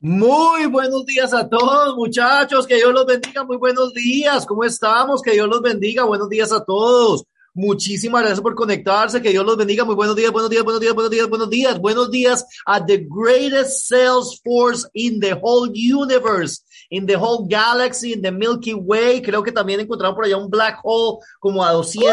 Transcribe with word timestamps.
Muy 0.00 0.66
buenos 0.66 1.06
días 1.06 1.32
a 1.32 1.48
todos, 1.48 1.96
muchachos. 1.96 2.66
Que 2.66 2.76
Dios 2.76 2.92
los 2.92 3.06
bendiga. 3.06 3.44
Muy 3.44 3.56
buenos 3.56 3.94
días. 3.94 4.44
¿Cómo 4.44 4.64
estamos? 4.64 5.22
Que 5.22 5.32
Dios 5.32 5.48
los 5.48 5.62
bendiga. 5.62 6.04
Buenos 6.04 6.28
días 6.28 6.52
a 6.52 6.62
todos. 6.64 7.24
Muchísimas 7.54 8.22
gracias 8.22 8.40
por 8.40 8.54
conectarse. 8.54 9.22
Que 9.22 9.30
Dios 9.30 9.46
los 9.46 9.56
bendiga. 9.56 9.84
Muy 9.84 9.94
buenos 9.94 10.16
días, 10.16 10.30
buenos 10.32 10.50
días, 10.50 10.64
buenos 10.64 10.80
días, 10.80 10.94
buenos 10.94 11.10
días, 11.10 11.28
buenos 11.28 11.50
días. 11.50 11.80
Buenos 11.80 12.10
días 12.10 12.44
a 12.66 12.84
the 12.84 13.06
greatest 13.08 13.88
sales 13.88 14.40
force 14.44 14.86
in 14.92 15.20
the 15.20 15.38
whole 15.40 15.70
universe, 15.72 16.62
in 16.90 17.06
the 17.06 17.16
whole 17.16 17.46
galaxy, 17.48 18.12
in 18.12 18.20
the 18.20 18.32
Milky 18.32 18.74
Way. 18.74 19.22
Creo 19.22 19.42
que 19.42 19.52
también 19.52 19.80
encontraron 19.80 20.16
por 20.16 20.24
allá 20.24 20.36
un 20.36 20.50
black 20.50 20.80
hole 20.82 21.18
como 21.38 21.64
a 21.64 21.72
200 21.72 22.12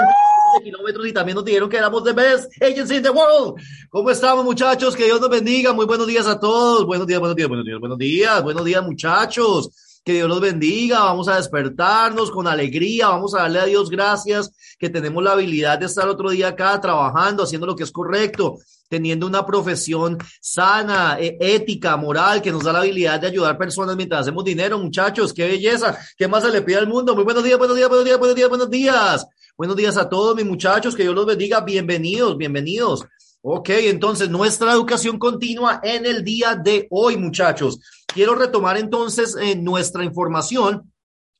kilómetros 0.60 1.08
y 1.08 1.14
también 1.14 1.36
nos 1.36 1.46
dijeron 1.46 1.70
que 1.70 1.78
éramos 1.78 2.04
the 2.04 2.14
best 2.14 2.52
agency 2.62 2.96
in 2.96 3.04
the 3.04 3.10
world. 3.10 3.62
¿Cómo 3.90 4.10
estamos, 4.10 4.44
muchachos? 4.44 4.96
Que 4.96 5.06
Dios 5.06 5.22
nos 5.22 5.30
bendiga. 5.30 5.74
Muy 5.74 5.86
buenos 5.86 6.08
días 6.08 6.28
a 6.28 6.40
todos. 6.40 6.86
Buenos 6.86 7.08
días, 7.08 7.20
buenos 7.20 7.36
días, 7.36 7.48
buenos 7.48 7.66
días, 7.66 7.80
buenos 7.80 7.98
días, 7.98 8.44
buenos 8.44 8.66
días, 8.66 8.84
muchachos. 8.84 10.00
Que 10.04 10.14
Dios 10.14 10.28
los 10.28 10.42
bendiga. 10.42 11.00
Vamos 11.00 11.28
a 11.28 11.38
despertarnos 11.38 12.32
con 12.32 12.48
alegría. 12.48 13.10
Vamos 13.10 13.36
a 13.36 13.44
darle 13.44 13.60
a 13.60 13.66
Dios 13.66 13.90
gracias 13.90 14.52
que 14.80 14.90
tenemos 14.90 15.24
la 15.24 15.34
habilidad 15.34 15.78
de 15.78 15.86
estar 15.86 16.08
otro 16.08 16.32
día 16.32 16.50
acá 16.50 16.80
trabajando, 16.82 17.44
haciendo 17.44 17.68
lo 17.68 17.76
que 17.76 17.84
es 17.84 17.92
correcto, 17.92 18.58
teniendo 18.90 19.28
una 19.28 19.46
profesión 19.46 20.18
sana, 20.42 21.18
e, 21.20 21.38
ética, 21.40 21.96
moral, 21.98 22.42
que 22.42 22.52
nos 22.52 22.64
da 22.64 22.74
la 22.74 22.80
habilidad 22.80 23.20
de 23.20 23.28
ayudar 23.28 23.58
personas 23.60 23.96
mientras 23.96 24.22
hacemos 24.22 24.44
dinero, 24.44 24.80
muchachos. 24.80 25.34
Qué 25.34 25.46
belleza. 25.46 25.98
¿Qué 26.18 26.28
más 26.28 26.44
se 26.44 26.50
le 26.50 26.64
pide 26.64 26.78
al 26.78 26.88
mundo? 26.88 27.14
Muy 27.14 27.24
buenos 27.24 27.44
días, 27.44 27.60
buenos 27.60 27.78
días, 27.78 27.88
buenos 27.88 28.06
días, 28.06 28.18
buenos 28.18 28.36
días, 28.36 28.50
buenos 28.50 28.70
días. 28.70 29.28
Buenos 29.62 29.78
días 29.78 29.96
a 29.96 30.10
todos 30.10 30.36
mis 30.36 30.44
muchachos, 30.44 30.96
que 30.96 31.04
Dios 31.04 31.14
los 31.14 31.28
bendiga. 31.28 31.62
Bienvenidos, 31.62 32.36
bienvenidos. 32.36 33.06
Ok, 33.44 33.70
entonces 33.70 34.28
nuestra 34.28 34.72
educación 34.72 35.20
continua 35.20 35.80
en 35.84 36.08
el 36.08 36.24
día 36.24 36.56
de 36.56 36.88
hoy, 36.90 37.16
muchachos. 37.16 37.80
Quiero 38.08 38.34
retomar 38.34 38.78
entonces 38.78 39.38
eh, 39.40 39.56
nuestra 39.56 40.04
información 40.04 40.91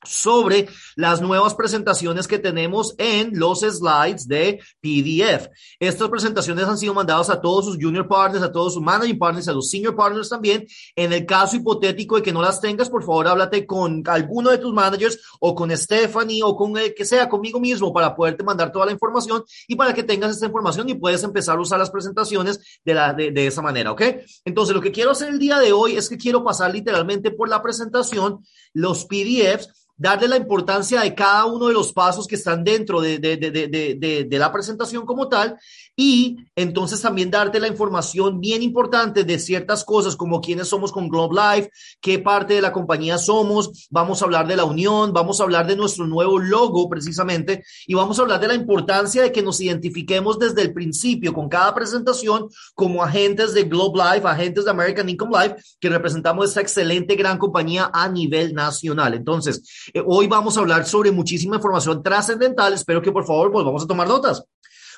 sobre 0.04 0.68
las 0.96 1.20
nuevas 1.20 1.54
presentaciones 1.54 2.26
que 2.26 2.38
tenemos 2.38 2.94
en 2.98 3.38
los 3.38 3.60
slides 3.60 4.26
de 4.26 4.60
PDF. 4.80 5.48
Estas 5.78 6.08
presentaciones 6.08 6.64
han 6.66 6.78
sido 6.78 6.94
mandadas 6.94 7.30
a 7.30 7.40
todos 7.40 7.64
sus 7.66 7.78
junior 7.80 8.08
partners, 8.08 8.44
a 8.44 8.52
todos 8.52 8.74
sus 8.74 8.82
managing 8.82 9.18
partners, 9.18 9.48
a 9.48 9.52
los 9.52 9.70
senior 9.70 9.94
partners 9.94 10.28
también. 10.28 10.66
En 10.96 11.12
el 11.12 11.26
caso 11.26 11.56
hipotético 11.56 12.16
de 12.16 12.22
que 12.22 12.32
no 12.32 12.42
las 12.42 12.60
tengas, 12.60 12.90
por 12.90 13.02
favor, 13.02 13.28
háblate 13.28 13.66
con 13.66 14.02
alguno 14.06 14.50
de 14.50 14.58
tus 14.58 14.72
managers 14.72 15.18
o 15.40 15.54
con 15.54 15.76
Stephanie 15.76 16.42
o 16.42 16.56
con 16.56 16.76
el 16.76 16.94
que 16.94 17.04
sea, 17.04 17.28
conmigo 17.28 17.60
mismo 17.60 17.92
para 17.92 18.14
poderte 18.14 18.44
mandar 18.44 18.72
toda 18.72 18.86
la 18.86 18.92
información 18.92 19.44
y 19.68 19.76
para 19.76 19.94
que 19.94 20.02
tengas 20.02 20.32
esta 20.32 20.46
información 20.46 20.88
y 20.88 20.94
puedes 20.94 21.22
empezar 21.22 21.58
a 21.58 21.60
usar 21.60 21.78
las 21.78 21.90
presentaciones 21.90 22.80
de, 22.84 22.94
de, 23.16 23.30
de 23.30 23.46
esa 23.46 23.62
manera, 23.62 23.92
¿ok? 23.92 24.02
Entonces, 24.44 24.74
lo 24.74 24.80
que 24.80 24.92
quiero 24.92 25.10
hacer 25.10 25.28
el 25.28 25.38
día 25.38 25.58
de 25.58 25.72
hoy 25.72 25.96
es 25.96 26.08
que 26.08 26.16
quiero 26.16 26.44
pasar 26.44 26.72
literalmente 26.72 27.30
por 27.30 27.48
la 27.48 27.62
presentación, 27.62 28.44
los 28.74 29.04
PDFs, 29.04 29.68
darle 29.96 30.26
la 30.26 30.36
importancia 30.36 31.00
de 31.00 31.14
cada 31.14 31.44
uno 31.44 31.68
de 31.68 31.74
los 31.74 31.92
pasos 31.92 32.26
que 32.26 32.34
están 32.34 32.64
dentro 32.64 33.00
de, 33.00 33.18
de, 33.18 33.36
de, 33.36 34.26
de, 34.28 34.38
la 34.38 34.50
presentación 34.50 35.06
como 35.06 35.28
tal 35.28 35.58
y 35.96 36.38
entonces 36.56 37.00
también 37.00 37.30
darte 37.30 37.60
la 37.60 37.68
información 37.68 38.40
bien 38.40 38.62
importante 38.62 39.24
de 39.24 39.38
ciertas 39.38 39.84
cosas 39.84 40.16
como 40.16 40.40
quiénes 40.40 40.68
somos 40.68 40.92
con 40.92 41.08
Globe 41.08 41.36
Life, 41.36 41.70
qué 42.00 42.18
parte 42.18 42.54
de 42.54 42.62
la 42.62 42.72
compañía 42.72 43.18
somos, 43.18 43.88
vamos 43.90 44.20
a 44.20 44.24
hablar 44.24 44.46
de 44.46 44.56
la 44.56 44.64
unión, 44.64 45.12
vamos 45.12 45.40
a 45.40 45.44
hablar 45.44 45.66
de 45.66 45.76
nuestro 45.76 46.06
nuevo 46.06 46.38
logo 46.38 46.88
precisamente 46.88 47.64
y 47.86 47.94
vamos 47.94 48.18
a 48.18 48.22
hablar 48.22 48.40
de 48.40 48.48
la 48.48 48.54
importancia 48.54 49.22
de 49.22 49.32
que 49.32 49.42
nos 49.42 49.60
identifiquemos 49.60 50.38
desde 50.38 50.62
el 50.62 50.72
principio 50.72 51.32
con 51.32 51.48
cada 51.48 51.74
presentación 51.74 52.48
como 52.74 53.02
agentes 53.02 53.54
de 53.54 53.64
Globe 53.64 53.98
Life, 54.02 54.26
agentes 54.26 54.64
de 54.64 54.70
American 54.70 55.08
Income 55.08 55.42
Life, 55.42 55.56
que 55.78 55.88
representamos 55.88 56.48
esta 56.48 56.60
excelente 56.60 57.14
gran 57.16 57.38
compañía 57.38 57.90
a 57.92 58.08
nivel 58.08 58.54
nacional. 58.54 59.14
Entonces, 59.14 59.62
eh, 59.92 60.02
hoy 60.04 60.26
vamos 60.26 60.56
a 60.56 60.60
hablar 60.60 60.86
sobre 60.86 61.10
muchísima 61.10 61.56
información 61.56 62.02
trascendental. 62.02 62.72
Espero 62.72 63.02
que 63.02 63.12
por 63.12 63.26
favor 63.26 63.52
pues 63.52 63.64
vamos 63.64 63.82
a 63.82 63.86
tomar 63.86 64.08
notas. 64.08 64.42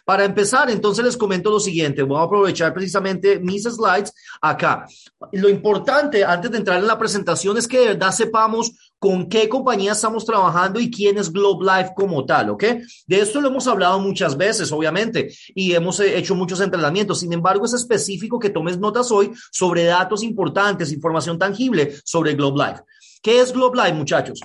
Para 0.04 0.24
empezar, 0.24 0.70
entonces 0.70 1.04
les 1.04 1.16
comento 1.16 1.50
lo 1.50 1.58
siguiente. 1.58 2.02
Voy 2.02 2.18
a 2.18 2.24
aprovechar 2.24 2.74
precisamente 2.74 3.38
mis 3.38 3.62
slides 3.62 4.12
acá. 4.40 4.86
Lo 5.32 5.48
importante 5.48 6.22
antes 6.24 6.50
de 6.50 6.58
entrar 6.58 6.78
en 6.78 6.86
la 6.86 6.98
presentación 6.98 7.56
es 7.56 7.66
que 7.66 7.78
de 7.78 7.86
verdad 7.88 8.12
sepamos 8.12 8.72
con 8.98 9.28
qué 9.28 9.48
compañía 9.48 9.92
estamos 9.92 10.24
trabajando 10.24 10.78
y 10.78 10.90
quién 10.90 11.18
es 11.18 11.32
Globe 11.32 11.64
Life 11.64 11.92
como 11.94 12.24
tal, 12.24 12.50
¿ok? 12.50 12.64
De 13.06 13.20
esto 13.20 13.40
lo 13.40 13.48
hemos 13.48 13.66
hablado 13.66 13.98
muchas 13.98 14.36
veces, 14.36 14.72
obviamente, 14.72 15.34
y 15.54 15.72
hemos 15.72 16.00
hecho 16.00 16.34
muchos 16.34 16.60
entrenamientos. 16.60 17.20
Sin 17.20 17.32
embargo, 17.32 17.64
es 17.64 17.72
específico 17.72 18.38
que 18.38 18.50
tomes 18.50 18.78
notas 18.78 19.10
hoy 19.10 19.32
sobre 19.52 19.84
datos 19.84 20.22
importantes, 20.22 20.92
información 20.92 21.38
tangible 21.38 21.94
sobre 22.04 22.34
Globe 22.34 22.64
Life. 22.64 22.82
¿Qué 23.22 23.40
es 23.40 23.52
Globe 23.52 23.76
Life, 23.76 23.94
muchachos? 23.94 24.40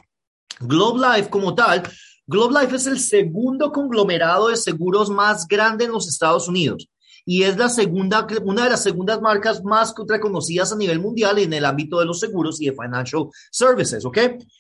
Globe 0.60 1.00
Life 1.00 1.30
como 1.30 1.56
tal, 1.56 1.84
Globe 2.30 2.62
Life 2.62 2.76
es 2.76 2.86
el 2.86 3.00
segundo 3.00 3.72
conglomerado 3.72 4.50
de 4.50 4.56
seguros 4.56 5.10
más 5.10 5.48
grande 5.48 5.86
en 5.86 5.92
los 5.92 6.08
Estados 6.08 6.48
Unidos 6.48 6.88
y 7.26 7.42
es 7.42 7.58
la 7.58 7.70
segunda, 7.70 8.28
una 8.44 8.66
de 8.66 8.70
las 8.70 8.84
segundas 8.84 9.20
marcas 9.20 9.64
más 9.64 9.96
reconocidas 10.08 10.72
a 10.72 10.76
nivel 10.76 11.00
mundial 11.00 11.40
en 11.40 11.52
el 11.54 11.66
ámbito 11.66 12.00
de 12.00 12.06
los 12.06 12.20
seguros 12.20 12.62
y 12.62 12.68
de 12.68 12.74
financial 12.74 13.26
services, 13.52 14.06
¿ok? 14.06 14.18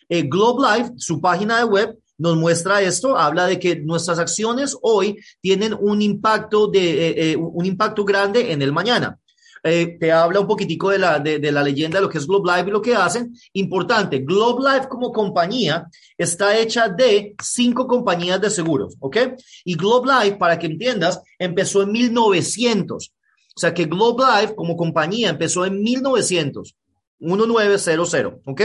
Eh, 0.09 0.23
Globe 0.23 0.67
Life, 0.67 0.93
su 0.97 1.21
página 1.21 1.59
de 1.59 1.65
web, 1.65 1.95
nos 2.17 2.37
muestra 2.37 2.81
esto, 2.81 3.15
habla 3.15 3.45
de 3.45 3.59
que 3.59 3.75
nuestras 3.75 4.17
acciones 4.17 4.75
hoy 4.81 5.19
tienen 5.39 5.77
un 5.79 6.01
impacto 6.01 6.67
de 6.67 7.07
eh, 7.07 7.31
eh, 7.31 7.35
un 7.37 7.67
impacto 7.67 8.03
grande 8.03 8.51
en 8.51 8.63
el 8.63 8.71
mañana 8.71 9.19
eh, 9.63 9.97
te 9.99 10.11
habla 10.11 10.39
un 10.39 10.47
poquitico 10.47 10.89
de 10.89 10.99
la, 10.99 11.19
de, 11.19 11.39
de, 11.39 11.51
la 11.51 11.63
leyenda 11.63 11.97
de 11.97 12.03
lo 12.03 12.09
que 12.09 12.17
es 12.17 12.27
Globe 12.27 12.51
Life 12.51 12.69
y 12.69 12.71
lo 12.71 12.81
que 12.81 12.95
hacen. 12.95 13.33
Importante, 13.53 14.19
Globe 14.19 14.71
Life 14.71 14.87
como 14.87 15.11
compañía 15.11 15.87
está 16.17 16.57
hecha 16.57 16.89
de 16.89 17.35
cinco 17.41 17.87
compañías 17.87 18.39
de 18.41 18.49
seguros, 18.49 18.95
¿ok? 18.99 19.17
Y 19.65 19.75
Globe 19.75 20.11
Life, 20.11 20.37
para 20.37 20.57
que 20.57 20.67
entiendas, 20.67 21.21
empezó 21.37 21.81
en 21.83 21.91
1900. 21.91 23.13
O 23.55 23.59
sea 23.59 23.73
que 23.73 23.85
Globe 23.85 24.23
Life 24.23 24.55
como 24.55 24.77
compañía 24.77 25.29
empezó 25.29 25.65
en 25.65 25.81
1900. 25.81 26.75
1900, 27.19 28.39
¿ok? 28.45 28.61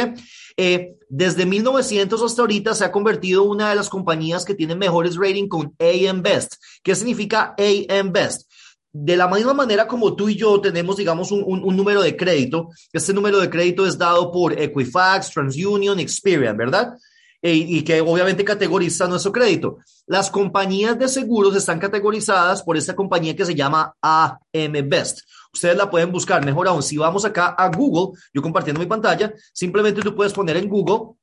Eh, 0.57 0.97
desde 1.09 1.45
1900 1.45 2.23
hasta 2.23 2.43
ahorita 2.43 2.75
se 2.75 2.85
ha 2.85 2.93
convertido 2.93 3.43
una 3.43 3.71
de 3.71 3.77
las 3.77 3.89
compañías 3.89 4.45
que 4.45 4.55
tienen 4.55 4.79
mejores 4.79 5.17
rating 5.17 5.49
con 5.49 5.75
AM 5.79 6.23
Best. 6.23 6.55
¿Qué 6.83 6.95
significa 6.95 7.55
AM 7.59 8.13
Best? 8.13 8.49
De 8.97 9.17
la 9.17 9.27
misma 9.27 9.53
manera 9.53 9.89
como 9.89 10.15
tú 10.15 10.29
y 10.29 10.37
yo 10.37 10.61
tenemos, 10.61 10.97
digamos, 10.97 11.33
un, 11.33 11.43
un, 11.43 11.77
número 11.77 12.01
de 12.01 12.17
crédito, 12.17 12.71
este 12.93 13.13
número 13.13 13.41
de 13.41 13.51
crédito 13.51 13.85
es 13.85 13.99
dado 13.99 14.31
por 14.31 14.57
Equifax, 14.57 15.33
TransUnion, 15.33 15.99
Experian, 15.99 16.57
¿verdad? 16.57 16.95
E, 17.43 17.55
y 17.55 17.83
que 17.83 18.01
obviamente 18.01 18.45
categoriza 18.45 19.09
nuestro 19.09 19.33
crédito. 19.33 19.79
Las 20.07 20.31
compañías 20.31 20.97
de 20.97 21.09
seguros 21.09 21.57
están 21.57 21.81
categorizadas 21.81 22.63
por 22.63 22.77
esta 22.77 22.95
compañía 22.95 23.35
que 23.35 23.45
se 23.45 23.57
llama 23.57 23.97
AM 24.01 24.89
Best. 24.89 25.23
Ustedes 25.53 25.77
la 25.77 25.91
pueden 25.91 26.13
buscar, 26.13 26.45
mejor 26.45 26.69
aún, 26.69 26.83
si 26.83 26.97
vamos 26.97 27.25
acá 27.25 27.49
a 27.49 27.69
Google, 27.71 28.17
yo 28.33 28.43
compartiendo 28.43 28.79
mi 28.79 28.87
pantalla, 28.87 29.35
simplemente 29.53 30.03
tú 30.03 30.15
puedes 30.15 30.33
poner 30.33 30.57
en 30.57 30.69
Google 30.69 31.17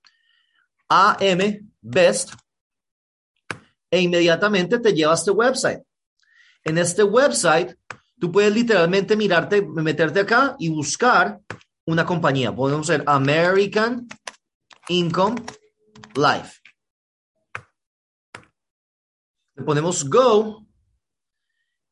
AM 0.90 1.70
Best 1.80 2.34
e 3.90 4.02
inmediatamente 4.02 4.78
te 4.78 4.92
lleva 4.92 5.14
a 5.14 5.16
este 5.16 5.32
website. 5.32 5.82
En 6.64 6.78
este 6.78 7.04
website, 7.04 7.76
tú 8.20 8.32
puedes 8.32 8.54
literalmente 8.54 9.16
mirarte, 9.16 9.62
meterte 9.62 10.20
acá 10.20 10.56
y 10.60 10.70
buscar 10.70 11.40
una 11.86 12.06
compañía. 12.06 12.56
Podemos 12.56 12.88
ser 12.88 13.04
American 13.08 14.08
Income 14.88 15.42
Life. 16.16 16.60
Le 19.56 19.64
ponemos 19.64 20.08
Go 20.08 20.66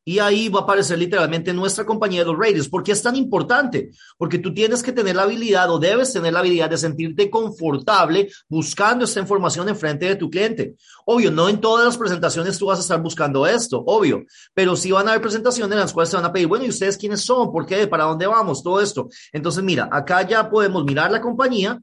y 0.09 0.18
ahí 0.18 0.50
va 0.50 0.62
a 0.62 0.64
aparecer 0.64 0.97
literalmente 0.97 1.53
nuestra 1.53 1.86
compañía 1.86 2.22
de 2.22 2.26
los 2.26 2.35
ratings. 2.35 2.67
¿Por 2.67 2.82
qué 2.82 2.94
es 2.94 3.03
tan 3.03 3.16
importante? 3.16 3.91
Porque 4.17 4.40
tú 4.40 4.52
tienes 4.52 4.82
que 4.82 4.91
tener 4.91 5.16
la 5.16 5.22
habilidad 5.22 5.70
o 5.70 5.78
debes 5.78 6.11
tener 6.11 6.34
la 6.34 6.40
habilidad 6.40 6.67
de 6.67 6.79
sentirte 6.79 7.29
confortable 7.29 8.28
buscando 8.47 9.06
esta 9.06 9.20
información 9.20 9.70
en 9.70 9.76
frente 9.76 10.08
de 10.08 10.16
tu 10.16 10.28
cliente. 10.28 10.73
Obvio, 11.06 11.29
no 11.29 11.47
en 11.47 11.61
todas 11.61 11.85
las 11.85 11.96
presentaciones 11.96 12.58
tú 12.58 12.66
vas 12.66 12.79
a 12.79 12.82
estar 12.82 13.00
buscando 13.00 13.46
esto, 13.46 13.84
obvio, 13.85 14.26
pero 14.56 14.76
sí 14.76 14.90
van 14.90 15.08
a 15.08 15.11
haber 15.11 15.22
presentaciones 15.22 15.73
en 15.73 15.79
las 15.79 15.94
cuales 15.94 16.09
te 16.09 16.17
van 16.17 16.26
a 16.26 16.34
pedir, 16.34 16.47
bueno, 16.47 16.66
¿y 16.66 16.70
ustedes 16.70 16.97
quiénes 16.97 17.22
son? 17.22 17.52
¿Por 17.52 17.67
qué? 17.67 17.85
¿Para 17.85 18.06
dónde 18.06 18.26
vamos? 18.26 18.64
Todo 18.64 18.82
esto. 18.82 19.09
Entonces, 19.32 19.64
mira, 19.64 19.90
acá 19.91 20.28
ya 20.28 20.50
podemos 20.50 20.84
mirar 20.85 21.11
la 21.11 21.22
compañía, 21.22 21.79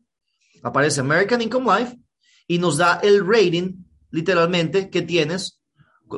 aparece 0.64 1.00
American 1.00 1.43
Income 1.43 1.78
Life 1.78 1.96
y 2.49 2.58
nos 2.58 2.76
da 2.76 2.99
el 3.05 3.25
rating 3.25 3.84
literalmente 4.11 4.90
que 4.90 5.02
tienes 5.02 5.56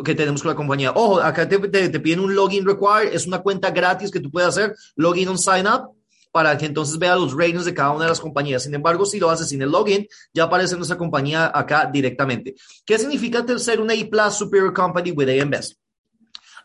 que 0.04 0.14
tenemos 0.14 0.42
con 0.42 0.50
la 0.50 0.56
compañía. 0.56 0.92
Ojo, 0.92 1.20
acá 1.20 1.48
te, 1.48 1.58
te, 1.58 1.88
te, 1.88 2.00
piden 2.00 2.20
un 2.20 2.34
login 2.34 2.66
required, 2.66 3.12
es 3.12 3.26
una 3.26 3.38
cuenta 3.38 3.70
gratis 3.70 4.10
que 4.10 4.20
tú 4.20 4.30
puedes 4.30 4.48
hacer, 4.50 4.74
login 4.96 5.28
on 5.28 5.38
sign 5.38 5.66
up, 5.66 5.94
para 6.30 6.56
que 6.58 6.66
entonces 6.66 6.98
vea 6.98 7.16
los 7.16 7.32
ratings 7.32 7.64
de 7.64 7.74
cada 7.74 7.90
una 7.90 8.04
de 8.04 8.10
las 8.10 8.20
compañías. 8.20 8.62
Sin 8.62 8.74
embargo, 8.74 9.06
si 9.06 9.18
lo 9.18 9.30
haces 9.30 9.48
sin 9.48 9.62
el 9.62 9.70
login, 9.70 10.06
ya 10.32 10.44
aparece 10.44 10.76
nuestra 10.76 10.98
compañía 10.98 11.50
acá 11.54 11.88
directamente. 11.92 12.54
¿Qué 12.84 12.98
significa 12.98 13.44
ser 13.58 13.80
una 13.80 13.94
A 13.94 14.08
Plus 14.08 14.34
Superior 14.34 14.72
Company 14.72 15.12
with 15.12 15.28
AM? 15.28 15.52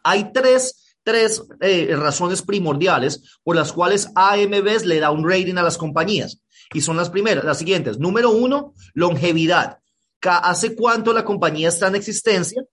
Hay 0.04 0.32
tres 0.34 0.84
tres 1.04 1.44
eh, 1.60 1.94
razones 1.96 2.42
primordiales 2.42 3.40
por 3.44 3.56
las 3.56 3.74
cuales 3.74 4.10
AMBs 4.16 4.86
le 4.86 5.00
da 5.00 5.12
un 5.12 5.30
rating 5.30 5.56
a 5.56 5.64
las 5.64 5.78
compañías. 5.78 6.40
Y 6.74 6.82
son 6.82 6.98
las 6.98 7.10
primeras, 7.10 7.44
las 7.44 7.60
siguientes. 7.60 8.00
Número 8.00 8.32
uno, 8.32 8.74
longevidad. 8.94 9.80
¿Hace 10.22 10.76
cuánto 10.76 11.14
la 11.14 11.26
compañía 11.26 11.70
está 11.70 11.88
en 11.88 11.96
existencia? 11.96 12.64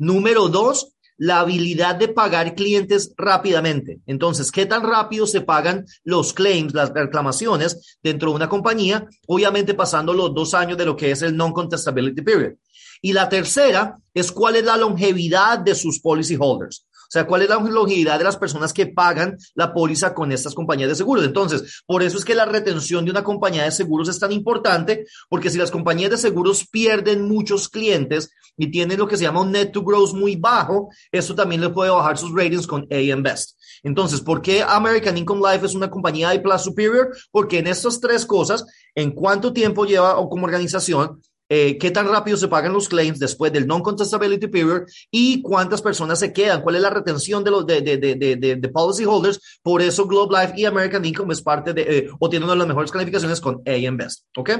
Número 0.00 0.48
dos, 0.48 0.94
la 1.18 1.40
habilidad 1.40 1.96
de 1.96 2.08
pagar 2.08 2.54
clientes 2.54 3.12
rápidamente. 3.18 4.00
Entonces, 4.06 4.50
¿qué 4.50 4.64
tan 4.64 4.82
rápido 4.82 5.26
se 5.26 5.42
pagan 5.42 5.84
los 6.04 6.32
claims, 6.32 6.72
las 6.72 6.88
reclamaciones 6.94 7.98
dentro 8.02 8.30
de 8.30 8.36
una 8.36 8.48
compañía? 8.48 9.06
Obviamente 9.26 9.74
pasando 9.74 10.14
los 10.14 10.32
dos 10.32 10.54
años 10.54 10.78
de 10.78 10.86
lo 10.86 10.96
que 10.96 11.10
es 11.10 11.20
el 11.20 11.36
non-contestability 11.36 12.22
period. 12.22 12.54
Y 13.02 13.12
la 13.12 13.28
tercera 13.28 13.98
es 14.14 14.32
cuál 14.32 14.56
es 14.56 14.64
la 14.64 14.78
longevidad 14.78 15.58
de 15.58 15.74
sus 15.74 16.00
policy 16.00 16.38
holders. 16.40 16.86
O 17.10 17.12
sea, 17.12 17.26
cuál 17.26 17.42
es 17.42 17.48
la 17.48 17.56
longevidad 17.56 18.18
de 18.18 18.24
las 18.24 18.36
personas 18.36 18.72
que 18.72 18.86
pagan 18.86 19.36
la 19.56 19.74
póliza 19.74 20.14
con 20.14 20.30
estas 20.30 20.54
compañías 20.54 20.90
de 20.90 20.94
seguros. 20.94 21.24
Entonces, 21.24 21.82
por 21.84 22.04
eso 22.04 22.16
es 22.16 22.24
que 22.24 22.36
la 22.36 22.44
retención 22.44 23.04
de 23.04 23.10
una 23.10 23.24
compañía 23.24 23.64
de 23.64 23.72
seguros 23.72 24.08
es 24.08 24.20
tan 24.20 24.30
importante, 24.30 25.06
porque 25.28 25.50
si 25.50 25.58
las 25.58 25.72
compañías 25.72 26.12
de 26.12 26.18
seguros 26.18 26.68
pierden 26.68 27.26
muchos 27.26 27.68
clientes 27.68 28.30
y 28.56 28.70
tienen 28.70 28.96
lo 28.96 29.08
que 29.08 29.16
se 29.16 29.24
llama 29.24 29.40
un 29.40 29.50
net 29.50 29.72
to 29.72 29.82
gross 29.82 30.14
muy 30.14 30.36
bajo, 30.36 30.90
eso 31.10 31.34
también 31.34 31.60
le 31.60 31.70
puede 31.70 31.90
bajar 31.90 32.16
sus 32.16 32.32
ratings 32.32 32.68
con 32.68 32.86
AM 32.92 33.24
Best. 33.24 33.58
Entonces, 33.82 34.20
¿por 34.20 34.40
qué 34.40 34.62
American 34.62 35.18
Income 35.18 35.52
Life 35.52 35.66
es 35.66 35.74
una 35.74 35.90
compañía 35.90 36.30
de 36.30 36.38
Plus 36.38 36.62
Superior? 36.62 37.10
Porque 37.32 37.58
en 37.58 37.66
estas 37.66 37.98
tres 37.98 38.24
cosas, 38.24 38.64
en 38.94 39.10
cuánto 39.10 39.52
tiempo 39.52 39.84
lleva 39.84 40.16
o 40.16 40.28
como 40.28 40.44
organización, 40.44 41.20
eh, 41.52 41.76
qué 41.78 41.90
tan 41.90 42.08
rápido 42.08 42.36
se 42.36 42.46
pagan 42.46 42.72
los 42.72 42.88
claims 42.88 43.18
después 43.18 43.52
del 43.52 43.66
non-contestability 43.66 44.46
period 44.46 44.82
y 45.10 45.42
cuántas 45.42 45.82
personas 45.82 46.20
se 46.20 46.32
quedan, 46.32 46.62
cuál 46.62 46.76
es 46.76 46.82
la 46.82 46.90
retención 46.90 47.42
de 47.42 47.50
los 47.50 47.66
de, 47.66 47.80
de, 47.82 47.98
de, 47.98 48.36
de 48.36 48.68
policy 48.68 49.04
holders. 49.04 49.58
Por 49.60 49.82
eso 49.82 50.06
Globe 50.06 50.40
Life 50.40 50.54
y 50.56 50.64
American 50.64 51.04
Income 51.04 51.32
es 51.34 51.42
parte 51.42 51.74
de, 51.74 51.82
eh, 51.82 52.10
o 52.20 52.30
tienen 52.30 52.44
una 52.44 52.52
de 52.52 52.58
las 52.60 52.68
mejores 52.68 52.92
calificaciones 52.92 53.40
con 53.40 53.62
AM 53.66 53.96
Best. 53.96 54.26
¿Ok? 54.36 54.50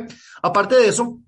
Aparte 0.43 0.75
de 0.75 0.89
eso, 0.89 1.21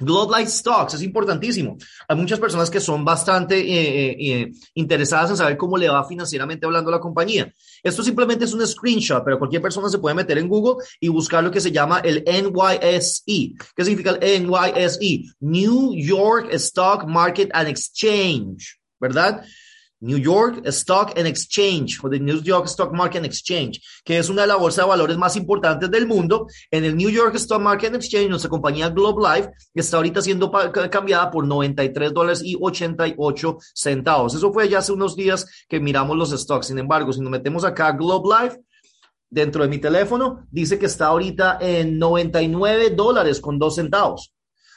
Globe 0.00 0.38
Life 0.38 0.50
Stocks 0.50 0.94
es 0.94 1.02
importantísimo. 1.02 1.76
Hay 2.08 2.16
muchas 2.16 2.40
personas 2.40 2.68
que 2.68 2.80
son 2.80 3.04
bastante 3.04 3.58
eh, 3.58 4.10
eh, 4.10 4.16
eh, 4.18 4.52
interesadas 4.74 5.30
en 5.30 5.36
saber 5.36 5.56
cómo 5.56 5.76
le 5.76 5.88
va 5.88 6.04
financieramente 6.04 6.66
hablando 6.66 6.90
a 6.90 6.94
la 6.96 7.00
compañía. 7.00 7.52
Esto 7.82 8.02
simplemente 8.02 8.44
es 8.44 8.52
un 8.52 8.66
screenshot, 8.66 9.22
pero 9.24 9.38
cualquier 9.38 9.62
persona 9.62 9.88
se 9.88 9.98
puede 9.98 10.16
meter 10.16 10.38
en 10.38 10.48
Google 10.48 10.84
y 10.98 11.08
buscar 11.08 11.44
lo 11.44 11.50
que 11.50 11.60
se 11.60 11.70
llama 11.70 12.00
el 12.00 12.24
NYSE. 12.26 13.54
¿Qué 13.76 13.84
significa 13.84 14.18
el 14.20 14.48
NYSE? 14.48 15.24
New 15.40 15.94
York 15.94 16.48
Stock 16.54 17.06
Market 17.06 17.50
and 17.52 17.68
Exchange, 17.68 18.80
¿verdad? 18.98 19.44
New 20.04 20.18
York 20.18 20.60
Stock 20.66 21.18
and 21.18 21.26
Exchange 21.26 21.98
o 22.02 22.10
the 22.10 22.20
New 22.20 22.42
York 22.42 22.66
Stock 22.66 22.92
Market 22.92 23.24
Exchange, 23.24 23.80
que 24.04 24.18
es 24.18 24.28
una 24.28 24.42
de 24.42 24.48
las 24.48 24.58
bolsas 24.58 24.84
de 24.84 24.90
valores 24.90 25.16
más 25.16 25.34
importantes 25.34 25.90
del 25.90 26.06
mundo. 26.06 26.46
En 26.70 26.84
el 26.84 26.94
New 26.94 27.08
York 27.08 27.34
Stock 27.36 27.60
Market 27.60 27.94
Exchange, 27.94 28.28
nuestra 28.28 28.50
compañía 28.50 28.90
Globe 28.90 29.22
Life 29.26 29.50
está 29.72 29.96
ahorita 29.96 30.20
siendo 30.20 30.52
cambiada 30.90 31.30
por 31.30 31.46
93 31.46 32.12
dólares 32.12 32.42
y 32.44 32.56
88 32.60 33.58
centavos. 33.74 34.34
Eso 34.34 34.52
fue 34.52 34.68
ya 34.68 34.78
hace 34.78 34.92
unos 34.92 35.16
días 35.16 35.46
que 35.68 35.80
miramos 35.80 36.18
los 36.18 36.30
stocks. 36.30 36.66
Sin 36.66 36.78
embargo, 36.78 37.10
si 37.12 37.22
nos 37.22 37.30
metemos 37.30 37.64
acá 37.64 37.92
Globe 37.92 38.28
Life, 38.28 38.60
dentro 39.30 39.62
de 39.62 39.68
mi 39.70 39.78
teléfono, 39.78 40.46
dice 40.50 40.78
que 40.78 40.86
está 40.86 41.06
ahorita 41.06 41.58
en 41.60 41.98
99 41.98 42.90
dólares 42.90 43.40
con 43.40 43.58
2 43.58 43.74
centavos 43.74 44.33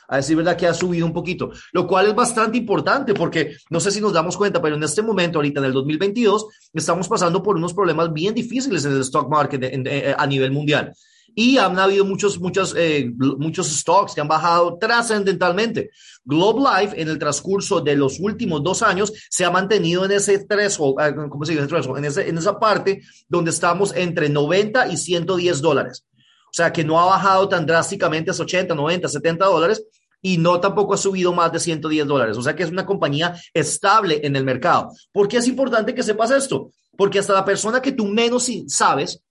a 0.07 0.17
decir 0.17 0.35
verdad 0.35 0.57
que 0.57 0.67
ha 0.67 0.73
subido 0.73 1.05
un 1.05 1.13
poquito, 1.13 1.51
lo 1.73 1.85
cual 1.85 2.07
es 2.07 2.15
bastante 2.15 2.57
importante 2.57 3.13
porque 3.13 3.57
no 3.69 3.79
sé 3.79 3.91
si 3.91 4.01
nos 4.01 4.13
damos 4.13 4.37
cuenta, 4.37 4.61
pero 4.61 4.75
en 4.75 4.83
este 4.83 5.01
momento, 5.01 5.39
ahorita 5.39 5.59
en 5.59 5.65
el 5.65 5.73
2022, 5.73 6.47
estamos 6.73 7.07
pasando 7.07 7.43
por 7.43 7.55
unos 7.55 7.73
problemas 7.73 8.11
bien 8.13 8.33
difíciles 8.33 8.85
en 8.85 8.93
el 8.93 9.01
stock 9.01 9.29
market 9.29 9.61
eh, 9.63 10.15
a 10.17 10.25
nivel 10.27 10.51
mundial. 10.51 10.93
Y 11.39 11.59
han 11.59 11.77
habido 11.77 12.03
muchos, 12.03 12.39
muchos, 12.39 12.73
eh, 12.75 13.11
muchos 13.15 13.67
stocks 13.67 14.15
que 14.15 14.21
han 14.21 14.27
bajado 14.27 14.79
trascendentalmente. 14.79 15.91
Globe 16.25 16.61
Life, 16.61 16.99
en 16.99 17.09
el 17.09 17.19
transcurso 17.19 17.79
de 17.79 17.95
los 17.95 18.19
últimos 18.19 18.63
dos 18.63 18.81
años, 18.81 19.13
se 19.29 19.45
ha 19.45 19.51
mantenido 19.51 20.03
en 20.03 20.13
ese 20.13 20.39
threshold, 20.39 20.95
ah, 20.99 21.13
¿cómo 21.29 21.45
se 21.45 21.51
dice? 21.51 21.67
En, 21.95 22.05
en 22.29 22.37
esa 22.39 22.57
parte 22.57 23.03
donde 23.29 23.51
estamos 23.51 23.95
entre 23.95 24.29
90 24.29 24.87
y 24.87 24.97
110 24.97 25.61
dólares. 25.61 26.07
O 26.47 26.53
sea, 26.53 26.73
que 26.73 26.83
no 26.83 26.99
ha 26.99 27.05
bajado 27.05 27.47
tan 27.47 27.67
drásticamente 27.67 28.31
a 28.31 28.33
80, 28.33 28.73
90, 28.73 29.07
70 29.07 29.45
dólares 29.45 29.85
y 30.21 30.37
no 30.37 30.59
tampoco 30.59 30.93
ha 30.93 30.97
subido 30.97 31.33
más 31.33 31.51
de 31.51 31.59
110 31.59 32.07
dólares. 32.07 32.37
O 32.37 32.41
sea 32.41 32.55
que 32.55 32.63
es 32.63 32.71
una 32.71 32.85
compañía 32.85 33.35
estable 33.53 34.21
en 34.23 34.35
el 34.35 34.43
mercado. 34.43 34.91
¿Por 35.11 35.27
qué 35.27 35.37
es 35.37 35.47
importante 35.47 35.93
que 35.93 36.03
sepas 36.03 36.31
esto? 36.31 36.71
Porque 36.95 37.19
hasta 37.19 37.33
la 37.33 37.45
persona 37.45 37.81
que 37.81 37.91
tú 37.91 38.05
menos 38.05 38.49
sabes, 38.67 39.21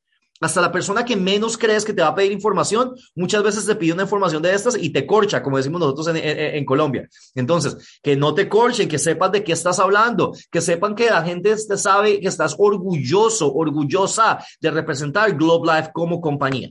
hasta 0.40 0.60
la 0.60 0.70
persona 0.70 1.04
que 1.04 1.16
menos 1.16 1.56
crees 1.56 1.84
que 1.84 1.92
te 1.92 2.02
va 2.02 2.08
a 2.08 2.14
pedir 2.14 2.32
información, 2.32 2.94
muchas 3.14 3.42
veces 3.42 3.64
te 3.64 3.74
pide 3.74 3.94
una 3.94 4.02
información 4.02 4.42
de 4.42 4.54
estas 4.54 4.76
y 4.76 4.90
te 4.90 5.06
corcha, 5.06 5.42
como 5.42 5.56
decimos 5.56 5.80
nosotros 5.80 6.08
en, 6.14 6.64
Colombia. 6.64 7.08
Entonces, 7.34 7.98
que 8.02 8.16
no 8.16 8.34
te 8.34 8.48
corchen, 8.48 8.88
que 8.88 8.98
sepas 8.98 9.32
de 9.32 9.42
qué 9.42 9.52
estás 9.52 9.78
hablando, 9.78 10.32
que 10.50 10.60
sepan 10.60 10.94
que 10.94 11.06
la 11.10 11.22
gente 11.22 11.54
te 11.56 11.76
sabe 11.78 12.20
que 12.20 12.28
estás 12.28 12.54
orgulloso, 12.58 13.52
orgullosa 13.52 14.38
de 14.60 14.70
representar 14.70 15.34
Globe 15.36 15.72
Life 15.72 15.90
como 15.92 16.20
compañía. 16.20 16.70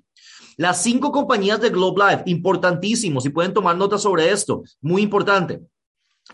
Las 0.57 0.81
cinco 0.81 1.11
compañías 1.11 1.59
de 1.59 1.69
Globe 1.69 2.03
Life, 2.09 2.23
importantísimos, 2.27 3.25
y 3.25 3.29
pueden 3.29 3.53
tomar 3.53 3.75
nota 3.75 3.97
sobre 3.97 4.31
esto, 4.31 4.63
muy 4.81 5.01
importante, 5.01 5.61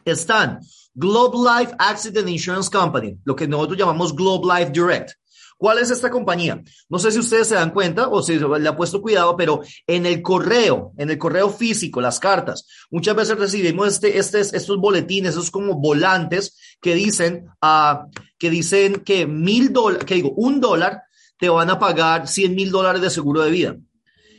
están 0.06 0.60
Globe 0.94 1.38
Life 1.38 1.76
Accident 1.80 2.30
Insurance 2.30 2.70
Company, 2.70 3.18
lo 3.24 3.36
que 3.36 3.48
nosotros 3.48 3.78
llamamos 3.78 4.16
Globe 4.16 4.48
Life 4.54 4.72
Direct. 4.72 5.14
¿Cuál 5.58 5.78
es 5.78 5.92
esta 5.92 6.10
compañía? 6.10 6.60
No 6.90 6.98
sé 6.98 7.12
si 7.12 7.20
ustedes 7.20 7.48
se 7.48 7.54
dan 7.54 7.70
cuenta 7.70 8.08
o 8.08 8.24
si 8.24 8.40
le 8.40 8.68
ha 8.68 8.76
puesto 8.76 9.00
cuidado, 9.00 9.38
pero 9.38 9.62
en 9.86 10.08
el 10.08 10.24
correo, 10.24 10.92
en 10.98 11.12
el 11.12 11.20
correo 11.20 11.52
físico, 11.52 12.02
las 12.02 12.20
cartas, 12.20 12.66
muchas 12.90 13.16
veces 13.16 13.38
recibimos 13.38 13.88
este, 13.88 14.18
este, 14.18 14.40
estos 14.40 14.78
boletines, 14.80 15.32
esos 15.34 15.52
como 15.52 15.76
volantes 15.76 16.58
que 16.82 16.96
dicen, 16.96 17.46
uh, 17.62 18.10
que 18.40 18.50
dicen 18.50 19.04
que 19.06 19.28
mil 19.28 19.72
dólares, 19.72 20.06
que 20.06 20.16
digo, 20.16 20.32
un 20.32 20.60
dólar 20.60 21.04
te 21.38 21.48
van 21.48 21.70
a 21.70 21.78
pagar 21.78 22.28
100 22.28 22.56
mil 22.56 22.72
dólares 22.72 23.02
de 23.04 23.12
seguro 23.12 23.42
de 23.42 23.52
vida. 23.52 23.78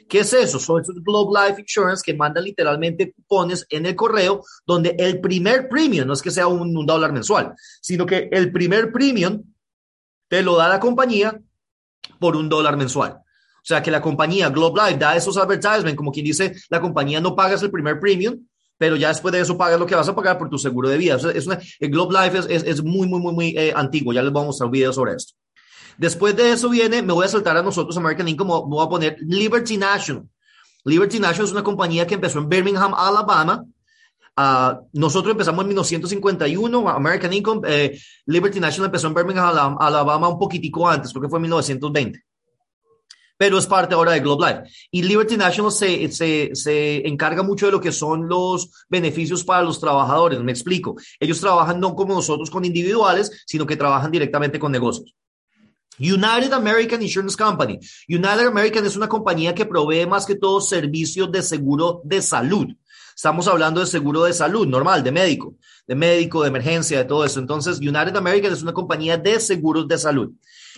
¿Qué 0.09 0.21
es 0.21 0.33
eso? 0.33 0.59
Son 0.59 0.81
esos 0.81 1.03
Globe 1.03 1.33
Life 1.41 1.61
Insurance 1.61 2.03
que 2.05 2.15
mandan 2.15 2.45
literalmente 2.45 3.13
cupones 3.13 3.67
en 3.69 3.87
el 3.87 3.97
correo 3.97 4.45
donde 4.67 4.95
el 4.99 5.21
primer 5.21 5.69
premium, 5.69 6.07
no 6.07 6.13
es 6.13 6.23
que 6.23 6.31
sea 6.31 6.47
un, 6.47 6.87
dólar 6.87 7.13
mensual, 7.13 7.55
sino 7.81 8.07
que 8.07 8.29
el 8.31 8.53
primer 8.53 8.93
premium 8.93 9.43
te 10.29 10.43
lo 10.43 10.57
da 10.57 10.69
la 10.69 10.81
compañía 10.81 11.41
por 12.19 12.37
un 12.37 12.49
dólar 12.49 12.77
mensual. 12.77 13.13
O 13.13 13.65
sea, 13.65 13.83
que 13.83 13.91
la 13.91 14.03
compañía 14.03 14.49
Globe 14.51 14.81
Life 14.83 14.99
da 14.99 15.17
esos 15.17 15.37
advertisements, 15.37 15.97
como 15.97 16.11
quien 16.11 16.25
dice, 16.25 16.55
la 16.69 16.81
compañía 16.81 17.21
no 17.21 17.37
pagas 17.37 17.63
el 17.63 17.71
primer 17.71 18.01
premium, 18.01 18.47
pero 18.77 18.97
ya 18.97 19.09
después 19.09 19.33
de 19.33 19.41
eso 19.41 19.57
pagas 19.57 19.79
lo 19.79 19.87
que 19.87 19.95
vas 19.95 20.09
a 20.09 20.15
pagar 20.15 20.39
por 20.39 20.51
tu 20.51 20.59
seguro 20.59 20.89
de 20.89 20.99
vida. 20.99 21.17
es 21.17 21.49
el 21.79 21.91
Globe 21.91 22.19
Life 22.21 22.39
es, 22.53 22.65
es, 22.65 22.83
muy, 22.83 23.07
muy, 23.07 23.21
muy, 23.21 23.33
muy 23.33 23.49
eh, 23.57 23.73
antiguo. 23.75 24.13
Ya 24.13 24.23
les 24.23 24.33
voy 24.33 24.43
a 24.43 24.47
mostrar 24.47 24.67
un 24.67 24.73
video 24.73 24.93
sobre 24.93 25.15
esto. 25.15 25.35
Después 25.97 26.37
de 26.37 26.53
eso 26.53 26.69
viene, 26.69 27.03
me 27.03 27.13
voy 27.13 27.27
a 27.27 27.29
saltar 27.29 27.57
a 27.57 27.63
nosotros, 27.63 27.97
American 27.97 28.29
Income, 28.29 28.53
me 28.69 28.77
voy 28.77 28.87
a 28.87 28.89
poner 28.89 29.17
Liberty 29.21 29.77
National. 29.77 30.25
Liberty 30.85 31.21
National 31.21 31.47
es 31.47 31.53
una 31.53 31.63
compañía 31.63 32.07
que 32.07 32.15
empezó 32.15 32.39
en 32.39 32.49
Birmingham, 32.49 32.95
Alabama. 32.95 33.65
Uh, 34.35 34.89
nosotros 34.95 35.33
empezamos 35.33 35.63
en 35.63 35.69
1951, 35.69 36.89
American 36.89 37.33
Income, 37.33 37.61
eh, 37.67 38.01
Liberty 38.27 38.61
National 38.61 38.87
empezó 38.87 39.07
en 39.09 39.15
Birmingham, 39.15 39.77
Alabama 39.79 40.29
un 40.29 40.39
poquitico 40.39 40.89
antes, 40.89 41.13
creo 41.13 41.23
que 41.23 41.29
fue 41.29 41.39
en 41.39 41.43
1920 41.43 42.25
pero 43.43 43.59
es 43.59 43.67
parte 43.67 43.93
ahora 43.97 44.13
de 44.13 44.21
Globe 44.21 44.47
Life. 44.47 44.73
Y 44.93 45.03
Liberty 45.03 45.37
National 45.37 45.73
se, 45.73 46.09
se, 46.13 46.51
se, 46.55 47.09
encarga 47.09 47.43
mucho 47.43 47.67
de 47.67 47.73
lo 47.73 47.81
que 47.81 47.91
son 47.91 48.29
los 48.29 48.71
beneficios 48.89 49.43
para 49.43 49.65
los 49.65 49.81
trabajadores. 49.81 50.39
Me 50.39 50.53
explico. 50.53 50.95
Ellos 51.19 51.41
trabajan 51.41 51.81
no 51.81 51.97
como 51.97 52.15
nosotros 52.15 52.53
con 52.53 52.65
individuales, 52.65 53.43
sino 53.45 53.67
que 53.67 53.77
trabajan 53.77 54.13
directamente 54.13 54.61
con 54.61 54.71
negocios. 54.71 55.17
United 55.99 56.53
American 56.53 57.03
Insurance 57.03 57.37
Company. 57.37 57.79
United 58.09 58.47
American 58.47 58.87
es 58.87 58.97
una 58.97 59.09
compañía 59.09 59.55
que 59.55 59.67
provee 59.67 60.07
más 60.07 60.25
que 60.25 60.37
todo 60.37 60.61
servicios 60.61 61.31
de 61.31 61.43
seguro 61.43 62.01
de 62.05 62.23
salud. 62.23 62.69
Estamos 63.15 63.47
hablando 63.47 63.81
de 63.81 63.87
seguro 63.87 64.25
de 64.25 64.33
salud 64.33 64.67
normal, 64.67 65.05
de 65.05 65.13
médico, 65.13 65.55
de 65.87 65.95
médico, 65.95 66.43
de 66.43 66.49
emergencia, 66.49 66.99
de 66.99 67.05
todo 67.05 67.25
eso. 67.25 67.41
Entonces, 67.41 67.79
United 67.79 68.17
American 68.17 68.53
es 68.53 68.63
una 68.63 68.73
compañía 68.73 69.17
de 69.17 69.39
seguros 69.39 69.87
de 69.87 69.99
salud. 69.99 70.31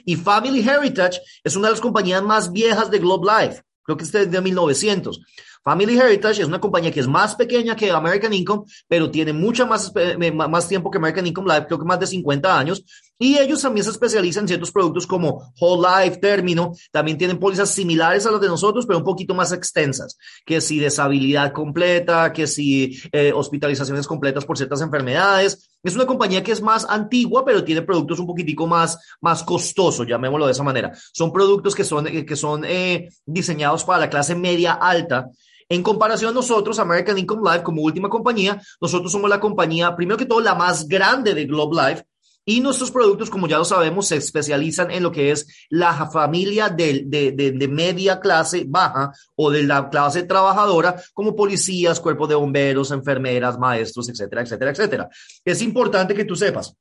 Y 0.05 0.17
Family 0.17 0.61
Heritage 0.69 1.21
es 1.45 1.57
una 1.57 1.69
de 1.69 1.73
las 1.73 1.81
compañías 1.81 2.23
más 2.23 2.51
viejas 2.51 2.91
de 2.91 2.99
Globe 2.99 3.27
Life. 3.27 3.63
Creo 3.85 3.97
que 3.97 4.05
es 4.05 4.13
de 4.13 4.41
1900. 4.41 5.21
Family 5.65 5.99
Heritage 5.99 6.43
es 6.43 6.47
una 6.47 6.61
compañía 6.61 6.93
que 6.93 7.01
es 7.01 7.09
más 7.09 7.35
pequeña 7.35 7.75
que 7.75 7.91
American 7.91 8.35
Income, 8.35 8.65
pero 8.87 9.11
tiene 9.11 9.33
mucha 9.33 9.65
más, 9.65 9.91
eh, 9.97 10.31
más 10.31 10.69
tiempo 10.69 10.91
que 10.91 10.99
American 10.99 11.27
Income 11.27 11.55
Life, 11.55 11.67
creo 11.67 11.79
que 11.79 11.87
más 11.87 11.99
de 11.99 12.07
50 12.07 12.59
años. 12.59 12.85
Y 13.19 13.39
ellos 13.39 13.63
también 13.63 13.85
se 13.85 13.91
especializan 13.91 14.45
en 14.45 14.49
ciertos 14.49 14.71
productos 14.71 15.07
como 15.07 15.55
Whole 15.59 15.89
Life, 15.89 16.19
Término. 16.19 16.73
También 16.91 17.17
tienen 17.17 17.39
pólizas 17.39 17.71
similares 17.71 18.27
a 18.27 18.31
las 18.31 18.41
de 18.43 18.49
nosotros, 18.49 18.85
pero 18.87 18.99
un 18.99 19.05
poquito 19.05 19.35
más 19.35 19.53
extensas. 19.53 20.19
Que 20.45 20.61
si 20.61 20.79
deshabilidad 20.79 21.53
completa, 21.53 22.31
que 22.33 22.47
si 22.47 23.01
eh, 23.13 23.33
hospitalizaciones 23.35 24.07
completas 24.07 24.45
por 24.45 24.59
ciertas 24.59 24.83
enfermedades. 24.83 25.71
Es 25.85 25.95
una 25.95 26.07
compañía 26.07 26.43
que 26.43 26.53
es 26.53 26.63
más 26.63 26.87
antigua, 26.89 27.45
pero 27.45 27.63
tiene 27.63 27.83
productos 27.83 28.19
un 28.19 28.27
poquitico 28.27 28.67
más, 28.67 28.99
más 29.21 29.43
costosos, 29.43 30.07
llamémoslo 30.07 30.47
de 30.47 30.53
esa 30.53 30.63
manera. 30.63 30.91
Son 31.13 31.31
productos 31.31 31.75
que 31.75 31.85
son, 31.85 32.07
que 32.07 32.37
son 32.37 32.65
eh, 32.65 33.11
diseñados 33.27 33.85
para 33.85 34.01
la 34.01 34.11
clase 34.11 34.35
media 34.35 34.73
alta. 34.73 35.29
En 35.69 35.83
comparación 35.83 36.31
a 36.31 36.35
nosotros, 36.35 36.79
American 36.79 37.19
Income 37.19 37.51
Life, 37.51 37.63
como 37.63 37.83
última 37.83 38.09
compañía, 38.09 38.61
nosotros 38.81 39.13
somos 39.13 39.29
la 39.29 39.41
compañía, 39.41 39.95
primero 39.95 40.17
que 40.17 40.27
todo, 40.27 40.41
la 40.41 40.55
más 40.55 40.89
grande 40.89 41.35
de 41.35 41.45
Globe 41.45 41.77
Life, 41.77 42.05
y 42.47 42.61
nuestros 42.61 42.91
productos, 42.91 43.31
como 43.31 43.49
ya 43.49 43.59
lo 43.59 43.65
sabemos, 43.65 44.09
se 44.09 44.17
especializan 44.17 44.91
en 44.91 45.03
lo 45.03 45.11
que 45.11 45.31
es 45.31 45.47
la 45.71 46.11
familia 46.11 46.69
de, 46.69 47.05
de, 47.07 47.33
de, 47.33 47.69
media 47.69 48.21
clase 48.21 48.65
baja 48.67 49.13
o 49.35 49.51
de 49.51 49.63
la 49.63 49.89
clase 49.89 50.25
trabajadora, 50.25 51.03
como 51.15 51.35
policías, 51.35 52.01
cuerpos 52.01 52.29
de 52.29 52.35
bomberos, 52.35 52.91
enfermeras, 52.91 53.59
maestros, 53.59 54.09
etcétera, 54.09 54.43
etcétera, 54.43 54.71
etcétera. 54.73 55.09
Es 55.45 55.63
importante 55.63 56.15
que 56.15 56.25
tú 56.25 56.37
sepas, 56.37 56.77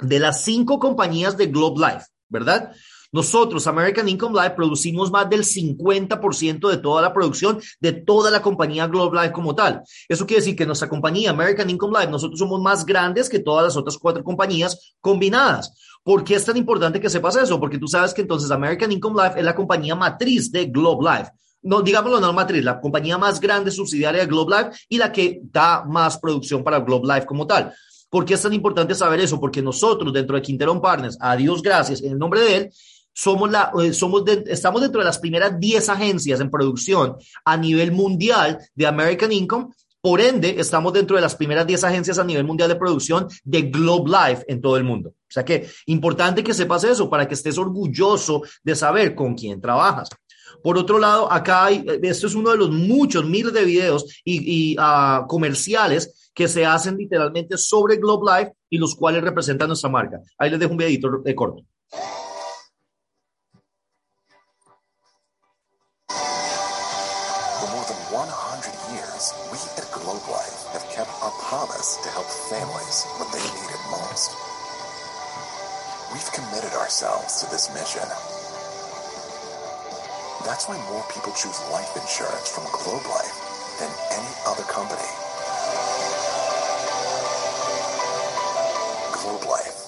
de 0.00 0.18
las 0.20 0.44
cinco 0.44 0.78
compañías 0.78 1.36
de 1.36 1.46
Globe 1.46 1.80
Life, 1.80 2.06
¿verdad? 2.28 2.72
Nosotros, 3.12 3.66
American 3.66 4.08
Income 4.08 4.40
Life, 4.40 4.54
producimos 4.56 5.10
más 5.10 5.28
del 5.28 5.44
50% 5.44 6.68
de 6.68 6.76
toda 6.78 7.02
la 7.02 7.12
producción 7.12 7.60
de 7.80 7.92
toda 7.92 8.30
la 8.30 8.40
compañía 8.40 8.86
Globe 8.86 9.20
Life 9.20 9.32
como 9.32 9.54
tal. 9.54 9.82
Eso 10.08 10.26
quiere 10.26 10.40
decir 10.40 10.56
que 10.56 10.66
nuestra 10.66 10.88
compañía 10.88 11.30
American 11.30 11.68
Income 11.70 11.98
Life, 11.98 12.10
nosotros 12.10 12.38
somos 12.38 12.60
más 12.60 12.84
grandes 12.84 13.28
que 13.28 13.40
todas 13.40 13.64
las 13.64 13.76
otras 13.76 13.98
cuatro 13.98 14.22
compañías 14.22 14.94
combinadas. 15.00 15.72
¿Por 16.02 16.24
qué 16.24 16.36
es 16.36 16.44
tan 16.44 16.56
importante 16.56 17.00
que 17.00 17.10
sepas 17.10 17.36
eso? 17.36 17.58
Porque 17.60 17.78
tú 17.78 17.88
sabes 17.88 18.14
que 18.14 18.22
entonces 18.22 18.50
American 18.50 18.92
Income 18.92 19.22
Life 19.22 19.38
es 19.38 19.44
la 19.44 19.54
compañía 19.54 19.94
matriz 19.94 20.50
de 20.50 20.66
Globe 20.66 21.04
Life 21.04 21.30
no, 21.62 21.82
digámoslo 21.82 22.20
no 22.20 22.32
matriz, 22.32 22.64
la 22.64 22.80
compañía 22.80 23.18
más 23.18 23.40
grande 23.40 23.70
subsidiaria 23.70 24.22
de 24.22 24.26
Globe 24.26 24.56
Life 24.56 24.70
y 24.88 24.98
la 24.98 25.12
que 25.12 25.40
da 25.42 25.84
más 25.84 26.18
producción 26.18 26.64
para 26.64 26.80
Globe 26.80 27.06
Life 27.14 27.26
como 27.26 27.46
tal. 27.46 27.72
¿Por 28.08 28.24
qué 28.24 28.34
es 28.34 28.42
tan 28.42 28.52
importante 28.52 28.94
saber 28.94 29.20
eso? 29.20 29.38
Porque 29.38 29.62
nosotros 29.62 30.12
dentro 30.12 30.36
de 30.36 30.42
Quintero 30.42 30.80
Partners, 30.80 31.16
a 31.20 31.36
Dios 31.36 31.62
gracias, 31.62 32.02
en 32.02 32.12
el 32.12 32.18
nombre 32.18 32.40
de 32.40 32.56
él, 32.56 32.70
somos 33.20 33.50
la, 33.50 33.70
eh, 33.82 33.92
somos 33.92 34.24
estamos 34.46 34.80
dentro 34.80 35.00
de 35.00 35.04
las 35.04 35.18
primeras 35.18 35.60
10 35.60 35.90
agencias 35.90 36.40
en 36.40 36.50
producción 36.50 37.16
a 37.44 37.56
nivel 37.58 37.92
mundial 37.92 38.58
de 38.74 38.86
American 38.86 39.30
Income. 39.30 39.68
Por 40.00 40.22
ende, 40.22 40.54
estamos 40.58 40.94
dentro 40.94 41.16
de 41.16 41.22
las 41.22 41.34
primeras 41.34 41.66
10 41.66 41.84
agencias 41.84 42.18
a 42.18 42.24
nivel 42.24 42.44
mundial 42.44 42.70
de 42.70 42.76
producción 42.76 43.28
de 43.44 43.62
Globe 43.62 44.10
Life 44.10 44.44
en 44.48 44.62
todo 44.62 44.78
el 44.78 44.84
mundo. 44.84 45.10
O 45.10 45.32
sea 45.32 45.44
que 45.44 45.68
importante 45.86 46.42
que 46.42 46.54
sepas 46.54 46.84
eso 46.84 47.10
para 47.10 47.28
que 47.28 47.34
estés 47.34 47.58
orgulloso 47.58 48.40
de 48.62 48.74
saber 48.74 49.14
con 49.14 49.34
quién 49.34 49.60
trabajas. 49.60 50.08
Por 50.62 50.78
otro 50.78 50.98
lado, 50.98 51.30
acá 51.30 51.66
hay, 51.66 51.84
esto 52.02 52.26
es 52.26 52.34
uno 52.34 52.50
de 52.52 52.56
los 52.56 52.70
muchos 52.70 53.26
miles 53.26 53.52
de 53.52 53.64
videos 53.64 54.06
y, 54.24 54.78
uh, 54.78 55.26
comerciales 55.26 56.30
que 56.34 56.48
se 56.48 56.64
hacen 56.64 56.96
literalmente 56.96 57.58
sobre 57.58 57.96
Globe 57.96 58.32
Life 58.32 58.52
y 58.70 58.78
los 58.78 58.94
cuales 58.94 59.22
representan 59.22 59.68
nuestra 59.68 59.90
marca. 59.90 60.20
Ahí 60.38 60.48
les 60.48 60.58
dejo 60.58 60.72
un 60.72 60.78
videito 60.78 61.10
de 61.22 61.34
corto. 61.34 61.64
Promise 71.50 71.98
to 72.04 72.08
help 72.14 72.30
families 72.46 72.96
when 73.18 73.26
they 73.34 73.42
need 73.42 73.70
it 73.74 73.82
most. 73.90 74.30
We've 76.14 76.30
committed 76.30 76.70
ourselves 76.78 77.42
to 77.42 77.50
this 77.50 77.66
mission. 77.74 78.06
That's 80.46 80.68
why 80.68 80.78
more 80.86 81.02
people 81.10 81.32
choose 81.34 81.58
life 81.74 81.90
insurance 81.98 82.46
from 82.54 82.70
Globe 82.70 83.02
Life 83.02 83.34
than 83.82 83.90
any 84.14 84.32
other 84.46 84.62
company. 84.70 85.10
Globe 89.18 89.44
Life. 89.50 89.78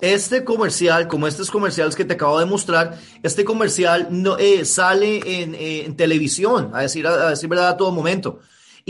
Este 0.00 0.44
comercial, 0.44 1.06
como 1.06 1.28
estos 1.28 1.52
comerciales 1.52 1.94
que 1.94 2.04
te 2.04 2.14
acabo 2.14 2.40
de 2.40 2.46
mostrar, 2.46 2.98
este 3.22 3.44
comercial 3.44 4.08
no, 4.10 4.38
eh, 4.38 4.64
sale 4.64 5.20
en, 5.24 5.54
eh, 5.54 5.84
en, 5.84 5.94
televisión, 5.94 6.72
a 6.74 6.80
decir, 6.80 7.06
a 7.06 7.30
decir 7.30 7.48
verdad, 7.48 7.68
a 7.68 7.76
todo 7.76 7.92
momento. 7.92 8.40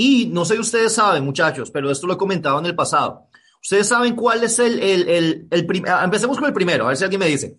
Y 0.02 0.28
no 0.28 0.47
sé 0.47 0.54
si 0.54 0.61
ustedes 0.61 0.95
saben, 0.95 1.23
muchachos, 1.23 1.71
pero 1.71 1.90
esto 1.90 2.07
lo 2.07 2.14
he 2.14 2.16
comentado 2.16 2.59
en 2.59 2.64
el 2.64 2.75
pasado. 2.75 3.26
Ustedes 3.62 3.87
saben 3.87 4.16
cuál 4.16 4.42
es 4.42 4.59
el, 4.59 4.78
el, 4.78 5.07
el, 5.07 5.47
el 5.50 5.85
ah, 5.87 6.00
empecemos 6.04 6.38
con 6.38 6.47
el 6.47 6.54
primero, 6.54 6.87
a 6.87 6.88
ver 6.88 6.97
si 6.97 7.04
alguien 7.04 7.21
me 7.21 7.26
dice. 7.26 7.59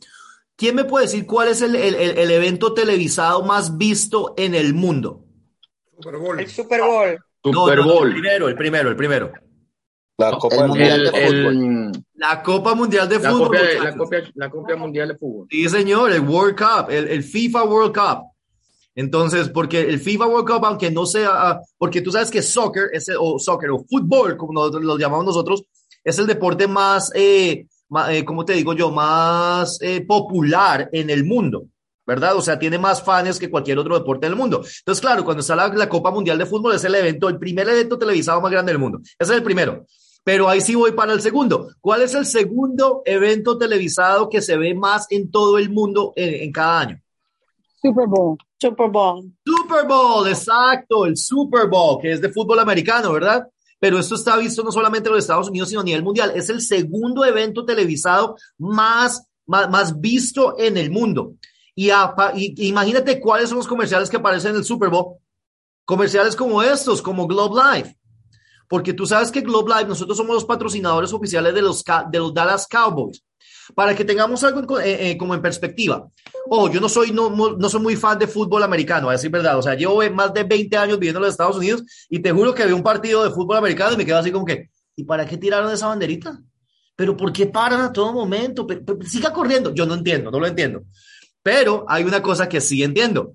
¿Quién 0.55 0.74
me 0.74 0.86
puede 0.86 1.05
decir 1.05 1.27
cuál 1.27 1.50
es 1.50 1.62
el, 1.62 1.75
el, 1.75 1.93
el 1.93 2.31
evento 2.31 2.74
televisado 2.74 3.43
más 3.43 3.77
visto 3.77 4.33
en 4.38 4.55
el 4.55 4.74
mundo? 4.74 5.24
Super 5.95 6.17
Bowl. 6.17 6.39
El 6.39 6.48
Super 6.50 6.81
Bowl. 6.81 7.19
Super 7.43 7.81
Bowl. 7.83 8.07
el 8.07 8.13
primero, 8.13 8.48
el 8.48 8.55
primero, 8.55 8.89
el 8.89 8.95
primero. 8.95 9.31
La 10.17 10.31
Copa 10.31 10.65
Mundial 10.65 11.03
de 11.03 11.12
Fútbol. 11.12 11.91
La 12.15 12.41
Copa 12.41 12.74
Mundial 12.74 13.07
de 13.07 13.19
Fútbol. 13.19 13.57
la, 13.83 13.95
Copa, 13.95 14.15
la 14.33 14.50
Copa 14.50 14.75
Mundial 14.77 15.07
de 15.10 15.15
Fútbol. 15.15 15.48
Sí, 15.51 15.69
señor, 15.69 16.12
el 16.12 16.21
World 16.21 16.57
Cup, 16.57 16.89
el, 16.89 17.07
el 17.07 17.21
FIFA 17.21 17.65
World 17.65 17.95
Cup. 17.95 18.30
Entonces, 18.95 19.50
porque 19.50 19.81
el 19.81 20.00
FIFA 20.00 20.27
World 20.27 20.48
Cup, 20.48 20.65
aunque 20.65 20.91
no 20.91 21.05
sea, 21.05 21.62
porque 21.77 22.01
tú 22.01 22.12
sabes 22.12 22.29
que 22.29 22.41
soccer, 22.41 22.89
es, 22.91 23.07
o 23.17 23.39
soccer, 23.39 23.71
o 23.71 23.83
fútbol, 23.86 24.36
como 24.36 24.67
lo 24.67 24.98
llamamos 24.98 25.25
nosotros, 25.25 25.63
es 26.03 26.19
el 26.19 26.27
deporte 26.27 26.67
más, 26.67 27.12
eh, 27.15 27.67
eh 28.10 28.25
te 28.45 28.53
digo 28.53 28.74
yo, 28.74 28.91
más 28.91 29.77
eh, 29.81 30.05
popular 30.05 30.89
en 30.91 31.10
el 31.10 31.24
mundo, 31.24 31.67
¿verdad? 32.05 32.36
O 32.36 32.41
sea, 32.41 32.60
tiene 32.60 32.77
más 32.77 33.01
fans 33.01 33.39
que 33.39 33.50
cualquier 33.50 33.79
otro 33.79 33.98
deporte 33.98 34.25
del 34.27 34.36
mundo. 34.36 34.57
Entonces, 34.57 35.01
claro, 35.01 35.24
cuando 35.24 35.41
está 35.41 35.55
la, 35.55 35.89
Copa 35.89 36.12
Mundial 36.12 36.38
de 36.38 36.45
Fútbol, 36.45 36.75
es 36.75 36.83
el 36.83 36.95
evento, 36.95 37.29
el 37.29 37.39
primer 37.39 37.69
evento 37.69 37.98
televisado 37.98 38.41
más 38.41 38.51
grande 38.51 38.74
del 38.74 38.79
mundo. 38.79 39.00
Ese 39.01 39.31
es 39.31 39.38
el 39.38 39.43
primero. 39.43 39.86
Pero 40.24 40.50
ahí 40.50 40.62
sí 40.62 40.75
voy 40.75 40.91
para 40.91 41.13
el 41.13 41.21
segundo. 41.21 41.69
¿Cuál 41.79 42.03
es 42.03 42.13
el 42.13 42.27
segundo 42.27 43.01
evento 43.05 43.57
televisado 43.57 44.29
que 44.29 44.41
se 44.41 44.55
ve 44.55 44.75
más 44.75 45.07
en 45.10 45.31
todo 45.31 45.57
el 45.57 45.71
mundo 45.71 46.13
en 46.15 46.51
cada 46.51 46.81
año? 46.81 47.01
Super 47.81 48.05
Bowl. 48.05 48.38
Super 48.62 48.89
Bowl. 48.89 49.34
Super 49.44 49.88
Bowl, 49.88 50.27
exacto, 50.27 51.08
el 51.08 51.18
Super 51.18 51.68
Bowl, 51.68 52.00
que 52.00 52.12
es 52.12 52.22
de 52.22 52.30
fútbol 52.30 52.60
americano, 52.60 53.12
¿verdad? 53.12 53.48
Pero 53.80 53.98
esto 53.98 54.13
está 54.13 54.38
visto 54.38 54.62
no 54.62 54.72
solamente 54.72 55.10
en 55.10 55.15
los 55.15 55.24
Estados 55.24 55.50
Unidos, 55.50 55.70
sino 55.70 55.82
a 55.82 55.84
nivel 55.84 56.03
mundial. 56.03 56.32
Es 56.36 56.48
el 56.50 56.62
segundo 56.62 57.25
evento 57.25 57.65
televisado 57.65 58.36
más, 58.60 59.25
más, 59.48 60.00
visto 60.00 60.60
en 60.60 60.77
el 60.77 60.91
mundo. 60.91 61.34
Y, 61.74 61.89
imagínate 62.68 63.20
cuáles 63.20 63.50
son 63.50 63.58
los 63.58 63.68
comerciales 63.68 64.12
que 64.12 64.18
aparecen 64.18 64.51
en 64.51 64.58
el 64.58 64.63
Super 64.63 64.89
Bowl. 64.89 65.15
Comerciales 65.84 66.36
como 66.36 66.62
estos, 66.62 67.01
como 67.01 67.25
Globe 67.25 67.60
Life. 67.63 67.98
Porque 68.71 68.93
tú 68.93 69.05
sabes 69.05 69.33
que 69.33 69.41
Globe 69.41 69.69
Life, 69.73 69.89
nosotros 69.89 70.15
somos 70.15 70.33
los 70.33 70.45
patrocinadores 70.45 71.11
oficiales 71.11 71.53
de 71.53 71.61
los, 71.61 71.83
de 72.09 72.19
los 72.19 72.33
Dallas 72.33 72.65
Cowboys. 72.67 73.21
Para 73.75 73.93
que 73.93 74.05
tengamos 74.05 74.45
algo 74.45 74.79
eh, 74.79 75.11
eh, 75.11 75.17
como 75.17 75.35
en 75.35 75.41
perspectiva. 75.41 76.07
Oh, 76.47 76.69
yo 76.69 76.79
no 76.79 76.87
soy, 76.87 77.11
no, 77.11 77.29
no 77.29 77.69
soy 77.69 77.81
muy 77.81 77.97
fan 77.97 78.17
de 78.17 78.27
fútbol 78.27 78.63
americano, 78.63 79.09
a 79.09 79.11
decir 79.11 79.29
verdad. 79.29 79.57
O 79.57 79.61
sea, 79.61 79.75
llevo 79.75 80.01
más 80.11 80.33
de 80.33 80.45
20 80.45 80.77
años 80.77 80.99
viviendo 80.99 81.19
en 81.19 81.23
los 81.23 81.33
Estados 81.33 81.57
Unidos 81.57 81.83
y 82.09 82.19
te 82.19 82.31
juro 82.31 82.53
que 82.53 82.65
vi 82.65 82.71
un 82.71 82.81
partido 82.81 83.25
de 83.25 83.31
fútbol 83.31 83.57
americano 83.57 83.91
y 83.91 83.97
me 83.97 84.05
quedo 84.05 84.19
así 84.19 84.31
como 84.31 84.45
que, 84.45 84.69
¿y 84.95 85.03
para 85.03 85.25
qué 85.25 85.35
tiraron 85.35 85.69
esa 85.69 85.87
banderita? 85.87 86.41
¿Pero 86.95 87.17
por 87.17 87.33
qué 87.33 87.47
paran 87.47 87.81
a 87.81 87.91
todo 87.91 88.13
momento? 88.13 88.65
siga 89.05 89.33
corriendo. 89.33 89.73
Yo 89.73 89.85
no 89.85 89.95
entiendo, 89.95 90.31
no 90.31 90.39
lo 90.39 90.47
entiendo. 90.47 90.83
Pero 91.43 91.83
hay 91.89 92.05
una 92.05 92.21
cosa 92.21 92.47
que 92.47 92.61
sí 92.61 92.83
entiendo. 92.83 93.33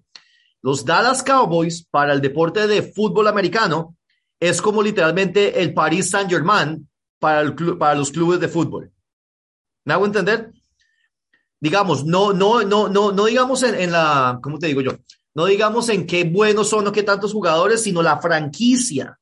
Los 0.62 0.82
Dallas 0.82 1.22
Cowboys 1.22 1.86
para 1.90 2.14
el 2.14 2.22
deporte 2.22 2.66
de 2.66 2.80
fútbol 2.80 3.28
americano 3.28 3.96
es 4.40 4.60
como 4.60 4.82
literalmente 4.82 5.62
el 5.62 5.72
Paris 5.74 6.10
Saint 6.10 6.30
Germain 6.30 6.88
para, 7.18 7.40
el 7.40 7.54
para 7.78 7.94
los 7.94 8.10
clubes 8.10 8.40
de 8.40 8.48
fútbol. 8.48 8.92
¿Me 9.84 9.94
hago 9.94 10.06
entender? 10.06 10.52
Digamos, 11.60 12.04
no, 12.04 12.32
no, 12.32 12.62
no, 12.62 12.88
no, 12.88 13.12
no 13.12 13.24
digamos 13.24 13.62
en, 13.62 13.74
en 13.74 13.92
la, 13.92 14.38
¿cómo 14.42 14.58
te 14.58 14.66
digo 14.66 14.80
yo? 14.82 14.92
No 15.34 15.46
digamos 15.46 15.88
en 15.88 16.06
qué 16.06 16.24
buenos 16.24 16.68
son 16.68 16.86
o 16.86 16.92
qué 16.92 17.02
tantos 17.02 17.32
jugadores, 17.32 17.82
sino 17.82 18.02
la 18.02 18.18
franquicia. 18.18 19.18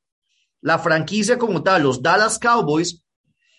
La 0.61 0.79
franquicia 0.79 1.37
como 1.37 1.61
tal, 1.61 1.83
los 1.83 2.01
Dallas 2.01 2.39
Cowboys, 2.39 3.03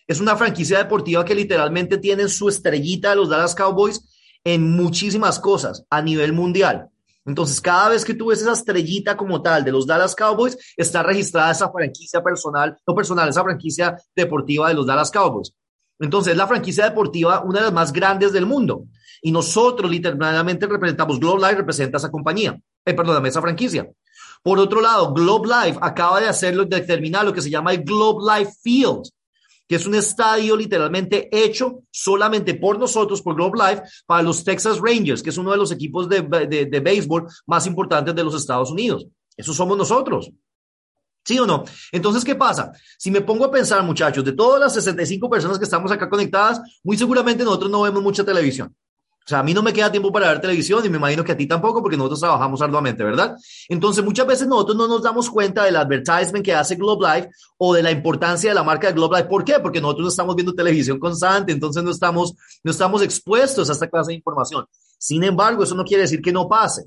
es 0.06 0.20
una 0.20 0.36
franquicia 0.36 0.78
deportiva 0.78 1.24
que 1.24 1.34
literalmente 1.34 1.98
tiene 1.98 2.28
su 2.28 2.48
estrellita 2.48 3.10
de 3.10 3.16
los 3.16 3.28
Dallas 3.28 3.54
Cowboys 3.54 4.02
en 4.44 4.70
muchísimas 4.70 5.40
cosas 5.40 5.84
a 5.90 6.00
nivel 6.00 6.32
mundial. 6.32 6.88
Entonces, 7.26 7.60
cada 7.60 7.88
vez 7.88 8.04
que 8.04 8.14
tú 8.14 8.26
ves 8.26 8.40
esa 8.40 8.52
estrellita 8.52 9.16
como 9.16 9.42
tal 9.42 9.64
de 9.64 9.72
los 9.72 9.86
Dallas 9.86 10.14
Cowboys, 10.14 10.56
está 10.76 11.02
registrada 11.02 11.50
esa 11.50 11.70
franquicia 11.70 12.22
personal, 12.22 12.78
no 12.86 12.94
personal, 12.94 13.28
esa 13.28 13.42
franquicia 13.42 13.96
deportiva 14.14 14.68
de 14.68 14.74
los 14.74 14.86
Dallas 14.86 15.10
Cowboys. 15.10 15.52
Entonces, 15.98 16.36
la 16.36 16.46
franquicia 16.46 16.84
deportiva, 16.84 17.42
una 17.42 17.58
de 17.58 17.64
las 17.66 17.72
más 17.72 17.92
grandes 17.92 18.32
del 18.32 18.46
mundo. 18.46 18.84
Y 19.22 19.32
nosotros 19.32 19.90
literalmente 19.90 20.66
representamos, 20.66 21.18
Globe 21.18 21.40
Life 21.40 21.56
representa 21.56 21.96
esa 21.96 22.10
compañía, 22.10 22.58
eh, 22.84 22.94
perdóname, 22.94 23.28
esa 23.28 23.40
franquicia. 23.40 23.90
Por 24.42 24.60
otro 24.60 24.80
lado, 24.80 25.12
Globe 25.12 25.48
Life 25.48 25.78
acaba 25.82 26.20
de 26.20 26.28
hacerlo, 26.28 26.64
de 26.64 26.80
terminar 26.82 27.24
lo 27.24 27.32
que 27.32 27.42
se 27.42 27.50
llama 27.50 27.72
el 27.72 27.82
Globe 27.82 28.22
Life 28.38 28.52
Field, 28.62 29.02
que 29.68 29.76
es 29.76 29.86
un 29.86 29.94
estadio 29.94 30.56
literalmente 30.56 31.28
hecho 31.32 31.82
solamente 31.90 32.54
por 32.54 32.78
nosotros, 32.78 33.22
por 33.22 33.34
Globe 33.34 33.58
Life, 33.58 33.82
para 34.06 34.22
los 34.22 34.44
Texas 34.44 34.78
Rangers, 34.80 35.22
que 35.22 35.30
es 35.30 35.38
uno 35.38 35.50
de 35.50 35.56
los 35.56 35.72
equipos 35.72 36.08
de, 36.08 36.22
de, 36.22 36.66
de 36.66 36.80
béisbol 36.80 37.26
más 37.46 37.66
importantes 37.66 38.14
de 38.14 38.24
los 38.24 38.34
Estados 38.34 38.70
Unidos. 38.70 39.06
Eso 39.36 39.52
somos 39.52 39.76
nosotros. 39.76 40.30
¿Sí 41.24 41.38
o 41.40 41.46
no? 41.46 41.64
Entonces, 41.90 42.24
¿qué 42.24 42.36
pasa? 42.36 42.70
Si 42.96 43.10
me 43.10 43.20
pongo 43.20 43.46
a 43.46 43.50
pensar, 43.50 43.82
muchachos, 43.82 44.24
de 44.24 44.32
todas 44.32 44.60
las 44.60 44.74
65 44.74 45.28
personas 45.28 45.58
que 45.58 45.64
estamos 45.64 45.90
acá 45.90 46.08
conectadas, 46.08 46.60
muy 46.84 46.96
seguramente 46.96 47.42
nosotros 47.42 47.70
no 47.70 47.82
vemos 47.82 48.00
mucha 48.00 48.24
televisión. 48.24 48.72
O 49.26 49.28
sea, 49.28 49.40
a 49.40 49.42
mí 49.42 49.52
no 49.52 49.60
me 49.60 49.72
queda 49.72 49.90
tiempo 49.90 50.12
para 50.12 50.28
ver 50.28 50.40
televisión 50.40 50.86
y 50.86 50.88
me 50.88 50.98
imagino 50.98 51.24
que 51.24 51.32
a 51.32 51.36
ti 51.36 51.48
tampoco 51.48 51.82
porque 51.82 51.96
nosotros 51.96 52.20
trabajamos 52.20 52.62
arduamente, 52.62 53.02
¿verdad? 53.02 53.34
Entonces, 53.68 54.04
muchas 54.04 54.24
veces 54.24 54.46
nosotros 54.46 54.76
no 54.76 54.86
nos 54.86 55.02
damos 55.02 55.28
cuenta 55.28 55.64
del 55.64 55.74
advertisement 55.74 56.44
que 56.44 56.54
hace 56.54 56.76
Globe 56.76 57.04
Life 57.08 57.30
o 57.58 57.74
de 57.74 57.82
la 57.82 57.90
importancia 57.90 58.50
de 58.50 58.54
la 58.54 58.62
marca 58.62 58.86
de 58.86 58.92
Globe 58.92 59.16
Life. 59.16 59.28
¿Por 59.28 59.44
qué? 59.44 59.58
Porque 59.58 59.80
nosotros 59.80 60.04
no 60.04 60.08
estamos 60.10 60.36
viendo 60.36 60.54
televisión 60.54 61.00
constante, 61.00 61.50
entonces 61.50 61.82
no 61.82 61.90
estamos, 61.90 62.34
no 62.62 62.70
estamos 62.70 63.02
expuestos 63.02 63.68
a 63.68 63.72
esta 63.72 63.88
clase 63.88 64.12
de 64.12 64.18
información. 64.18 64.64
Sin 64.96 65.24
embargo, 65.24 65.64
eso 65.64 65.74
no 65.74 65.82
quiere 65.82 66.02
decir 66.02 66.22
que 66.22 66.32
no 66.32 66.48
pase. 66.48 66.84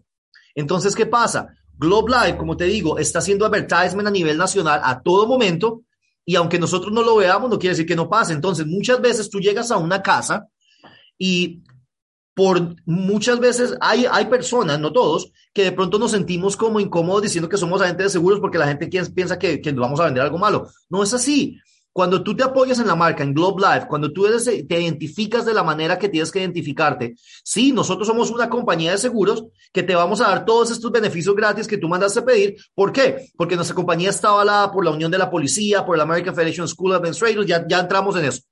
Entonces, 0.56 0.96
¿qué 0.96 1.06
pasa? 1.06 1.50
Globe 1.78 2.10
Life, 2.10 2.38
como 2.38 2.56
te 2.56 2.64
digo, 2.64 2.98
está 2.98 3.20
haciendo 3.20 3.46
advertisement 3.46 4.08
a 4.08 4.12
nivel 4.12 4.38
nacional 4.38 4.80
a 4.82 5.02
todo 5.02 5.28
momento 5.28 5.82
y 6.26 6.38
aunque 6.38 6.58
nosotros 6.58 6.94
no 6.94 7.02
lo 7.02 7.18
veamos, 7.18 7.50
no 7.50 7.60
quiere 7.60 7.74
decir 7.74 7.86
que 7.86 7.98
no 7.98 8.08
pase. 8.08 8.32
Entonces, 8.32 8.66
muchas 8.66 9.02
veces 9.02 9.30
tú 9.30 9.42
llegas 9.42 9.72
a 9.72 9.78
una 9.78 10.02
casa 10.02 10.48
y 11.18 11.64
por 12.40 12.74
muchas 12.86 13.38
veces 13.38 13.76
hay, 13.82 14.06
hay 14.10 14.28
personas, 14.28 14.80
no 14.80 14.94
todos, 14.94 15.30
que 15.52 15.66
de 15.66 15.74
pronto 15.74 16.00
nos 16.00 16.12
sentimos 16.12 16.56
como 16.56 16.80
incómodos 16.80 17.24
diciendo 17.24 17.50
que 17.50 17.58
somos 17.58 17.82
agentes 17.82 18.06
de 18.06 18.10
seguros 18.12 18.40
porque 18.40 18.58
la 18.58 18.66
gente 18.66 18.88
piensa 18.88 19.38
que, 19.38 19.60
que 19.60 19.74
vamos 19.74 20.00
a 20.00 20.06
vender 20.06 20.24
algo 20.24 20.38
malo. 20.38 20.70
No 20.90 21.04
es 21.04 21.14
así. 21.14 21.60
Cuando 21.92 22.24
tú 22.24 22.34
te 22.34 22.44
apoyas 22.44 22.80
en 22.80 22.88
la 22.88 22.96
marca, 22.96 23.24
en 23.24 23.34
Globe 23.34 23.62
Life, 23.62 23.88
cuando 23.90 24.14
tú 24.14 24.26
te 24.46 24.82
identificas 24.82 25.46
de 25.46 25.54
la 25.54 25.64
manera 25.64 26.00
que 26.00 26.08
tienes 26.08 26.32
que 26.32 26.40
identificarte, 26.40 27.16
sí, 27.44 27.74
nosotros 27.74 28.08
somos 28.08 28.32
una 28.32 28.50
compañía 28.50 28.92
de 28.92 29.00
seguros 29.00 29.44
que 29.74 29.84
te 29.84 29.94
vamos 29.94 30.22
a 30.22 30.30
dar 30.30 30.46
todos 30.46 30.72
estos 30.72 30.94
beneficios 30.94 31.36
gratis 31.36 31.68
que 31.68 31.78
tú 31.78 31.90
mandaste 31.90 32.22
a 32.22 32.26
pedir. 32.26 32.56
¿Por 32.74 32.94
qué? 32.94 33.32
Porque 33.36 33.58
nuestra 33.58 33.76
compañía 33.76 34.12
está 34.12 34.30
avalada 34.30 34.72
por 34.72 34.86
la 34.86 34.92
Unión 34.92 35.12
de 35.12 35.18
la 35.18 35.30
Policía, 35.30 35.86
por 35.86 35.98
la 35.98 36.04
American 36.04 36.34
Federation 36.34 36.70
School 36.70 36.92
of 36.92 37.00
Administrators, 37.00 37.46
ya, 37.46 37.68
ya 37.68 37.82
entramos 37.82 38.16
en 38.16 38.24
eso 38.24 38.44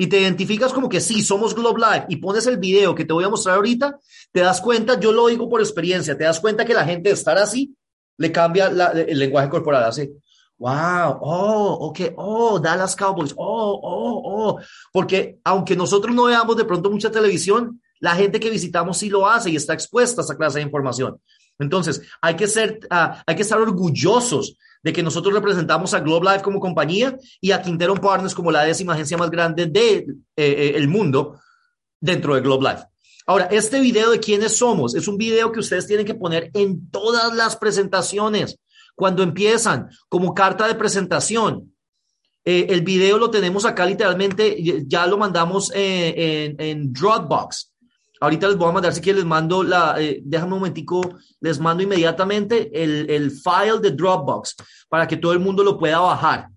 y 0.00 0.06
te 0.06 0.20
identificas 0.20 0.72
como 0.72 0.88
que 0.88 1.00
sí, 1.00 1.22
somos 1.22 1.54
Globe 1.54 1.80
Live 1.80 2.06
y 2.08 2.16
pones 2.16 2.46
el 2.46 2.56
video 2.56 2.94
que 2.94 3.04
te 3.04 3.12
voy 3.12 3.24
a 3.24 3.28
mostrar 3.28 3.56
ahorita, 3.56 3.98
te 4.32 4.40
das 4.40 4.60
cuenta, 4.60 4.98
yo 4.98 5.12
lo 5.12 5.26
digo 5.26 5.48
por 5.48 5.60
experiencia, 5.60 6.16
te 6.16 6.22
das 6.22 6.38
cuenta 6.38 6.64
que 6.64 6.72
la 6.72 6.84
gente 6.84 7.08
de 7.08 7.14
estar 7.14 7.36
así 7.36 7.74
le 8.16 8.30
cambia 8.30 8.68
el 8.68 9.18
lenguaje 9.18 9.48
corporal, 9.48 9.84
así. 9.84 10.08
Wow, 10.56 11.18
oh, 11.20 11.78
ok, 11.88 12.00
oh, 12.16 12.58
Dallas 12.60 12.94
Cowboys, 12.94 13.32
oh, 13.36 13.80
oh, 13.82 14.22
oh, 14.24 14.60
porque 14.92 15.38
aunque 15.44 15.76
nosotros 15.76 16.14
no 16.14 16.24
veamos 16.24 16.56
de 16.56 16.64
pronto 16.64 16.90
mucha 16.90 17.10
televisión, 17.10 17.80
la 18.00 18.14
gente 18.14 18.38
que 18.38 18.50
visitamos 18.50 18.98
sí 18.98 19.08
lo 19.08 19.26
hace 19.26 19.50
y 19.50 19.56
está 19.56 19.72
expuesta 19.74 20.20
a 20.20 20.24
esa 20.24 20.36
clase 20.36 20.58
de 20.58 20.64
información. 20.64 21.20
Entonces, 21.58 22.02
hay 22.20 22.36
que 22.36 22.46
ser, 22.46 22.80
uh, 22.90 23.16
hay 23.26 23.36
que 23.36 23.42
estar 23.42 23.60
orgullosos 23.60 24.56
de 24.82 24.92
que 24.92 25.02
nosotros 25.02 25.34
representamos 25.34 25.92
a 25.94 26.00
Globe 26.00 26.30
Life 26.30 26.42
como 26.42 26.60
compañía 26.60 27.16
y 27.40 27.50
a 27.50 27.62
Quintero 27.62 27.94
Partners 27.96 28.34
como 28.34 28.50
la 28.50 28.64
décima 28.64 28.94
agencia 28.94 29.16
más 29.16 29.30
grande 29.30 29.66
del 29.66 29.72
de, 29.72 30.14
eh, 30.36 30.72
el 30.76 30.88
mundo 30.88 31.40
dentro 32.00 32.34
de 32.34 32.40
Globe 32.40 32.70
Life. 32.70 32.84
Ahora, 33.26 33.46
este 33.46 33.80
video 33.80 34.10
de 34.10 34.20
quiénes 34.20 34.56
somos 34.56 34.94
es 34.94 35.08
un 35.08 35.18
video 35.18 35.52
que 35.52 35.60
ustedes 35.60 35.86
tienen 35.86 36.06
que 36.06 36.14
poner 36.14 36.50
en 36.54 36.88
todas 36.90 37.34
las 37.34 37.56
presentaciones 37.56 38.58
cuando 38.94 39.22
empiezan 39.22 39.90
como 40.08 40.34
carta 40.34 40.66
de 40.66 40.74
presentación. 40.74 41.74
Eh, 42.44 42.66
el 42.70 42.80
video 42.82 43.18
lo 43.18 43.30
tenemos 43.30 43.66
acá 43.66 43.84
literalmente, 43.84 44.56
ya 44.86 45.06
lo 45.06 45.18
mandamos 45.18 45.70
eh, 45.74 46.54
en, 46.56 46.60
en 46.60 46.92
Dropbox. 46.92 47.74
Ahorita 48.20 48.48
les 48.48 48.56
voy 48.56 48.68
a 48.68 48.72
mandar, 48.72 48.92
si 48.92 49.00
quieren 49.00 49.20
les 49.20 49.26
mando 49.26 49.62
la, 49.62 50.00
eh, 50.00 50.20
déjame 50.24 50.54
un 50.54 50.58
momentico, 50.60 51.00
les 51.40 51.60
mando 51.60 51.82
inmediatamente 51.82 52.70
el, 52.72 53.08
el 53.10 53.30
file 53.30 53.80
de 53.80 53.92
Dropbox 53.92 54.56
para 54.88 55.06
que 55.06 55.16
todo 55.16 55.32
el 55.32 55.38
mundo 55.38 55.62
lo 55.62 55.78
pueda 55.78 56.00
bajar. 56.00 56.48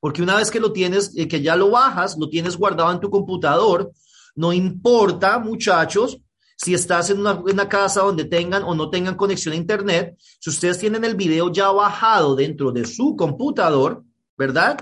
Porque 0.00 0.22
una 0.22 0.36
vez 0.36 0.50
que 0.50 0.60
lo 0.60 0.72
tienes, 0.72 1.16
eh, 1.16 1.28
que 1.28 1.42
ya 1.42 1.56
lo 1.56 1.70
bajas, 1.70 2.16
lo 2.18 2.28
tienes 2.28 2.56
guardado 2.56 2.90
en 2.92 3.00
tu 3.00 3.10
computador, 3.10 3.92
no 4.34 4.52
importa, 4.52 5.38
muchachos, 5.38 6.18
si 6.56 6.74
estás 6.74 7.10
en 7.10 7.20
una, 7.20 7.34
una, 7.34 7.68
casa 7.68 8.02
donde 8.02 8.24
tengan 8.24 8.62
o 8.64 8.74
no 8.74 8.90
tengan 8.90 9.16
conexión 9.16 9.54
a 9.54 9.56
internet, 9.56 10.16
si 10.18 10.50
ustedes 10.50 10.78
tienen 10.78 11.04
el 11.04 11.14
video 11.14 11.50
ya 11.50 11.70
bajado 11.70 12.36
dentro 12.36 12.70
de 12.70 12.84
su 12.84 13.16
computador, 13.16 14.04
¿verdad? 14.36 14.78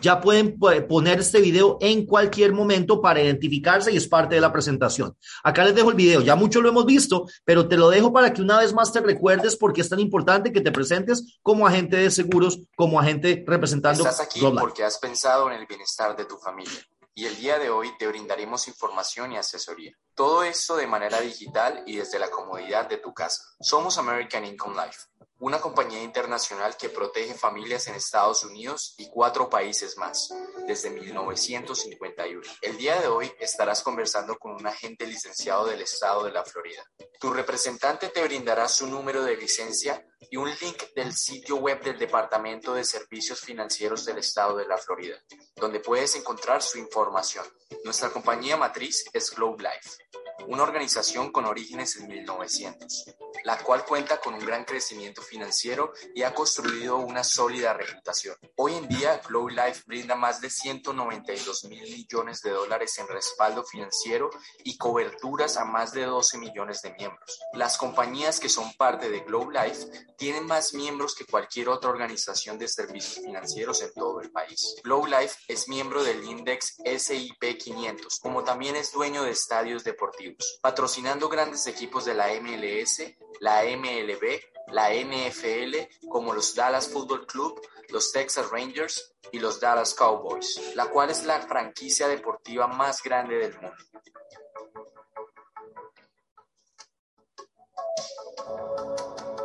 Ya 0.00 0.20
pueden 0.20 0.58
poner 0.58 1.20
este 1.20 1.40
video 1.40 1.78
en 1.80 2.06
cualquier 2.06 2.52
momento 2.52 3.00
para 3.00 3.22
identificarse 3.22 3.92
y 3.92 3.96
es 3.96 4.08
parte 4.08 4.34
de 4.34 4.40
la 4.40 4.52
presentación. 4.52 5.16
Acá 5.42 5.64
les 5.64 5.74
dejo 5.74 5.90
el 5.90 5.96
video, 5.96 6.20
ya 6.20 6.36
mucho 6.36 6.60
lo 6.60 6.68
hemos 6.68 6.84
visto, 6.84 7.26
pero 7.44 7.68
te 7.68 7.76
lo 7.76 7.90
dejo 7.90 8.12
para 8.12 8.32
que 8.32 8.42
una 8.42 8.58
vez 8.58 8.72
más 8.72 8.92
te 8.92 9.00
recuerdes 9.00 9.56
porque 9.56 9.80
es 9.80 9.88
tan 9.88 10.00
importante 10.00 10.52
que 10.52 10.60
te 10.60 10.72
presentes 10.72 11.38
como 11.42 11.66
agente 11.66 11.96
de 11.96 12.10
seguros, 12.10 12.60
como 12.76 13.00
agente 13.00 13.44
representando. 13.46 14.02
Estás 14.02 14.20
aquí 14.20 14.40
porque 14.60 14.84
has 14.84 14.98
pensado 14.98 15.50
en 15.50 15.58
el 15.58 15.66
bienestar 15.66 16.16
de 16.16 16.24
tu 16.24 16.36
familia 16.36 16.80
y 17.14 17.26
el 17.26 17.36
día 17.36 17.58
de 17.58 17.70
hoy 17.70 17.96
te 17.96 18.08
brindaremos 18.08 18.66
información 18.66 19.32
y 19.32 19.36
asesoría. 19.36 19.96
Todo 20.14 20.42
esto 20.42 20.76
de 20.76 20.86
manera 20.86 21.20
digital 21.20 21.84
y 21.86 21.96
desde 21.96 22.18
la 22.18 22.30
comodidad 22.30 22.88
de 22.88 22.98
tu 22.98 23.14
casa. 23.14 23.42
Somos 23.60 23.98
American 23.98 24.44
Income 24.44 24.84
Life 24.84 24.98
una 25.44 25.60
compañía 25.60 26.02
internacional 26.02 26.74
que 26.78 26.88
protege 26.88 27.34
familias 27.34 27.86
en 27.86 27.96
Estados 27.96 28.44
Unidos 28.44 28.94
y 28.96 29.10
cuatro 29.10 29.50
países 29.50 29.98
más, 29.98 30.30
desde 30.66 30.88
1951. 30.88 32.40
El 32.62 32.78
día 32.78 32.98
de 32.98 33.08
hoy 33.08 33.30
estarás 33.38 33.82
conversando 33.82 34.38
con 34.38 34.52
un 34.52 34.66
agente 34.66 35.06
licenciado 35.06 35.66
del 35.66 35.82
estado 35.82 36.24
de 36.24 36.32
la 36.32 36.46
Florida. 36.46 36.82
Tu 37.20 37.30
representante 37.30 38.08
te 38.08 38.24
brindará 38.24 38.66
su 38.68 38.86
número 38.86 39.22
de 39.22 39.36
licencia 39.36 40.02
y 40.30 40.38
un 40.38 40.48
link 40.48 40.82
del 40.96 41.12
sitio 41.12 41.56
web 41.56 41.82
del 41.82 41.98
Departamento 41.98 42.72
de 42.72 42.82
Servicios 42.82 43.42
Financieros 43.42 44.06
del 44.06 44.16
estado 44.16 44.56
de 44.56 44.66
la 44.66 44.78
Florida, 44.78 45.18
donde 45.56 45.80
puedes 45.80 46.16
encontrar 46.16 46.62
su 46.62 46.78
información. 46.78 47.44
Nuestra 47.84 48.08
compañía 48.08 48.56
matriz 48.56 49.04
es 49.12 49.30
Globe 49.30 49.62
Life 49.62 50.23
una 50.48 50.62
organización 50.62 51.32
con 51.32 51.44
orígenes 51.44 51.96
en 51.96 52.08
1900, 52.08 53.14
la 53.44 53.58
cual 53.58 53.84
cuenta 53.84 54.20
con 54.20 54.34
un 54.34 54.44
gran 54.44 54.64
crecimiento 54.64 55.22
financiero 55.22 55.92
y 56.14 56.22
ha 56.22 56.34
construido 56.34 56.98
una 56.98 57.24
sólida 57.24 57.72
reputación. 57.72 58.36
Hoy 58.56 58.74
en 58.74 58.88
día, 58.88 59.20
Globe 59.26 59.52
Life 59.52 59.82
brinda 59.86 60.14
más 60.14 60.40
de 60.40 60.50
192 60.50 61.64
mil 61.64 61.82
millones 61.82 62.42
de 62.42 62.50
dólares 62.50 62.98
en 62.98 63.08
respaldo 63.08 63.64
financiero 63.64 64.30
y 64.64 64.76
coberturas 64.76 65.56
a 65.56 65.64
más 65.64 65.92
de 65.92 66.04
12 66.04 66.38
millones 66.38 66.82
de 66.82 66.92
miembros. 66.94 67.40
Las 67.52 67.76
compañías 67.78 68.40
que 68.40 68.48
son 68.48 68.72
parte 68.74 69.10
de 69.10 69.20
Globe 69.20 69.54
Life 69.54 69.86
tienen 70.16 70.46
más 70.46 70.74
miembros 70.74 71.14
que 71.14 71.26
cualquier 71.26 71.68
otra 71.68 71.90
organización 71.90 72.58
de 72.58 72.68
servicios 72.68 73.24
financieros 73.24 73.82
en 73.82 73.92
todo 73.94 74.20
el 74.20 74.30
país. 74.30 74.76
Globe 74.82 75.10
Life 75.10 75.36
es 75.48 75.68
miembro 75.68 76.02
del 76.02 76.22
index 76.24 76.76
SIP 76.84 77.58
500, 77.58 78.18
como 78.20 78.44
también 78.44 78.76
es 78.76 78.92
dueño 78.92 79.22
de 79.22 79.30
estadios 79.30 79.84
deportivos 79.84 80.23
patrocinando 80.60 81.28
grandes 81.28 81.66
equipos 81.66 82.04
de 82.04 82.14
la 82.14 82.28
MLS, 82.40 83.02
la 83.40 83.62
MLB, 83.64 84.40
la 84.68 84.90
NFL, 84.94 86.08
como 86.08 86.32
los 86.32 86.54
Dallas 86.54 86.88
Football 86.88 87.26
Club, 87.26 87.60
los 87.90 88.12
Texas 88.12 88.50
Rangers 88.50 89.14
y 89.32 89.38
los 89.38 89.60
Dallas 89.60 89.94
Cowboys, 89.94 90.74
la 90.74 90.86
cual 90.86 91.10
es 91.10 91.24
la 91.24 91.40
franquicia 91.42 92.08
deportiva 92.08 92.66
más 92.66 93.02
grande 93.02 93.36
del 93.36 93.54
mundo. 93.60 93.76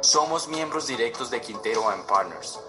Somos 0.01 0.47
miembros 0.47 0.87
directos 0.87 1.29
de 1.29 1.41
Quintero 1.41 1.83
Partners, 2.07 2.59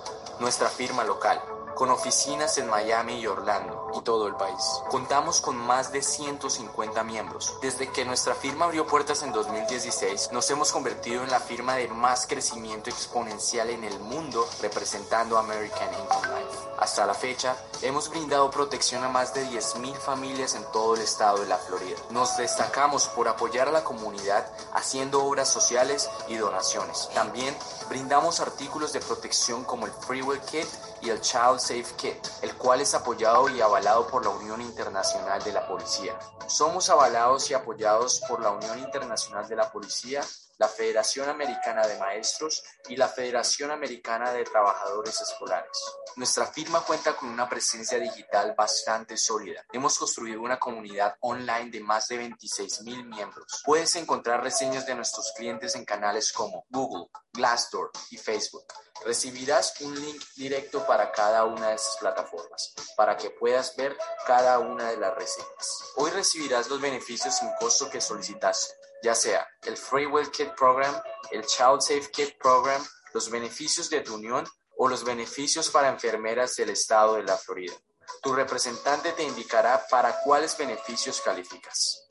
nuestra 0.41 0.69
firma 0.69 1.05
local 1.05 1.60
con 1.81 1.89
oficinas 1.89 2.59
en 2.59 2.69
Miami 2.69 3.21
y 3.21 3.27
Orlando 3.27 3.91
y 3.97 4.03
todo 4.03 4.27
el 4.27 4.35
país. 4.35 4.63
Contamos 4.91 5.41
con 5.41 5.57
más 5.57 5.91
de 5.91 6.03
150 6.03 7.03
miembros. 7.05 7.57
Desde 7.63 7.91
que 7.91 8.05
nuestra 8.05 8.35
firma 8.35 8.67
abrió 8.67 8.87
puertas 8.87 9.23
en 9.23 9.33
2016, 9.33 10.29
nos 10.31 10.51
hemos 10.51 10.73
convertido 10.73 11.25
en 11.25 11.31
la 11.31 11.41
firma 11.41 11.77
de 11.77 11.89
más 11.89 12.27
crecimiento 12.27 12.91
exponencial 12.91 13.71
en 13.71 13.85
el 13.85 13.99
mundo 13.99 14.47
representando 14.61 15.39
American 15.39 15.89
Income 15.95 16.29
Life. 16.29 16.60
Hasta 16.81 17.05
la 17.05 17.13
fecha, 17.13 17.55
hemos 17.83 18.09
brindado 18.09 18.51
protección 18.51 19.05
a 19.05 19.11
más 19.11 19.35
de 19.35 19.45
10.000 19.47 19.95
familias 19.97 20.55
en 20.55 20.65
todo 20.73 20.95
el 20.95 21.03
estado 21.03 21.39
de 21.41 21.47
la 21.47 21.59
Florida. 21.59 21.99
Nos 22.09 22.39
destacamos 22.39 23.07
por 23.09 23.29
apoyar 23.29 23.69
a 23.69 23.73
la 23.73 23.85
comunidad 23.85 24.51
haciendo 24.73 25.23
obras 25.23 25.51
sociales 25.51 26.09
y 26.27 26.37
donaciones. 26.37 27.11
También 27.13 27.55
brindamos 27.91 28.41
artículos 28.41 28.95
de 28.95 29.01
protección 29.01 29.63
como 29.65 29.85
el 29.85 29.93
Freeway 29.93 30.41
Kit 30.41 30.67
y 31.03 31.11
el 31.11 31.21
Child 31.21 31.59
Safe 31.59 31.95
Kit, 31.99 32.27
el 32.41 32.57
cual 32.57 32.81
es 32.81 32.95
apoyado 32.95 33.51
y 33.51 33.61
avalado 33.61 34.07
por 34.07 34.25
la 34.25 34.31
Unión 34.31 34.63
Internacional 34.63 35.45
de 35.45 35.53
la 35.53 35.69
Policía. 35.69 36.19
Somos 36.47 36.89
avalados 36.89 37.51
y 37.51 37.55
apoyados 37.55 38.23
por 38.27 38.41
la 38.41 38.53
Unión 38.53 38.79
Internacional 38.79 39.47
de 39.47 39.57
la 39.57 39.71
Policía 39.71 40.23
la 40.61 40.69
Federación 40.69 41.27
Americana 41.31 41.87
de 41.87 41.99
Maestros 41.99 42.63
y 42.87 42.95
la 42.95 43.09
Federación 43.09 43.71
Americana 43.71 44.31
de 44.31 44.45
Trabajadores 44.45 45.19
Escolares. 45.19 45.71
Nuestra 46.17 46.47
firma 46.49 46.83
cuenta 46.83 47.17
con 47.17 47.31
una 47.31 47.49
presencia 47.49 47.99
digital 47.99 48.55
bastante 48.55 49.17
sólida. 49.17 49.65
Hemos 49.73 49.99
construido 49.99 50.43
una 50.43 50.59
comunidad 50.59 51.17
online 51.21 51.71
de 51.71 51.81
más 51.81 52.09
de 52.09 52.19
26 52.19 52.83
mil 52.83 53.07
miembros. 53.07 53.63
Puedes 53.65 53.97
encontrar 53.97 54.43
reseñas 54.43 54.85
de 54.85 54.95
nuestros 54.95 55.33
clientes 55.35 55.75
en 55.77 55.87
canales 55.87 56.31
como 56.31 56.67
Google, 56.69 57.07
Glassdoor 57.33 57.91
y 58.11 58.19
Facebook. 58.19 58.67
Recibirás 59.07 59.81
un 59.81 59.99
link 59.99 60.23
directo 60.37 60.87
para 60.87 61.11
cada 61.11 61.47
una 61.47 61.69
de 61.69 61.77
estas 61.77 61.97
plataformas 61.97 62.75
para 62.97 63.17
que 63.17 63.31
puedas 63.31 63.75
ver 63.77 63.97
cada 64.27 64.59
una 64.59 64.91
de 64.91 64.99
las 64.99 65.15
reseñas. 65.15 65.85
Hoy 65.97 66.11
recibirás 66.11 66.69
los 66.69 66.83
beneficios 66.83 67.35
sin 67.35 67.49
costo 67.59 67.89
que 67.89 67.99
solicitaste, 67.99 68.75
ya 69.03 69.15
sea 69.15 69.47
el 69.63 69.77
Free 69.77 70.07
Well 70.07 70.31
Kit 70.31 70.51
Program, 70.57 70.95
el 71.31 71.45
Child 71.45 71.81
Safe 71.81 72.11
Kit 72.13 72.39
Program, 72.39 72.83
los 73.15 73.31
beneficios 73.31 73.91
de 73.91 74.01
tu 74.01 74.15
unión 74.15 74.47
o 74.77 74.89
los 74.89 75.05
beneficios 75.05 75.71
para 75.71 75.89
enfermeras 75.89 76.57
del 76.57 76.71
estado 76.71 77.17
de 77.17 77.23
la 77.23 77.37
Florida. 77.37 77.75
Tu 78.23 78.33
representante 78.33 79.13
te 79.13 79.23
indicará 79.23 79.83
para 79.91 80.21
cuáles 80.23 80.57
beneficios 80.57 81.21
calificas. 81.21 82.07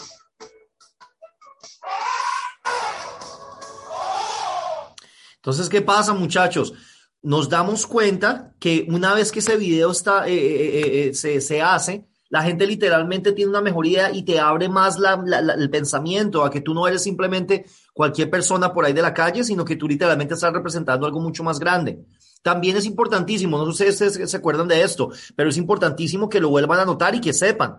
Entonces, 5.35 5.69
¿qué 5.69 5.81
pasa, 5.81 6.13
muchachos? 6.13 6.73
Nos 7.21 7.49
damos 7.49 7.87
cuenta 7.87 8.53
que 8.59 8.85
una 8.89 9.13
vez 9.13 9.31
que 9.31 9.39
ese 9.39 9.57
video 9.57 9.91
está, 9.91 10.27
eh, 10.27 10.33
eh, 10.33 11.07
eh, 11.09 11.13
se, 11.13 11.41
se, 11.41 11.61
hace, 11.61 12.08
la 12.29 12.43
gente 12.43 12.67
literalmente 12.67 13.31
tiene 13.31 13.49
una 13.49 13.61
mejoría 13.61 14.11
y 14.11 14.23
te 14.23 14.39
abre 14.39 14.69
más 14.69 14.99
la, 14.99 15.15
el 15.57 15.69
pensamiento 15.69 16.43
a 16.43 16.51
que 16.51 16.61
tú 16.61 16.73
no 16.73 16.87
eres 16.87 17.03
simplemente 17.03 17.65
cualquier 17.93 18.29
persona 18.29 18.71
por 18.71 18.85
ahí 18.85 18.93
de 18.93 19.01
la 19.01 19.13
calle, 19.13 19.43
sino 19.43 19.65
que 19.65 19.75
tú 19.75 19.87
literalmente 19.87 20.35
estás 20.35 20.53
representando 20.53 21.07
algo 21.07 21.19
mucho 21.19 21.43
más 21.43 21.59
grande. 21.59 22.05
También 22.43 22.77
es 22.77 22.85
importantísimo, 22.85 23.57
no 23.57 23.73
sé 23.73 23.91
si 23.91 24.27
se 24.27 24.37
acuerdan 24.37 24.67
de 24.67 24.81
esto, 24.81 25.09
pero 25.35 25.49
es 25.49 25.57
importantísimo 25.57 26.29
que 26.29 26.39
lo 26.39 26.49
vuelvan 26.49 26.79
a 26.79 26.85
notar 26.85 27.15
y 27.15 27.21
que 27.21 27.33
sepan. 27.33 27.77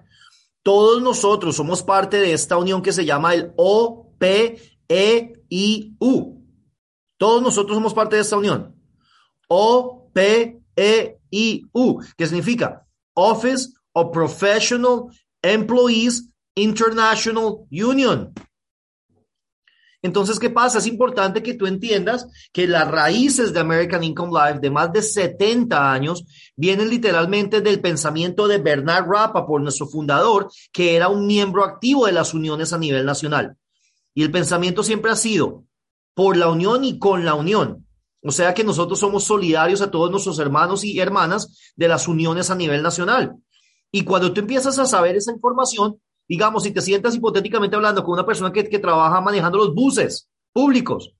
Todos 0.62 1.00
nosotros 1.00 1.56
somos 1.56 1.82
parte 1.82 2.18
de 2.18 2.32
esta 2.32 2.58
unión 2.58 2.82
que 2.82 2.92
se 2.92 3.06
llama 3.06 3.32
el 3.34 3.52
OPEIU. 3.56 4.60
Todos 7.16 7.42
nosotros 7.42 7.76
somos 7.76 7.94
parte 7.94 8.16
de 8.16 8.22
esta 8.22 8.36
unión. 8.36 8.74
O-P-E-I-U, 9.48 10.60
que 12.16 12.26
significa 12.26 12.86
Office 13.14 13.70
of 13.92 14.12
Professional 14.12 15.10
Employees 15.42 16.28
International 16.54 17.66
Union. 17.70 18.32
Entonces, 20.02 20.38
¿qué 20.38 20.48
pasa? 20.48 20.78
Es 20.78 20.86
importante 20.86 21.42
que 21.42 21.54
tú 21.54 21.66
entiendas 21.66 22.26
que 22.52 22.66
las 22.66 22.90
raíces 22.90 23.52
de 23.52 23.60
American 23.60 24.02
Income 24.02 24.32
Life 24.32 24.60
de 24.60 24.70
más 24.70 24.92
de 24.92 25.02
70 25.02 25.92
años 25.92 26.24
vienen 26.56 26.88
literalmente 26.88 27.60
del 27.60 27.80
pensamiento 27.80 28.48
de 28.48 28.58
Bernard 28.58 29.06
por 29.46 29.60
nuestro 29.60 29.86
fundador, 29.86 30.50
que 30.72 30.96
era 30.96 31.08
un 31.08 31.26
miembro 31.26 31.64
activo 31.64 32.06
de 32.06 32.12
las 32.12 32.32
uniones 32.32 32.72
a 32.72 32.78
nivel 32.78 33.04
nacional. 33.04 33.56
Y 34.14 34.22
el 34.22 34.30
pensamiento 34.30 34.82
siempre 34.82 35.10
ha 35.10 35.16
sido, 35.16 35.64
por 36.14 36.36
la 36.36 36.48
unión 36.48 36.84
y 36.84 36.98
con 36.98 37.24
la 37.24 37.34
unión. 37.34 37.86
O 38.22 38.32
sea 38.32 38.54
que 38.54 38.64
nosotros 38.64 38.98
somos 38.98 39.24
solidarios 39.24 39.82
a 39.82 39.90
todos 39.90 40.10
nuestros 40.10 40.38
hermanos 40.38 40.82
y 40.82 40.98
hermanas 40.98 41.72
de 41.76 41.88
las 41.88 42.08
uniones 42.08 42.50
a 42.50 42.54
nivel 42.54 42.82
nacional. 42.82 43.36
Y 43.92 44.04
cuando 44.04 44.32
tú 44.32 44.40
empiezas 44.40 44.78
a 44.78 44.86
saber 44.86 45.16
esa 45.16 45.32
información, 45.32 46.00
digamos, 46.28 46.62
si 46.62 46.72
te 46.72 46.80
sientas 46.80 47.14
hipotéticamente 47.14 47.76
hablando 47.76 48.04
con 48.04 48.12
una 48.12 48.26
persona 48.26 48.52
que, 48.52 48.68
que 48.68 48.78
trabaja 48.78 49.20
manejando 49.20 49.58
los 49.58 49.74
buses 49.74 50.28
públicos, 50.52 51.12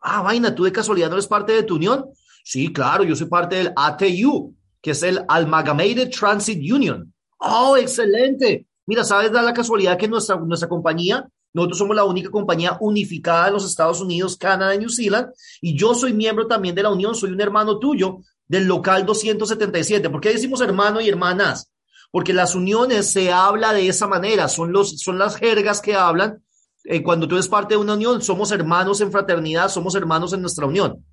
ah, 0.00 0.22
vaina, 0.22 0.54
tú 0.54 0.64
de 0.64 0.72
casualidad 0.72 1.08
no 1.08 1.14
eres 1.14 1.26
parte 1.26 1.52
de 1.52 1.62
tu 1.62 1.76
unión. 1.76 2.06
Sí, 2.44 2.72
claro, 2.72 3.04
yo 3.04 3.16
soy 3.16 3.26
parte 3.26 3.56
del 3.56 3.72
ATU, 3.76 4.54
que 4.80 4.92
es 4.92 5.02
el 5.02 5.24
Amalgamated 5.28 6.10
Transit 6.10 6.58
Union. 6.70 7.12
Oh, 7.38 7.76
excelente. 7.76 8.66
Mira, 8.86 9.04
¿sabes 9.04 9.32
da 9.32 9.42
la 9.42 9.54
casualidad 9.54 9.96
que 9.96 10.08
nuestra, 10.08 10.36
nuestra 10.36 10.68
compañía 10.68 11.28
nosotros 11.54 11.78
somos 11.78 11.94
la 11.94 12.04
única 12.04 12.30
compañía 12.30 12.76
unificada 12.80 13.46
en 13.46 13.54
los 13.54 13.64
Estados 13.64 14.00
Unidos, 14.00 14.36
Canadá 14.36 14.74
y 14.74 14.78
New 14.78 14.90
Zealand. 14.90 15.28
Y 15.60 15.78
yo 15.78 15.94
soy 15.94 16.12
miembro 16.12 16.48
también 16.48 16.74
de 16.74 16.82
la 16.82 16.90
Unión, 16.90 17.14
soy 17.14 17.30
un 17.30 17.40
hermano 17.40 17.78
tuyo 17.78 18.18
del 18.46 18.64
local 18.64 19.06
277. 19.06 20.10
¿Por 20.10 20.20
qué 20.20 20.30
decimos 20.30 20.60
hermano 20.60 21.00
y 21.00 21.08
hermanas? 21.08 21.70
Porque 22.14 22.32
las 22.32 22.54
uniones 22.54 23.10
se 23.10 23.32
habla 23.32 23.72
de 23.72 23.88
esa 23.88 24.06
manera, 24.06 24.48
son, 24.48 24.70
los, 24.70 25.00
son 25.00 25.18
las 25.18 25.34
jergas 25.34 25.80
que 25.80 25.96
hablan. 25.96 26.44
Eh, 26.84 27.02
cuando 27.02 27.26
tú 27.26 27.34
eres 27.34 27.48
parte 27.48 27.74
de 27.74 27.80
una 27.80 27.94
unión, 27.94 28.22
somos 28.22 28.52
hermanos 28.52 29.00
en 29.00 29.10
fraternidad, 29.10 29.68
somos 29.68 29.96
hermanos 29.96 30.32
en 30.32 30.40
nuestra 30.40 30.64
unión. 30.64 31.04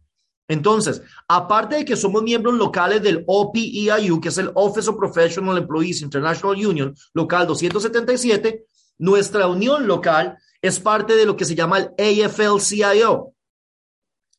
Entonces, 0.48 1.02
aparte 1.28 1.78
de 1.78 1.86
que 1.86 1.96
somos 1.96 2.22
miembros 2.22 2.54
locales 2.54 3.02
del 3.02 3.24
OPEIU, 3.26 4.22
que 4.22 4.30
es 4.30 4.38
el 4.38 4.52
Office 4.54 4.92
of 4.92 4.98
Professional 4.98 5.58
Employees 5.58 6.04
International 6.04 6.56
Union, 6.56 6.96
local 7.16 7.48
277, 7.48 8.68
nuestra 9.00 9.48
unión 9.48 9.88
local 9.88 10.38
es 10.62 10.80
parte 10.80 11.16
de 11.16 11.26
lo 11.26 11.36
que 11.36 11.46
se 11.46 11.56
llama 11.56 11.80
el 11.80 11.96
AFL-CIO. 11.98 13.34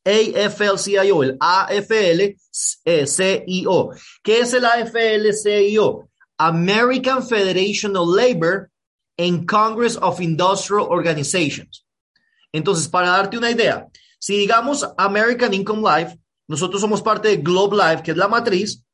AFL-CIO, 0.04 1.24
el 1.24 1.36
AFL-CIO. 1.40 2.30
¿Qué 4.22 4.38
es 4.38 4.54
el 4.54 4.64
AFL-CIO? 4.64 6.08
American 6.48 7.22
Federation 7.22 7.96
of 7.96 8.08
Labor 8.08 8.70
and 9.18 9.46
Congress 9.46 9.96
of 9.96 10.20
Industrial 10.20 10.86
Organizations. 10.86 11.84
Entonces, 12.52 12.88
para 12.88 13.08
darte 13.08 13.38
una 13.38 13.50
idea, 13.50 13.88
si 14.18 14.36
digamos 14.36 14.86
American 14.98 15.54
Income 15.54 15.82
Life, 15.82 16.18
nosotros 16.48 16.80
somos 16.80 17.00
parte 17.02 17.28
de 17.28 17.36
Globe 17.36 17.76
Life, 17.76 18.02
que 18.02 18.10
es 18.10 18.16
la 18.16 18.28
matriz, 18.28 18.84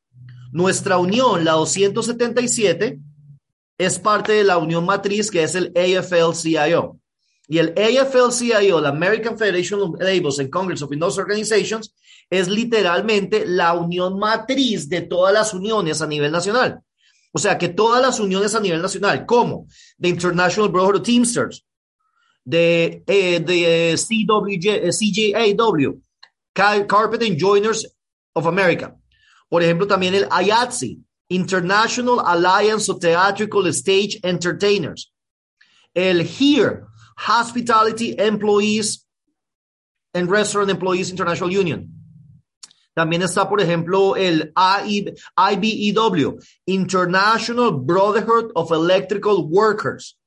nuestra 0.53 0.99
unión, 0.99 1.45
la 1.45 1.53
277, 1.53 3.01
es 3.79 3.99
parte 3.99 4.33
de 4.33 4.45
la 4.45 4.59
unión 4.59 4.85
matriz 4.85 5.31
que 5.31 5.43
es 5.43 5.55
el 5.55 5.73
AFL-CIO. 5.75 6.99
Y 7.49 7.59
el 7.59 7.75
AFL-CIO, 7.75 8.81
la 8.81 8.91
American 8.91 9.39
Federation 9.39 9.81
of 9.81 10.01
Labels 10.01 10.39
and 10.39 10.51
Congress 10.51 10.83
of 10.83 10.93
Industrial 10.93 11.27
Organizations, 11.27 11.95
es 12.29 12.49
literalmente 12.49 13.47
la 13.47 13.73
unión 13.73 14.19
matriz 14.19 14.89
de 14.89 15.01
todas 15.01 15.33
las 15.33 15.55
uniones 15.55 16.03
a 16.03 16.07
nivel 16.07 16.31
nacional. 16.31 16.83
O 17.39 17.41
sea 17.41 17.57
que 17.57 17.69
todas 17.69 18.03
las 18.03 18.19
uniones 18.19 18.53
a 18.57 18.59
nivel 18.59 18.83
nacional, 18.83 19.25
como 19.25 19.69
the 20.01 20.09
International 20.09 20.69
Brotherhood 20.69 21.03
of 21.03 21.07
Teamsters, 21.07 21.65
de, 22.45 23.05
eh, 23.07 23.39
de 23.39 23.97
CWJ, 23.97 24.91
CJAW, 24.91 26.03
Carpet 26.53 27.23
and 27.23 27.39
Joiners 27.39 27.87
of 28.35 28.49
America. 28.49 28.93
Por 29.49 29.63
ejemplo, 29.63 29.87
también 29.87 30.17
el 30.17 30.27
IATSE, 30.29 30.99
International 31.29 32.19
Alliance 32.27 32.89
of 32.89 32.99
Theatrical 32.99 33.69
Stage 33.69 34.19
Entertainers, 34.25 35.13
el 35.95 36.25
HERE, 36.25 36.89
Hospitality 37.19 38.17
Employees 38.19 39.07
and 40.13 40.29
Restaurant 40.29 40.71
Employees 40.71 41.13
International 41.13 41.53
Union. 41.53 41.98
También 42.99 43.23
está, 43.23 43.49
por 43.49 43.61
ejemplo, 43.61 44.17
el 44.17 44.53
IBEW, 45.37 46.37
International 46.67 47.71
Brotherhood 47.71 48.51
of 48.57 48.73
Electrical 48.73 49.37
Workers. 49.49 50.19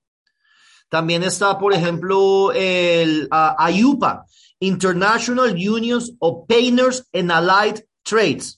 También 0.88 1.22
está, 1.24 1.60
por 1.60 1.74
ejemplo, 1.74 2.54
el 2.54 3.28
uh, 3.30 3.70
IUPA, 3.70 4.26
International 4.62 5.50
Unions 5.50 6.14
of 6.20 6.48
Painters 6.48 7.06
and 7.12 7.30
Allied 7.30 7.84
Trades. 8.04 8.58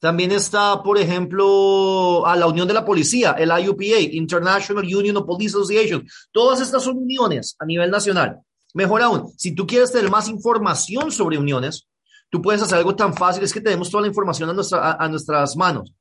También 0.00 0.32
está, 0.32 0.82
por 0.82 0.96
ejemplo, 0.96 2.26
a 2.26 2.34
la 2.34 2.46
Unión 2.46 2.66
de 2.66 2.72
la 2.72 2.86
Policía, 2.86 3.32
el 3.32 3.50
IUPA, 3.50 4.00
International 4.12 4.82
Union 4.82 5.18
of 5.18 5.26
Police 5.26 5.54
Association. 5.54 6.08
Todas 6.32 6.62
estas 6.62 6.82
son 6.82 6.96
uniones 6.96 7.56
a 7.58 7.66
nivel 7.66 7.90
nacional. 7.90 8.38
Mejor 8.72 9.02
aún, 9.02 9.34
si 9.36 9.54
tú 9.54 9.66
quieres 9.66 9.92
tener 9.92 10.10
más 10.10 10.28
información 10.28 11.12
sobre 11.12 11.36
uniones, 11.36 11.86
tú 12.30 12.42
puedes 12.42 12.62
hacer 12.62 12.78
algo 12.78 12.94
tan 12.94 13.14
fácil, 13.14 13.42
es 13.42 13.52
que 13.52 13.60
tenemos 13.60 13.90
toda 13.90 14.02
la 14.02 14.08
información 14.08 14.50
a, 14.50 14.52
nuestra, 14.52 14.92
a, 14.92 15.08
nuestras 15.08 15.56
manos. 15.56 15.92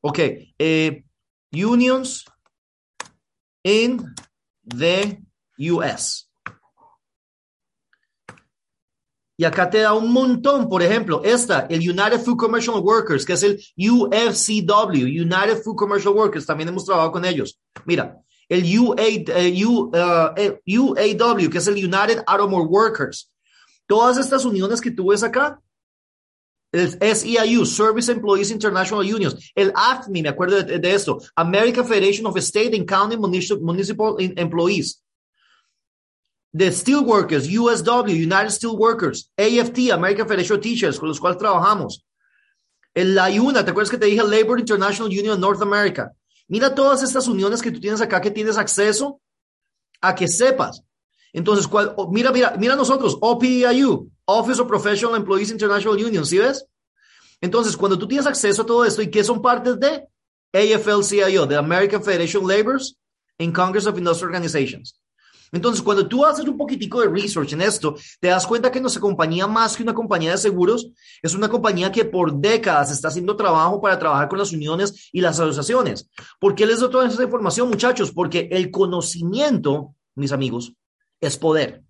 Ok, 0.00 0.18
eh, 0.58 1.04
unions 1.52 2.24
in 3.62 4.14
the 4.64 5.20
US. 5.58 6.28
Y 9.40 9.44
acá 9.44 9.70
te 9.70 9.78
da 9.78 9.92
un 9.92 10.12
montón, 10.12 10.68
por 10.68 10.82
ejemplo, 10.82 11.22
esta, 11.24 11.60
el 11.70 11.78
United 11.78 12.20
Food 12.20 12.36
Commercial 12.36 12.80
Workers, 12.80 13.24
que 13.24 13.34
es 13.34 13.42
el 13.44 13.62
UFCW, 13.76 15.04
United 15.04 15.62
Food 15.62 15.76
Commercial 15.76 16.12
Workers, 16.12 16.44
también 16.44 16.68
hemos 16.68 16.84
trabajado 16.84 17.12
con 17.12 17.24
ellos. 17.24 17.60
Mira, 17.86 18.20
el 18.48 18.78
UA, 18.78 18.94
eh, 18.98 19.64
UAW, 20.76 21.38
eh, 21.38 21.50
que 21.50 21.58
es 21.58 21.66
el 21.68 21.74
United 21.74 22.24
Automobile 22.26 22.68
Workers. 22.68 23.30
Todas 23.86 24.18
estas 24.18 24.44
uniones 24.44 24.80
que 24.80 24.90
tú 24.90 25.10
ves 25.10 25.22
acá, 25.22 25.60
el 26.72 26.98
SEIU, 27.00 27.64
Service 27.64 28.10
Employees 28.10 28.50
International 28.50 29.00
Unions, 29.00 29.52
el 29.54 29.72
AFMI, 29.74 30.22
me 30.22 30.28
acuerdo 30.28 30.62
de, 30.62 30.94
esto, 30.94 31.18
American 31.34 31.86
Federation 31.86 32.26
of 32.26 32.36
State 32.36 32.76
and 32.76 32.86
County 32.86 33.16
Municipal 33.16 34.16
Employees. 34.18 35.02
de 36.50 36.72
Steelworkers, 36.72 37.46
USW, 37.46 38.10
United 38.10 38.50
Steelworkers, 38.50 39.30
AFT, 39.36 39.92
American 39.92 40.26
Federation 40.26 40.56
of 40.56 40.62
Teachers, 40.62 40.98
con 40.98 41.08
los 41.08 41.20
cuales 41.20 41.38
trabajamos. 41.38 42.04
El, 42.94 43.14
¿te 43.14 43.70
acuerdas 43.70 43.90
que 43.90 43.98
te 43.98 44.06
dije 44.06 44.22
Labor 44.24 44.58
International 44.58 45.08
Union 45.08 45.40
North 45.40 45.62
America? 45.62 46.12
Mira 46.48 46.74
todas 46.74 47.02
estas 47.02 47.28
uniones 47.28 47.60
que 47.60 47.70
tú 47.70 47.78
tienes 47.78 48.00
acá 48.00 48.20
que 48.20 48.30
tienes 48.30 48.56
acceso 48.56 49.20
a 50.00 50.14
que 50.14 50.26
sepas. 50.26 50.82
Entonces, 51.32 51.68
mira, 52.10 52.32
mira, 52.32 52.56
mira 52.58 52.74
nosotros, 52.74 53.18
OPIU, 53.20 54.10
Office 54.30 54.60
of 54.60 54.68
Professional 54.68 55.16
Employees 55.16 55.50
International 55.50 55.96
Union, 55.96 56.24
¿sí 56.26 56.36
ves? 56.36 56.66
Entonces, 57.40 57.76
cuando 57.76 57.98
tú 57.98 58.06
tienes 58.06 58.26
acceso 58.26 58.60
a 58.60 58.66
todo 58.66 58.84
esto 58.84 59.00
y 59.00 59.10
que 59.10 59.24
son 59.24 59.40
partes 59.40 59.80
de 59.80 60.06
AFL-CIO, 60.52 61.46
de 61.46 61.56
American 61.56 62.02
Federation 62.02 62.44
of 62.44 62.50
Laborers 62.50 62.98
en 63.38 63.52
Congress 63.52 63.86
of 63.86 63.96
Industrial 63.96 64.28
Organizations. 64.28 65.00
Entonces, 65.50 65.80
cuando 65.80 66.06
tú 66.06 66.26
haces 66.26 66.46
un 66.46 66.58
poquitico 66.58 67.00
de 67.00 67.08
research 67.08 67.54
en 67.54 67.62
esto, 67.62 67.96
te 68.20 68.28
das 68.28 68.46
cuenta 68.46 68.70
que 68.70 68.82
nuestra 68.82 69.00
compañía, 69.00 69.46
más 69.46 69.74
que 69.74 69.82
una 69.82 69.94
compañía 69.94 70.32
de 70.32 70.38
seguros, 70.38 70.90
es 71.22 71.34
una 71.34 71.48
compañía 71.48 71.90
que 71.90 72.04
por 72.04 72.34
décadas 72.34 72.90
está 72.90 73.08
haciendo 73.08 73.34
trabajo 73.34 73.80
para 73.80 73.98
trabajar 73.98 74.28
con 74.28 74.38
las 74.38 74.52
uniones 74.52 75.08
y 75.10 75.22
las 75.22 75.40
asociaciones. 75.40 76.10
¿Por 76.38 76.54
qué 76.54 76.66
les 76.66 76.80
doy 76.80 76.90
toda 76.90 77.08
esta 77.08 77.22
información, 77.22 77.70
muchachos? 77.70 78.12
Porque 78.12 78.48
el 78.50 78.70
conocimiento, 78.70 79.94
mis 80.16 80.32
amigos, 80.32 80.74
es 81.18 81.38
poder. 81.38 81.87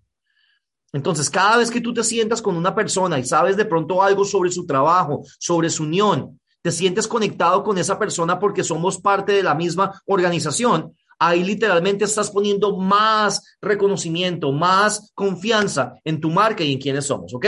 Entonces, 0.93 1.29
cada 1.29 1.57
vez 1.57 1.69
que 1.69 1.81
tú 1.81 1.93
te 1.93 2.03
sientas 2.03 2.41
con 2.41 2.55
una 2.55 2.73
persona 2.73 3.19
y 3.19 3.25
sabes 3.25 3.57
de 3.57 3.65
pronto 3.65 4.01
algo 4.01 4.25
sobre 4.25 4.51
su 4.51 4.65
trabajo, 4.65 5.23
sobre 5.37 5.69
su 5.69 5.83
unión, 5.83 6.39
te 6.61 6.71
sientes 6.71 7.07
conectado 7.07 7.63
con 7.63 7.77
esa 7.77 7.97
persona 7.97 8.39
porque 8.39 8.63
somos 8.63 8.99
parte 8.99 9.33
de 9.33 9.43
la 9.43 9.55
misma 9.55 10.01
organización, 10.07 10.95
ahí 11.19 11.43
literalmente 11.43 12.05
estás 12.05 12.31
poniendo 12.31 12.77
más 12.77 13.57
reconocimiento, 13.61 14.51
más 14.51 15.11
confianza 15.13 15.93
en 16.03 16.19
tu 16.19 16.29
marca 16.29 16.63
y 16.63 16.73
en 16.73 16.79
quiénes 16.79 17.05
somos, 17.05 17.33
¿ok? 17.33 17.45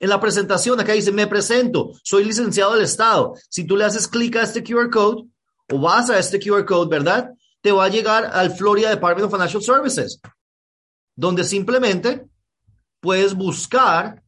En 0.00 0.08
la 0.08 0.18
presentación 0.18 0.80
acá 0.80 0.94
dice, 0.94 1.12
me 1.12 1.26
presento, 1.26 1.92
soy 2.02 2.24
licenciado 2.24 2.72
del 2.72 2.84
Estado. 2.84 3.34
Si 3.50 3.64
tú 3.64 3.76
le 3.76 3.84
haces 3.84 4.08
clic 4.08 4.36
a 4.36 4.42
este 4.42 4.64
QR 4.64 4.88
code 4.88 5.24
o 5.70 5.78
vas 5.78 6.08
a 6.08 6.18
este 6.18 6.40
QR 6.40 6.64
code, 6.64 6.88
¿verdad? 6.88 7.30
Te 7.60 7.70
va 7.70 7.84
a 7.84 7.88
llegar 7.90 8.24
al 8.32 8.50
Florida 8.56 8.88
Department 8.88 9.26
of 9.26 9.32
Financial 9.32 9.62
Services, 9.62 10.18
donde 11.20 11.44
simplemente 11.44 12.26
puedes 12.98 13.34
buscar, 13.34 14.22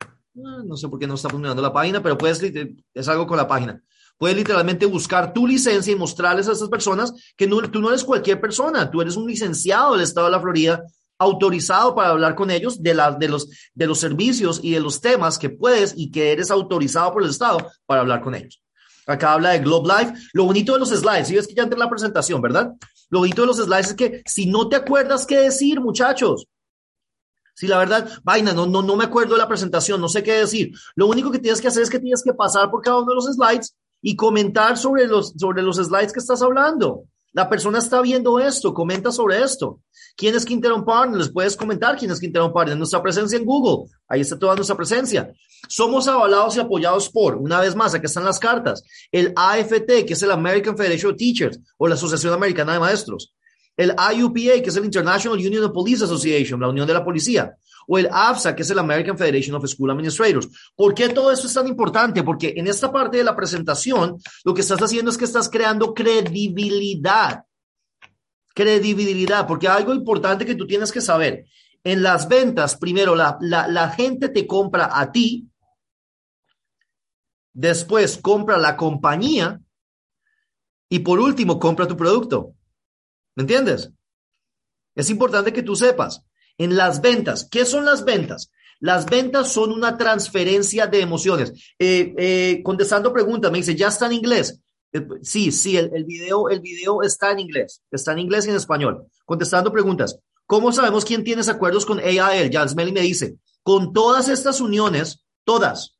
ah, 0.00 0.62
no 0.64 0.74
sé 0.74 0.88
por 0.88 0.98
qué 0.98 1.06
no 1.06 1.14
está 1.14 1.28
funcionando 1.28 1.60
la 1.60 1.72
página, 1.72 2.02
pero 2.02 2.16
puedes, 2.16 2.42
es 2.42 3.08
algo 3.08 3.26
con 3.26 3.36
la 3.36 3.46
página. 3.46 3.82
Puedes 4.16 4.38
literalmente 4.38 4.86
buscar 4.86 5.34
tu 5.34 5.46
licencia 5.46 5.92
y 5.92 5.96
mostrarles 5.96 6.48
a 6.48 6.52
esas 6.52 6.70
personas 6.70 7.12
que 7.36 7.46
tú 7.46 7.80
no 7.80 7.90
eres 7.90 8.04
cualquier 8.04 8.40
persona, 8.40 8.90
tú 8.90 9.02
eres 9.02 9.16
un 9.16 9.26
licenciado 9.26 9.92
del 9.92 10.02
Estado 10.02 10.28
de 10.28 10.32
la 10.32 10.40
Florida 10.40 10.82
autorizado 11.18 11.94
para 11.94 12.08
hablar 12.08 12.34
con 12.34 12.50
ellos 12.50 12.82
de, 12.82 12.98
de, 13.18 13.28
los, 13.28 13.50
de 13.74 13.86
los 13.86 14.00
servicios 14.00 14.60
y 14.62 14.70
de 14.70 14.80
los 14.80 15.02
temas 15.02 15.38
que 15.38 15.50
puedes 15.50 15.92
y 15.94 16.10
que 16.10 16.32
eres 16.32 16.50
autorizado 16.50 17.12
por 17.12 17.22
el 17.22 17.28
Estado 17.28 17.70
para 17.84 18.00
hablar 18.00 18.22
con 18.22 18.34
ellos. 18.34 18.63
Acá 19.06 19.34
habla 19.34 19.50
de 19.50 19.60
Globe 19.60 19.88
Life. 19.88 20.14
Lo 20.32 20.44
bonito 20.44 20.72
de 20.72 20.78
los 20.78 20.90
slides, 20.90 21.28
si 21.28 21.34
ves 21.34 21.46
que 21.46 21.54
ya 21.54 21.62
entré 21.62 21.76
en 21.76 21.80
la 21.80 21.90
presentación, 21.90 22.40
¿verdad? 22.40 22.72
Lo 23.10 23.20
bonito 23.20 23.42
de 23.42 23.46
los 23.46 23.58
slides 23.58 23.88
es 23.88 23.94
que 23.94 24.22
si 24.26 24.46
no 24.46 24.68
te 24.68 24.76
acuerdas 24.76 25.26
qué 25.26 25.38
decir, 25.38 25.80
muchachos, 25.80 26.46
si 27.54 27.68
la 27.68 27.78
verdad, 27.78 28.10
vaina, 28.24 28.52
no, 28.52 28.66
no, 28.66 28.82
no 28.82 28.96
me 28.96 29.04
acuerdo 29.04 29.34
de 29.34 29.38
la 29.38 29.48
presentación, 29.48 30.00
no 30.00 30.08
sé 30.08 30.22
qué 30.22 30.32
decir. 30.32 30.72
Lo 30.96 31.06
único 31.06 31.30
que 31.30 31.38
tienes 31.38 31.60
que 31.60 31.68
hacer 31.68 31.82
es 31.82 31.90
que 31.90 32.00
tienes 32.00 32.22
que 32.22 32.34
pasar 32.34 32.70
por 32.70 32.82
cada 32.82 32.98
uno 32.98 33.10
de 33.10 33.14
los 33.14 33.26
slides 33.26 33.76
y 34.02 34.16
comentar 34.16 34.76
sobre 34.76 35.06
los, 35.06 35.32
sobre 35.36 35.62
los 35.62 35.76
slides 35.76 36.12
que 36.12 36.20
estás 36.20 36.42
hablando. 36.42 37.04
La 37.34 37.48
persona 37.48 37.78
está 37.78 38.00
viendo 38.00 38.38
esto, 38.38 38.72
comenta 38.72 39.10
sobre 39.10 39.42
esto. 39.42 39.80
¿Quién 40.16 40.36
es 40.36 40.44
Quintero 40.44 40.84
Partner? 40.84 41.18
Les 41.18 41.32
puedes 41.32 41.56
comentar 41.56 41.96
quién 41.96 42.12
es 42.12 42.20
Quintero 42.20 42.52
Partner. 42.52 42.78
Nuestra 42.78 43.02
presencia 43.02 43.36
en 43.36 43.44
Google, 43.44 43.90
ahí 44.06 44.20
está 44.20 44.38
toda 44.38 44.54
nuestra 44.54 44.76
presencia. 44.76 45.32
Somos 45.68 46.06
avalados 46.06 46.56
y 46.56 46.60
apoyados 46.60 47.08
por, 47.10 47.34
una 47.34 47.58
vez 47.58 47.74
más, 47.74 47.92
aquí 47.92 48.06
están 48.06 48.24
las 48.24 48.38
cartas, 48.38 48.84
el 49.10 49.32
AFT, 49.34 50.06
que 50.06 50.12
es 50.12 50.22
el 50.22 50.30
American 50.30 50.76
Federation 50.76 51.10
of 51.10 51.18
Teachers, 51.18 51.58
o 51.76 51.88
la 51.88 51.96
Asociación 51.96 52.32
Americana 52.32 52.74
de 52.74 52.78
Maestros. 52.78 53.34
El 53.76 53.94
IUPA, 54.16 54.62
que 54.62 54.68
es 54.68 54.76
el 54.76 54.84
International 54.84 55.38
Union 55.38 55.64
of 55.64 55.72
Police 55.72 56.04
Association, 56.04 56.60
la 56.60 56.68
Unión 56.68 56.86
de 56.86 56.94
la 56.94 57.04
Policía 57.04 57.56
o 57.86 57.98
el 57.98 58.08
AFSA, 58.10 58.54
que 58.54 58.62
es 58.62 58.70
el 58.70 58.78
American 58.78 59.16
Federation 59.16 59.56
of 59.56 59.66
School 59.66 59.90
Administrators. 59.90 60.48
¿Por 60.74 60.94
qué 60.94 61.08
todo 61.08 61.30
eso 61.30 61.46
es 61.46 61.54
tan 61.54 61.66
importante? 61.66 62.22
Porque 62.22 62.54
en 62.56 62.66
esta 62.66 62.90
parte 62.90 63.18
de 63.18 63.24
la 63.24 63.36
presentación, 63.36 64.18
lo 64.44 64.54
que 64.54 64.62
estás 64.62 64.80
haciendo 64.80 65.10
es 65.10 65.18
que 65.18 65.24
estás 65.24 65.48
creando 65.48 65.92
credibilidad. 65.94 67.44
Credibilidad, 68.54 69.46
porque 69.46 69.68
algo 69.68 69.92
importante 69.92 70.46
que 70.46 70.54
tú 70.54 70.66
tienes 70.66 70.92
que 70.92 71.00
saber. 71.00 71.46
En 71.82 72.02
las 72.02 72.28
ventas, 72.28 72.76
primero, 72.76 73.14
la, 73.14 73.36
la, 73.40 73.68
la 73.68 73.90
gente 73.90 74.28
te 74.28 74.46
compra 74.46 74.88
a 74.98 75.12
ti, 75.12 75.48
después 77.52 78.16
compra 78.16 78.56
la 78.56 78.76
compañía 78.76 79.60
y 80.88 81.00
por 81.00 81.20
último 81.20 81.58
compra 81.58 81.86
tu 81.86 81.96
producto. 81.96 82.54
¿Me 83.36 83.42
entiendes? 83.42 83.90
Es 84.94 85.10
importante 85.10 85.52
que 85.52 85.62
tú 85.62 85.74
sepas. 85.74 86.22
En 86.56 86.76
las 86.76 87.00
ventas, 87.00 87.48
¿qué 87.50 87.64
son 87.64 87.84
las 87.84 88.04
ventas? 88.04 88.50
Las 88.78 89.06
ventas 89.06 89.52
son 89.52 89.72
una 89.72 89.96
transferencia 89.96 90.86
de 90.86 91.00
emociones. 91.00 91.52
Eh, 91.78 92.14
eh, 92.16 92.62
contestando 92.62 93.12
preguntas, 93.12 93.50
me 93.50 93.58
dice, 93.58 93.74
¿ya 93.74 93.88
está 93.88 94.06
en 94.06 94.12
inglés? 94.12 94.60
Eh, 94.92 95.06
sí, 95.22 95.50
sí, 95.50 95.76
el, 95.76 96.04
video, 96.04 96.48
el 96.48 96.60
video 96.60 97.02
está 97.02 97.32
en 97.32 97.40
inglés. 97.40 97.82
Está 97.90 98.12
en 98.12 98.20
inglés 98.20 98.46
y 98.46 98.50
en 98.50 98.56
español. 98.56 99.06
Contestando 99.24 99.72
preguntas. 99.72 100.18
¿Cómo 100.46 100.70
sabemos 100.72 101.04
quién 101.04 101.24
tiene 101.24 101.42
acuerdos 101.42 101.86
con 101.86 101.98
AIL? 101.98 102.50
Jan 102.52 102.68
Smelly 102.68 102.92
me 102.92 103.00
dice, 103.00 103.38
con 103.62 103.92
todas 103.92 104.28
estas 104.28 104.60
uniones, 104.60 105.24
todas, 105.42 105.96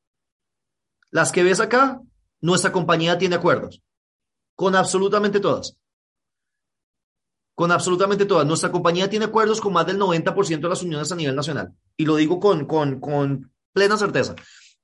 las 1.11 1.33
que 1.33 1.43
ves 1.43 1.61
acá, 1.61 2.01
nuestra 2.41 2.71
compañía 2.71 3.19
tiene 3.19 3.37
acuerdos. 3.37 3.81
Con 4.55 4.77
absolutamente 4.77 5.41
todas 5.41 5.77
con 7.55 7.71
absolutamente 7.71 8.27
todas. 8.27 8.47
Nuestra 8.47 8.73
compañía 8.73 9.09
tiene 9.09 9.27
acuerdos 9.27 9.61
con 9.61 9.73
más 9.73 9.87
del 9.87 9.99
90% 9.99 10.61
de 10.61 10.69
las 10.69 10.83
uniones 10.83 11.13
a 11.13 11.17
nivel 11.17 11.37
nacional. 11.37 11.73
Y 11.97 12.05
lo 12.05 12.17
digo 12.17 12.41
con, 12.41 12.67
con, 12.67 13.01
con, 13.01 13.51
plena 13.73 13.97
certeza. 13.97 14.35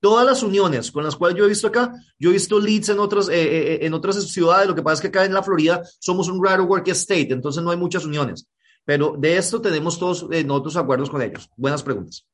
Todas 0.01 0.25
las 0.27 0.43
uniones 0.43 0.91
con 0.91 1.05
las 1.05 1.15
cuales 1.15 1.39
yo 1.39 1.45
he 1.45 1.49
visto 1.49 1.69
acá, 1.69 1.93
yo 2.19 2.31
he 2.31 2.33
visto 2.33 2.59
leads 2.59 2.89
en 2.89 2.99
otras, 2.99 3.29
eh, 3.29 3.35
eh, 3.35 3.79
en 3.83 3.95
otras 3.95 4.17
ciudades. 4.31 4.67
Lo 4.67 4.75
que 4.75 4.83
pasa 4.83 4.95
es 4.95 5.01
que 5.01 5.09
acá 5.09 5.25
en 5.25 5.35
la 5.35 5.43
Florida 5.43 5.83
somos 5.99 6.29
un 6.29 6.45
raro 6.45 6.65
work 6.65 6.89
state, 6.89 7.33
entonces 7.33 7.63
no 7.63 7.71
hay 7.71 7.77
muchas 7.77 8.05
uniones. 8.05 8.49
Pero 8.85 9.15
de 9.19 9.37
esto 9.37 9.61
tenemos 9.61 9.99
todos 9.99 10.27
eh, 10.33 10.47
otros 10.49 10.77
acuerdos 10.77 11.11
con 11.11 11.23
ellos. 11.23 11.49
Buenas 11.57 11.83
preguntas. 11.83 12.27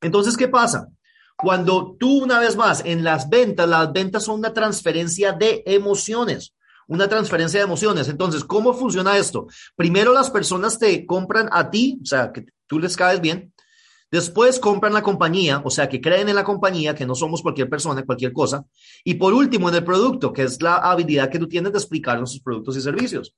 Entonces, 0.00 0.36
¿qué 0.36 0.48
pasa? 0.48 0.88
Cuando 1.36 1.96
tú, 1.98 2.22
una 2.22 2.38
vez 2.38 2.56
más, 2.56 2.82
en 2.84 3.02
las 3.02 3.28
ventas, 3.28 3.68
las 3.68 3.92
ventas 3.92 4.24
son 4.24 4.38
una 4.38 4.52
transferencia 4.52 5.32
de 5.32 5.62
emociones 5.66 6.54
una 6.88 7.08
transferencia 7.08 7.60
de 7.60 7.64
emociones. 7.64 8.08
Entonces, 8.08 8.44
¿cómo 8.44 8.74
funciona 8.74 9.16
esto? 9.16 9.46
Primero 9.76 10.12
las 10.12 10.30
personas 10.30 10.78
te 10.78 11.06
compran 11.06 11.48
a 11.52 11.70
ti, 11.70 11.98
o 12.02 12.06
sea, 12.06 12.32
que 12.32 12.46
tú 12.66 12.78
les 12.78 12.96
caes 12.96 13.20
bien. 13.20 13.52
Después 14.10 14.60
compran 14.60 14.92
la 14.92 15.02
compañía, 15.02 15.60
o 15.64 15.70
sea, 15.70 15.88
que 15.88 16.00
creen 16.00 16.28
en 16.28 16.36
la 16.36 16.44
compañía, 16.44 16.94
que 16.94 17.06
no 17.06 17.16
somos 17.16 17.42
cualquier 17.42 17.68
persona, 17.68 18.04
cualquier 18.04 18.32
cosa. 18.32 18.64
Y 19.02 19.14
por 19.14 19.34
último, 19.34 19.68
en 19.68 19.74
el 19.74 19.84
producto, 19.84 20.32
que 20.32 20.42
es 20.44 20.62
la 20.62 20.76
habilidad 20.76 21.30
que 21.30 21.38
tú 21.38 21.48
tienes 21.48 21.72
de 21.72 21.78
explicar 21.78 22.18
nuestros 22.18 22.42
productos 22.42 22.76
y 22.76 22.80
servicios. 22.80 23.34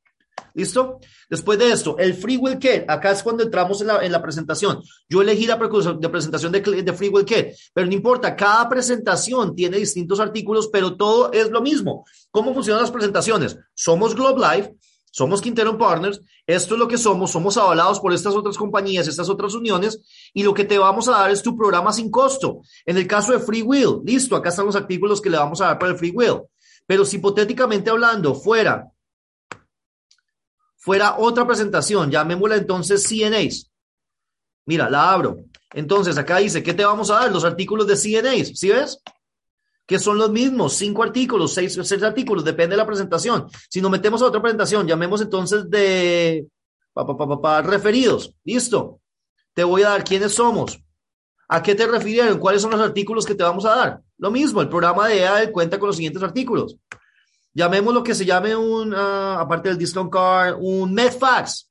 ¿Listo? 0.55 1.01
Después 1.29 1.59
de 1.59 1.71
esto, 1.71 1.99
el 1.99 2.15
Free 2.15 2.39
Will 2.39 2.59
Kit, 2.59 2.89
acá 2.89 3.11
es 3.11 3.23
cuando 3.23 3.43
entramos 3.43 3.81
en 3.83 3.89
la, 3.89 4.03
en 4.05 4.11
la 4.11 4.23
presentación. 4.23 4.83
Yo 5.07 5.21
elegí 5.21 5.47
la 5.47 5.57
de 5.57 6.09
presentación 6.09 6.51
de, 6.51 6.61
de 6.61 6.93
Free 6.95 7.11
Will 7.11 7.27
Kit, 7.27 7.49
pero 7.75 7.87
no 7.87 7.93
importa, 7.93 8.35
cada 8.35 8.67
presentación 8.67 9.55
tiene 9.55 9.77
distintos 9.77 10.19
artículos, 10.19 10.69
pero 10.73 10.97
todo 10.97 11.31
es 11.33 11.51
lo 11.51 11.61
mismo. 11.61 12.07
¿Cómo 12.31 12.55
funcionan 12.55 12.81
las 12.83 12.91
presentaciones? 12.91 13.59
Somos 13.75 14.15
Globe 14.15 14.41
Life, 14.41 14.75
somos 15.11 15.43
Quintero 15.43 15.77
Partners, 15.77 16.23
esto 16.47 16.75
es 16.75 16.79
lo 16.79 16.89
que 16.89 16.97
somos, 16.97 17.31
somos 17.31 17.57
avalados 17.59 18.01
por 18.01 18.15
estas 18.15 18.35
otras 18.35 18.57
compañías, 18.57 19.09
estas 19.09 19.29
otras 19.29 19.55
uniones, 19.55 20.01
y 20.33 20.43
lo 20.43 20.55
que 20.55 20.65
te 20.65 20.79
vamos 20.79 21.09
a 21.09 21.13
dar 21.13 21.31
es 21.31 21.43
tu 21.43 21.57
programa 21.57 21.93
sin 21.93 22.11
costo. 22.11 22.61
En 22.87 22.97
el 22.97 23.07
caso 23.07 23.33
de 23.33 23.41
Free 23.41 23.63
Will, 23.63 24.01
listo, 24.05 24.37
acá 24.37 24.49
están 24.49 24.67
los 24.67 24.77
artículos 24.77 25.21
que 25.21 25.29
le 25.29 25.37
vamos 25.37 25.61
a 25.61 25.67
dar 25.67 25.79
para 25.79 25.93
el 25.93 25.99
Free 25.99 26.13
Will. 26.15 26.43
Pero 26.87 27.05
si 27.05 27.17
hipotéticamente 27.17 27.91
hablando 27.91 28.35
fuera 28.35 28.91
fuera 30.87 31.17
otra 31.19 31.45
presentación, 31.45 32.13
llamémosla 32.13 32.55
entonces 32.55 33.03
CNAs. 33.09 33.73
Mira, 34.67 34.89
la 34.89 35.11
abro. 35.11 35.39
Entonces, 35.75 36.17
acá 36.17 36.37
dice, 36.37 36.63
¿qué 36.63 36.75
te 36.75 36.85
vamos 36.85 37.11
a 37.11 37.15
dar? 37.15 37.33
Los 37.33 37.45
artículos 37.45 37.89
de 37.89 37.97
CNAs, 37.97 38.57
¿sí 38.57 38.69
ves? 38.69 39.03
Que 39.85 39.99
son 39.99 40.17
los 40.17 40.31
mismos, 40.31 40.75
cinco 40.75 41.03
artículos, 41.03 41.53
seis, 41.53 41.77
seis 41.83 42.03
artículos, 42.05 42.45
depende 42.45 42.75
de 42.75 42.77
la 42.77 42.87
presentación. 42.87 43.49
Si 43.69 43.81
nos 43.81 43.91
metemos 43.91 44.23
a 44.23 44.27
otra 44.27 44.41
presentación, 44.41 44.87
llamemos 44.87 45.21
entonces 45.21 45.69
de 45.69 46.47
pa, 46.95 47.63
referidos, 47.63 48.33
listo. 48.45 49.01
Te 49.55 49.65
voy 49.65 49.83
a 49.83 49.89
dar 49.89 50.05
quiénes 50.05 50.35
somos, 50.35 50.79
a 51.49 51.65
qué 51.65 51.75
te 51.75 51.89
refirieron, 51.89 52.39
cuáles 52.39 52.63
son 52.63 52.71
los 52.71 52.81
artículos 52.81 53.27
que 53.27 53.35
te 53.35 53.43
vamos 53.43 53.65
a 53.65 53.75
dar. 53.75 54.03
Lo 54.19 54.31
mismo, 54.31 54.61
el 54.61 54.69
programa 54.69 55.09
de 55.09 55.19
EAD 55.19 55.51
cuenta 55.51 55.81
con 55.81 55.89
los 55.89 55.97
siguientes 55.97 56.23
artículos 56.23 56.77
llamemos 57.57 57.95
lo 57.95 58.03
que 58.03 58.15
se 58.15 58.27
llame 58.27 58.55
un, 58.55 58.93
uh, 58.93 59.39
aparte 59.39 59.71
del 59.71 59.79
discount 59.79 60.13
card, 60.13 60.59
un 60.61 60.93
MedFax. 60.93 61.71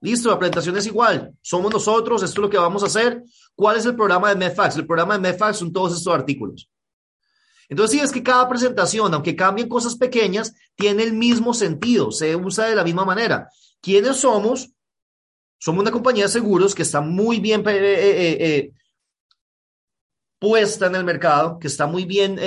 Listo, 0.00 0.30
la 0.30 0.38
presentación 0.38 0.78
es 0.78 0.86
igual. 0.86 1.34
Somos 1.42 1.70
nosotros, 1.70 2.22
esto 2.22 2.40
es 2.40 2.42
lo 2.42 2.48
que 2.48 2.56
vamos 2.56 2.82
a 2.82 2.86
hacer. 2.86 3.22
¿Cuál 3.54 3.76
es 3.76 3.84
el 3.84 3.94
programa 3.94 4.30
de 4.30 4.36
MedFax? 4.36 4.76
El 4.76 4.86
programa 4.86 5.18
de 5.18 5.20
MedFax 5.20 5.58
son 5.58 5.72
todos 5.74 5.94
estos 5.94 6.14
artículos. 6.14 6.70
Entonces, 7.68 7.98
sí, 7.98 8.02
es 8.02 8.10
que 8.10 8.22
cada 8.22 8.48
presentación, 8.48 9.12
aunque 9.12 9.36
cambien 9.36 9.68
cosas 9.68 9.94
pequeñas, 9.94 10.54
tiene 10.74 11.02
el 11.02 11.12
mismo 11.12 11.52
sentido, 11.52 12.10
se 12.10 12.34
usa 12.34 12.64
de 12.64 12.76
la 12.76 12.84
misma 12.84 13.04
manera. 13.04 13.50
¿Quiénes 13.82 14.16
somos? 14.16 14.70
Somos 15.58 15.82
una 15.82 15.90
compañía 15.90 16.24
de 16.24 16.30
seguros 16.30 16.74
que 16.74 16.82
está 16.82 17.02
muy 17.02 17.40
bien 17.40 17.60
eh, 17.68 17.72
eh, 17.74 18.36
eh, 18.40 18.72
puesta 20.38 20.86
en 20.86 20.94
el 20.94 21.04
mercado, 21.04 21.58
que 21.58 21.66
está 21.66 21.86
muy 21.86 22.04
bien 22.04 22.38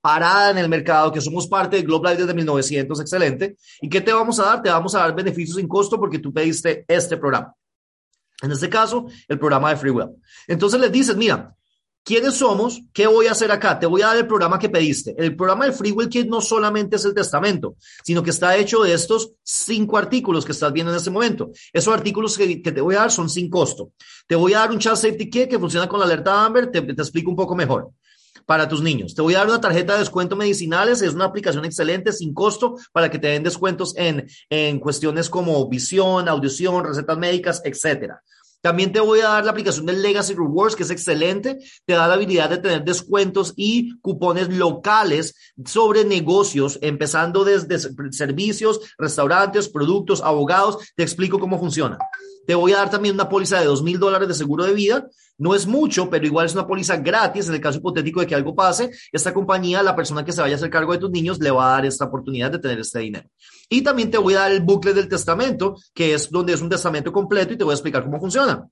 parada 0.00 0.50
en 0.50 0.58
el 0.58 0.68
mercado, 0.68 1.12
que 1.12 1.20
somos 1.20 1.46
parte 1.46 1.76
de 1.76 1.82
Globe 1.82 2.10
Life 2.10 2.22
desde 2.22 2.34
1900, 2.34 3.00
excelente. 3.00 3.56
¿Y 3.80 3.88
qué 3.88 4.00
te 4.00 4.12
vamos 4.12 4.40
a 4.40 4.44
dar? 4.44 4.62
Te 4.62 4.70
vamos 4.70 4.94
a 4.94 5.00
dar 5.00 5.14
beneficios 5.14 5.56
sin 5.56 5.68
costo 5.68 5.98
porque 5.98 6.18
tú 6.18 6.32
pediste 6.32 6.84
este 6.88 7.16
programa. 7.16 7.54
En 8.42 8.50
este 8.50 8.68
caso, 8.68 9.06
el 9.28 9.38
programa 9.38 9.70
de 9.70 9.76
FreeWell. 9.76 10.10
Entonces 10.48 10.80
les 10.80 10.90
dices, 10.90 11.16
mira, 11.16 11.54
¿Quiénes 12.04 12.34
somos? 12.34 12.82
¿Qué 12.92 13.06
voy 13.06 13.28
a 13.28 13.32
hacer 13.32 13.50
acá? 13.50 13.78
Te 13.78 13.86
voy 13.86 14.02
a 14.02 14.08
dar 14.08 14.18
el 14.18 14.26
programa 14.26 14.58
que 14.58 14.68
pediste. 14.68 15.14
El 15.16 15.34
programa 15.34 15.64
de 15.64 15.72
Free 15.72 15.90
Will 15.90 16.10
Kit 16.10 16.28
no 16.28 16.42
solamente 16.42 16.96
es 16.96 17.04
el 17.06 17.14
testamento, 17.14 17.76
sino 18.04 18.22
que 18.22 18.28
está 18.28 18.54
hecho 18.58 18.82
de 18.82 18.92
estos 18.92 19.32
cinco 19.42 19.96
artículos 19.96 20.44
que 20.44 20.52
estás 20.52 20.70
viendo 20.70 20.92
en 20.92 20.98
este 20.98 21.08
momento. 21.08 21.50
Esos 21.72 21.94
artículos 21.94 22.36
que, 22.36 22.56
te 22.56 22.80
voy 22.82 22.94
a 22.96 23.00
dar 23.00 23.10
son 23.10 23.30
sin 23.30 23.48
costo. 23.48 23.92
Te 24.26 24.36
voy 24.36 24.52
a 24.52 24.58
dar 24.58 24.70
un 24.70 24.78
Child 24.78 24.96
Safety 24.96 25.30
Kit 25.30 25.48
que 25.48 25.58
funciona 25.58 25.88
con 25.88 25.98
la 25.98 26.04
alerta 26.04 26.44
Amber, 26.44 26.70
te, 26.70 26.82
te 26.82 26.92
explico 26.92 27.30
un 27.30 27.36
poco 27.36 27.54
mejor 27.54 27.90
para 28.44 28.68
tus 28.68 28.82
niños. 28.82 29.14
Te 29.14 29.22
voy 29.22 29.34
a 29.34 29.38
dar 29.38 29.46
una 29.48 29.60
tarjeta 29.62 29.94
de 29.94 30.00
descuento 30.00 30.36
medicinales, 30.36 31.00
es 31.00 31.14
una 31.14 31.24
aplicación 31.24 31.64
excelente, 31.64 32.12
sin 32.12 32.34
costo, 32.34 32.76
para 32.92 33.10
que 33.10 33.18
te 33.18 33.28
den 33.28 33.42
descuentos 33.42 33.96
en, 33.96 34.26
en 34.50 34.78
cuestiones 34.78 35.30
como 35.30 35.66
visión, 35.70 36.28
audición, 36.28 36.84
recetas 36.84 37.16
médicas, 37.16 37.62
etcétera. 37.64 38.22
También 38.64 38.92
te 38.92 39.00
voy 39.00 39.20
a 39.20 39.28
dar 39.28 39.44
la 39.44 39.50
aplicación 39.50 39.84
del 39.84 40.00
Legacy 40.00 40.32
Rewards, 40.32 40.74
que 40.74 40.84
es 40.84 40.90
excelente. 40.90 41.58
Te 41.84 41.92
da 41.92 42.08
la 42.08 42.14
habilidad 42.14 42.48
de 42.48 42.56
tener 42.56 42.82
descuentos 42.82 43.52
y 43.56 43.94
cupones 44.00 44.48
locales 44.48 45.34
sobre 45.66 46.02
negocios, 46.06 46.78
empezando 46.80 47.44
desde 47.44 47.78
servicios, 48.10 48.80
restaurantes, 48.96 49.68
productos, 49.68 50.22
abogados. 50.22 50.78
Te 50.96 51.02
explico 51.02 51.38
cómo 51.38 51.58
funciona. 51.58 51.98
Te 52.46 52.54
voy 52.54 52.72
a 52.72 52.76
dar 52.76 52.90
también 52.90 53.16
una 53.16 53.28
póliza 53.28 53.60
de 53.60 53.66
dos 53.66 53.82
mil 53.82 53.98
dólares 53.98 54.28
de 54.28 54.34
seguro 54.34 54.64
de 54.64 54.72
vida 54.72 55.10
no 55.36 55.54
es 55.54 55.66
mucho, 55.66 56.08
pero 56.08 56.24
igual 56.24 56.46
es 56.46 56.54
una 56.54 56.66
póliza 56.66 56.96
gratis 56.96 57.48
en 57.48 57.54
el 57.54 57.60
caso 57.60 57.78
hipotético 57.78 58.20
de 58.20 58.26
que 58.26 58.34
algo 58.34 58.54
pase. 58.54 58.90
Esta 59.10 59.34
compañía, 59.34 59.82
la 59.82 59.96
persona 59.96 60.24
que 60.24 60.32
se 60.32 60.40
vaya 60.40 60.54
a 60.54 60.56
hacer 60.56 60.70
cargo 60.70 60.92
de 60.92 60.98
tus 60.98 61.10
niños, 61.10 61.40
le 61.40 61.50
va 61.50 61.68
a 61.68 61.72
dar 61.72 61.86
esta 61.86 62.04
oportunidad 62.04 62.52
de 62.52 62.60
tener 62.60 62.78
este 62.78 63.00
dinero. 63.00 63.28
Y 63.68 63.82
también 63.82 64.10
te 64.10 64.18
voy 64.18 64.34
a 64.34 64.40
dar 64.40 64.52
el 64.52 64.60
bucle 64.60 64.92
del 64.92 65.08
testamento, 65.08 65.76
que 65.92 66.14
es 66.14 66.30
donde 66.30 66.52
es 66.52 66.60
un 66.60 66.68
testamento 66.68 67.12
completo 67.12 67.52
y 67.52 67.56
te 67.56 67.64
voy 67.64 67.72
a 67.72 67.74
explicar 67.74 68.04
cómo 68.04 68.20
funciona. 68.20 68.68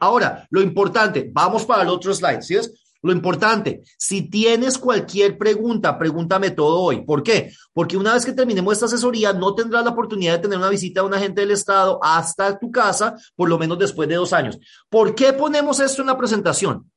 Ahora, 0.00 0.46
lo 0.50 0.62
importante, 0.62 1.30
vamos 1.32 1.64
para 1.64 1.82
el 1.82 1.88
otro 1.88 2.14
slide, 2.14 2.42
¿sí? 2.42 2.56
Lo 3.02 3.12
importante, 3.12 3.82
si 3.96 4.28
tienes 4.28 4.76
cualquier 4.76 5.38
pregunta, 5.38 5.98
pregúntame 5.98 6.50
todo 6.50 6.80
hoy. 6.80 7.02
¿Por 7.02 7.22
qué? 7.22 7.50
Porque 7.72 7.96
una 7.96 8.12
vez 8.12 8.26
que 8.26 8.32
terminemos 8.32 8.74
esta 8.74 8.86
asesoría, 8.86 9.32
no 9.32 9.54
tendrás 9.54 9.84
la 9.84 9.90
oportunidad 9.90 10.34
de 10.34 10.40
tener 10.40 10.58
una 10.58 10.68
visita 10.68 11.00
de 11.00 11.06
un 11.06 11.14
agente 11.14 11.40
del 11.40 11.50
Estado 11.52 11.98
hasta 12.02 12.58
tu 12.58 12.70
casa, 12.70 13.16
por 13.36 13.48
lo 13.48 13.58
menos 13.58 13.78
después 13.78 14.06
de 14.08 14.16
dos 14.16 14.34
años. 14.34 14.58
¿Por 14.90 15.14
qué 15.14 15.32
ponemos 15.32 15.80
esto 15.80 16.02
en 16.02 16.08
la 16.08 16.18
presentación? 16.18 16.90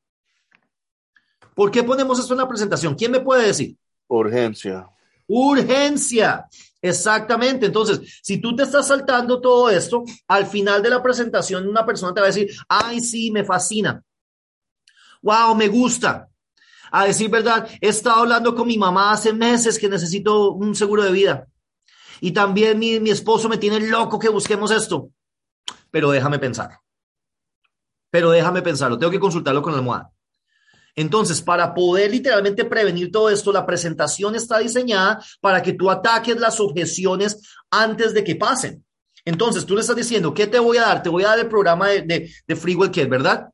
¿Por 1.54 1.70
qué 1.70 1.82
ponemos 1.82 2.18
esto 2.18 2.34
en 2.34 2.40
la 2.40 2.48
presentación? 2.48 2.94
¿Quién 2.94 3.12
me 3.12 3.20
puede 3.20 3.46
decir? 3.46 3.76
Urgencia. 4.06 4.86
Urgencia. 5.26 6.46
Exactamente. 6.84 7.66
Entonces, 7.66 8.20
si 8.22 8.38
tú 8.38 8.54
te 8.54 8.64
estás 8.64 8.88
saltando 8.88 9.40
todo 9.40 9.70
esto, 9.70 10.04
al 10.28 10.46
final 10.46 10.82
de 10.82 10.90
la 10.90 11.02
presentación 11.02 11.68
una 11.68 11.86
persona 11.86 12.12
te 12.12 12.20
va 12.20 12.26
a 12.26 12.30
decir, 12.30 12.50
ay, 12.68 13.00
sí, 13.00 13.30
me 13.30 13.44
fascina 13.44 14.02
wow, 15.24 15.54
me 15.56 15.68
gusta. 15.68 16.28
A 16.92 17.06
decir 17.06 17.28
verdad, 17.28 17.68
he 17.80 17.88
estado 17.88 18.20
hablando 18.20 18.54
con 18.54 18.68
mi 18.68 18.78
mamá 18.78 19.10
hace 19.10 19.32
meses 19.32 19.78
que 19.78 19.88
necesito 19.88 20.52
un 20.52 20.76
seguro 20.76 21.02
de 21.02 21.10
vida. 21.10 21.48
Y 22.20 22.30
también 22.30 22.78
mi, 22.78 23.00
mi 23.00 23.10
esposo 23.10 23.48
me 23.48 23.58
tiene 23.58 23.80
loco 23.80 24.18
que 24.18 24.28
busquemos 24.28 24.70
esto. 24.70 25.10
Pero 25.90 26.10
déjame 26.10 26.38
pensar. 26.38 26.78
Pero 28.10 28.30
déjame 28.30 28.62
pensarlo. 28.62 28.98
Tengo 28.98 29.10
que 29.10 29.18
consultarlo 29.18 29.62
con 29.62 29.72
la 29.72 29.78
almohada. 29.78 30.12
Entonces, 30.96 31.42
para 31.42 31.74
poder 31.74 32.10
literalmente 32.10 32.64
prevenir 32.64 33.10
todo 33.10 33.30
esto, 33.30 33.52
la 33.52 33.66
presentación 33.66 34.36
está 34.36 34.58
diseñada 34.58 35.22
para 35.40 35.62
que 35.62 35.72
tú 35.72 35.90
ataques 35.90 36.38
las 36.38 36.60
objeciones 36.60 37.40
antes 37.70 38.14
de 38.14 38.22
que 38.22 38.36
pasen. 38.36 38.84
Entonces, 39.24 39.66
tú 39.66 39.74
le 39.74 39.80
estás 39.80 39.96
diciendo, 39.96 40.34
¿qué 40.34 40.46
te 40.46 40.58
voy 40.58 40.76
a 40.76 40.82
dar? 40.82 41.02
Te 41.02 41.08
voy 41.08 41.24
a 41.24 41.28
dar 41.28 41.38
el 41.38 41.48
programa 41.48 41.88
de, 41.88 42.02
de, 42.02 42.30
de 42.46 42.56
Free 42.56 42.76
¿verdad? 43.08 43.48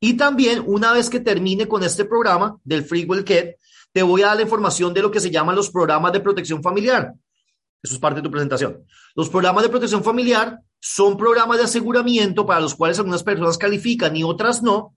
Y 0.00 0.14
también, 0.14 0.64
una 0.66 0.92
vez 0.92 1.10
que 1.10 1.20
termine 1.20 1.68
con 1.68 1.84
este 1.84 2.06
programa 2.06 2.56
del 2.64 2.84
FreeWell 2.84 3.22
Kit, 3.22 3.56
te 3.92 4.02
voy 4.02 4.22
a 4.22 4.28
dar 4.28 4.36
la 4.36 4.42
información 4.42 4.94
de 4.94 5.02
lo 5.02 5.10
que 5.10 5.20
se 5.20 5.30
llaman 5.30 5.54
los 5.54 5.70
programas 5.70 6.12
de 6.12 6.20
protección 6.20 6.62
familiar. 6.62 7.12
Eso 7.82 7.94
es 7.94 8.00
parte 8.00 8.20
de 8.20 8.22
tu 8.22 8.30
presentación. 8.30 8.84
Los 9.14 9.28
programas 9.28 9.62
de 9.62 9.68
protección 9.68 10.02
familiar 10.02 10.58
son 10.78 11.18
programas 11.18 11.58
de 11.58 11.64
aseguramiento 11.64 12.46
para 12.46 12.60
los 12.60 12.74
cuales 12.74 12.98
algunas 12.98 13.22
personas 13.22 13.58
califican 13.58 14.16
y 14.16 14.24
otras 14.24 14.62
no, 14.62 14.96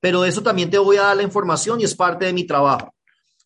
pero 0.00 0.24
eso 0.24 0.42
también 0.42 0.70
te 0.70 0.78
voy 0.78 0.96
a 0.96 1.02
dar 1.02 1.16
la 1.16 1.22
información 1.22 1.80
y 1.80 1.84
es 1.84 1.94
parte 1.94 2.26
de 2.26 2.32
mi 2.32 2.44
trabajo. 2.44 2.94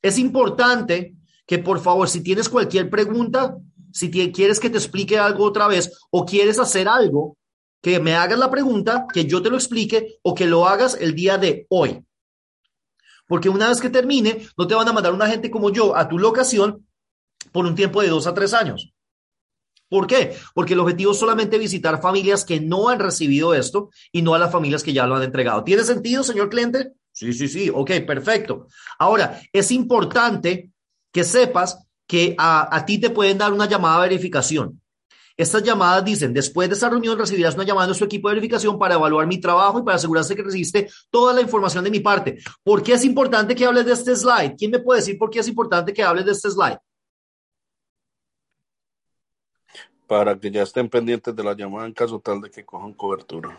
Es 0.01 0.19
importante 0.19 1.15
que 1.47 1.59
por 1.59 1.81
favor, 1.81 2.09
si 2.09 2.23
tienes 2.23 2.49
cualquier 2.49 2.91
pregunta, 2.91 3.57
si 3.93 4.11
quieres 4.11 4.59
que 4.59 4.71
te 4.71 4.79
explique 4.79 5.19
algo 5.19 5.45
otra 5.45 5.69
vez 5.69 5.93
o 6.11 6.25
quieres 6.25 6.59
hacer 6.59 6.89
algo, 6.89 7.37
que 7.83 7.99
me 7.99 8.15
hagas 8.15 8.39
la 8.39 8.51
pregunta, 8.51 9.07
que 9.13 9.27
yo 9.27 9.43
te 9.43 9.51
lo 9.51 9.57
explique 9.57 10.19
o 10.23 10.35
que 10.35 10.47
lo 10.47 10.67
hagas 10.67 10.97
el 11.01 11.15
día 11.15 11.37
de 11.37 11.67
hoy. 11.69 12.05
Porque 13.27 13.49
una 13.49 13.69
vez 13.69 13.81
que 13.81 13.91
termine, 13.91 14.47
no 14.57 14.67
te 14.67 14.75
van 14.75 14.89
a 14.89 14.93
mandar 14.93 15.13
una 15.13 15.27
gente 15.27 15.51
como 15.51 15.71
yo 15.71 15.97
a 15.97 16.09
tu 16.09 16.19
locación 16.19 16.87
por 17.51 17.67
un 17.67 17.75
tiempo 17.75 18.01
de 18.01 18.09
dos 18.09 18.27
a 18.27 18.35
tres 18.35 18.55
años. 18.55 18.93
¿Por 19.93 20.07
qué? 20.07 20.35
Porque 20.55 20.73
el 20.73 20.81
objetivo 20.81 21.13
es 21.13 21.19
solamente 21.19 21.59
visitar 21.59 22.01
familias 22.01 22.47
que 22.47 22.59
no 22.61 22.89
han 22.89 22.99
recibido 22.99 23.53
esto 23.53 23.91
y 24.11 24.23
no 24.23 24.35
a 24.35 24.39
las 24.39 24.51
familias 24.51 24.83
que 24.83 24.95
ya 24.95 25.07
lo 25.07 25.17
han 25.17 25.23
entregado. 25.23 25.65
¿Tiene 25.65 25.85
sentido, 25.85 26.25
señor 26.25 26.49
cliente? 26.49 26.93
Sí, 27.13 27.35
sí, 27.35 27.47
sí. 27.47 27.71
Ok, 27.71 27.91
perfecto. 28.07 28.69
Ahora, 28.99 29.39
es 29.53 29.71
importante 29.71 30.71
que 31.13 31.25
sepas 31.25 31.87
que 32.07 32.35
a, 32.39 32.75
a 32.75 32.87
ti 32.87 32.97
te 32.97 33.11
pueden 33.11 33.37
dar 33.37 33.53
una 33.53 33.69
llamada 33.69 33.97
de 33.97 34.09
verificación. 34.09 34.81
Estas 35.37 35.63
llamadas 35.63 36.03
dicen, 36.07 36.33
después 36.33 36.71
de 36.71 36.75
esta 36.75 36.89
reunión 36.89 37.19
recibirás 37.19 37.55
una 37.55 37.65
llamada 37.65 37.85
de 37.85 37.89
nuestro 37.89 38.07
equipo 38.07 38.31
de 38.31 38.37
verificación 38.37 38.79
para 38.79 38.95
evaluar 38.95 39.27
mi 39.27 39.41
trabajo 39.41 39.79
y 39.79 39.83
para 39.83 39.97
asegurarse 39.97 40.35
que 40.35 40.43
recibiste 40.43 40.89
toda 41.11 41.35
la 41.35 41.43
información 41.43 41.85
de 41.85 41.91
mi 41.91 42.01
parte. 42.01 42.39
¿Por 42.65 42.83
qué 42.83 42.95
es 42.95 43.05
importante 43.05 43.55
que 43.55 43.67
hables 43.67 43.85
de 43.85 43.93
este 43.93 44.17
slide? 44.17 44.55
¿Quién 44.57 44.71
me 44.71 44.79
puede 44.79 45.01
decir 45.01 45.19
por 45.19 45.29
qué 45.29 45.41
es 45.41 45.49
importante 45.49 45.93
que 45.93 46.03
hables 46.03 46.25
de 46.25 46.33
este 46.33 46.51
slide? 46.51 46.79
Para 50.13 50.39
que 50.39 50.51
ya 50.51 50.63
estén 50.63 50.91
pendientes 50.91 51.35
de 51.35 51.43
la 51.43 51.57
llamada 51.57 51.87
en 51.87 51.95
caso 51.95 52.21
tal 52.21 52.43
de 52.43 52.51
que 52.51 52.67
cojan 52.67 52.93
cobertura. 52.93 53.59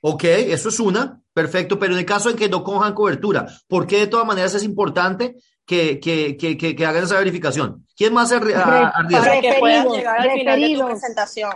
Ok, 0.00 0.24
eso 0.24 0.70
es 0.70 0.80
una, 0.80 1.20
perfecto, 1.32 1.78
pero 1.78 1.92
en 1.92 2.00
el 2.00 2.04
caso 2.04 2.30
de 2.30 2.34
que 2.34 2.48
no 2.48 2.64
cojan 2.64 2.94
cobertura, 2.94 3.46
¿por 3.68 3.86
qué 3.86 4.00
de 4.00 4.06
todas 4.08 4.26
maneras 4.26 4.54
es 4.54 4.64
importante 4.64 5.36
que, 5.68 6.00
que, 6.00 6.36
que, 6.36 6.56
que, 6.56 6.86
hagan 6.86 7.04
esa 7.04 7.18
verificación. 7.18 7.86
¿Quién 7.94 8.12
más 8.12 8.30
se 8.30 8.40
Para 8.40 9.40
que 9.40 9.56
puedan 9.60 9.88
llegar 9.88 10.18
al 10.18 10.30
final 10.32 10.60
de 10.60 10.74
tu 10.74 10.86
presentación. 10.86 11.52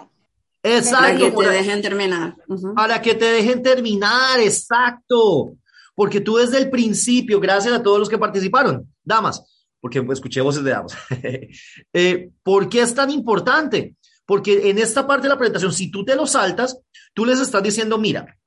Exacto. 0.63 1.01
Para 1.01 1.19
que 1.19 1.31
te 1.31 1.51
dejen 1.51 1.83
terminar. 1.83 2.37
Para 2.77 3.03
que 3.03 3.15
te 3.17 3.25
dejen 3.25 3.61
terminar, 3.61 4.39
exacto. 4.39 5.55
Porque 5.97 6.21
tú 6.21 6.37
desde 6.37 6.59
el 6.59 6.71
principio, 6.71 7.41
gracias 7.41 7.75
a 7.75 7.83
todos 7.83 7.99
los 7.99 8.09
que 8.09 8.19
participaron, 8.19 8.87
damas, 9.03 9.67
porque 9.81 10.07
escuché 10.13 10.43
voces 10.43 10.63
de 10.63 10.71
damas. 10.71 10.95
eh, 11.93 12.31
¿Por 12.45 12.69
qué 12.69 12.83
es 12.83 12.95
tan 12.95 13.11
importante? 13.11 13.97
Porque 14.27 14.71
en 14.71 14.79
esta 14.79 15.07
parte 15.07 15.25
de 15.25 15.31
la 15.31 15.39
presentación, 15.39 15.73
si 15.73 15.91
tú 15.91 16.05
te 16.05 16.17
lo 16.17 16.27
saltas, 16.27 16.79
tú 17.15 17.25
les 17.25 17.41
estás 17.41 17.63
diciendo, 17.63 17.99
mira, 17.99 18.39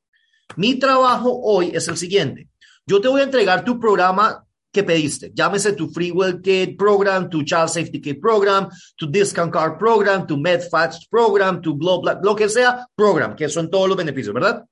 mi 0.56 0.76
trabajo 0.76 1.42
hoy 1.44 1.72
es 1.74 1.88
el 1.88 1.98
siguiente. 1.98 2.50
Yo 2.86 3.02
te 3.02 3.08
voy 3.08 3.22
a 3.22 3.26
entregar 3.26 3.66
tu 3.66 3.80
programa 3.80 4.46
que 4.72 4.84
pediste. 4.84 5.32
Llámese 5.34 5.74
tu 5.74 5.90
Free 5.90 6.12
Will 6.12 6.42
Kit 6.42 6.78
Program, 6.78 7.30
tu 7.30 7.44
Child 7.44 7.70
Safety 7.70 8.02
Kit 8.02 8.20
Program, 8.20 8.70
tu 8.98 9.10
Discount 9.10 9.52
Card 9.52 9.78
Program, 9.78 10.28
tu 10.28 10.38
MedFast 10.38 11.10
Program, 11.10 11.62
tu 11.62 11.78
Global, 11.78 12.20
lo 12.22 12.36
que 12.36 12.50
sea, 12.50 12.86
program, 12.94 13.36
que 13.36 13.48
son 13.48 13.70
todos 13.70 13.88
los 13.88 13.98
beneficios, 13.98 14.34
¿verdad? 14.34 14.66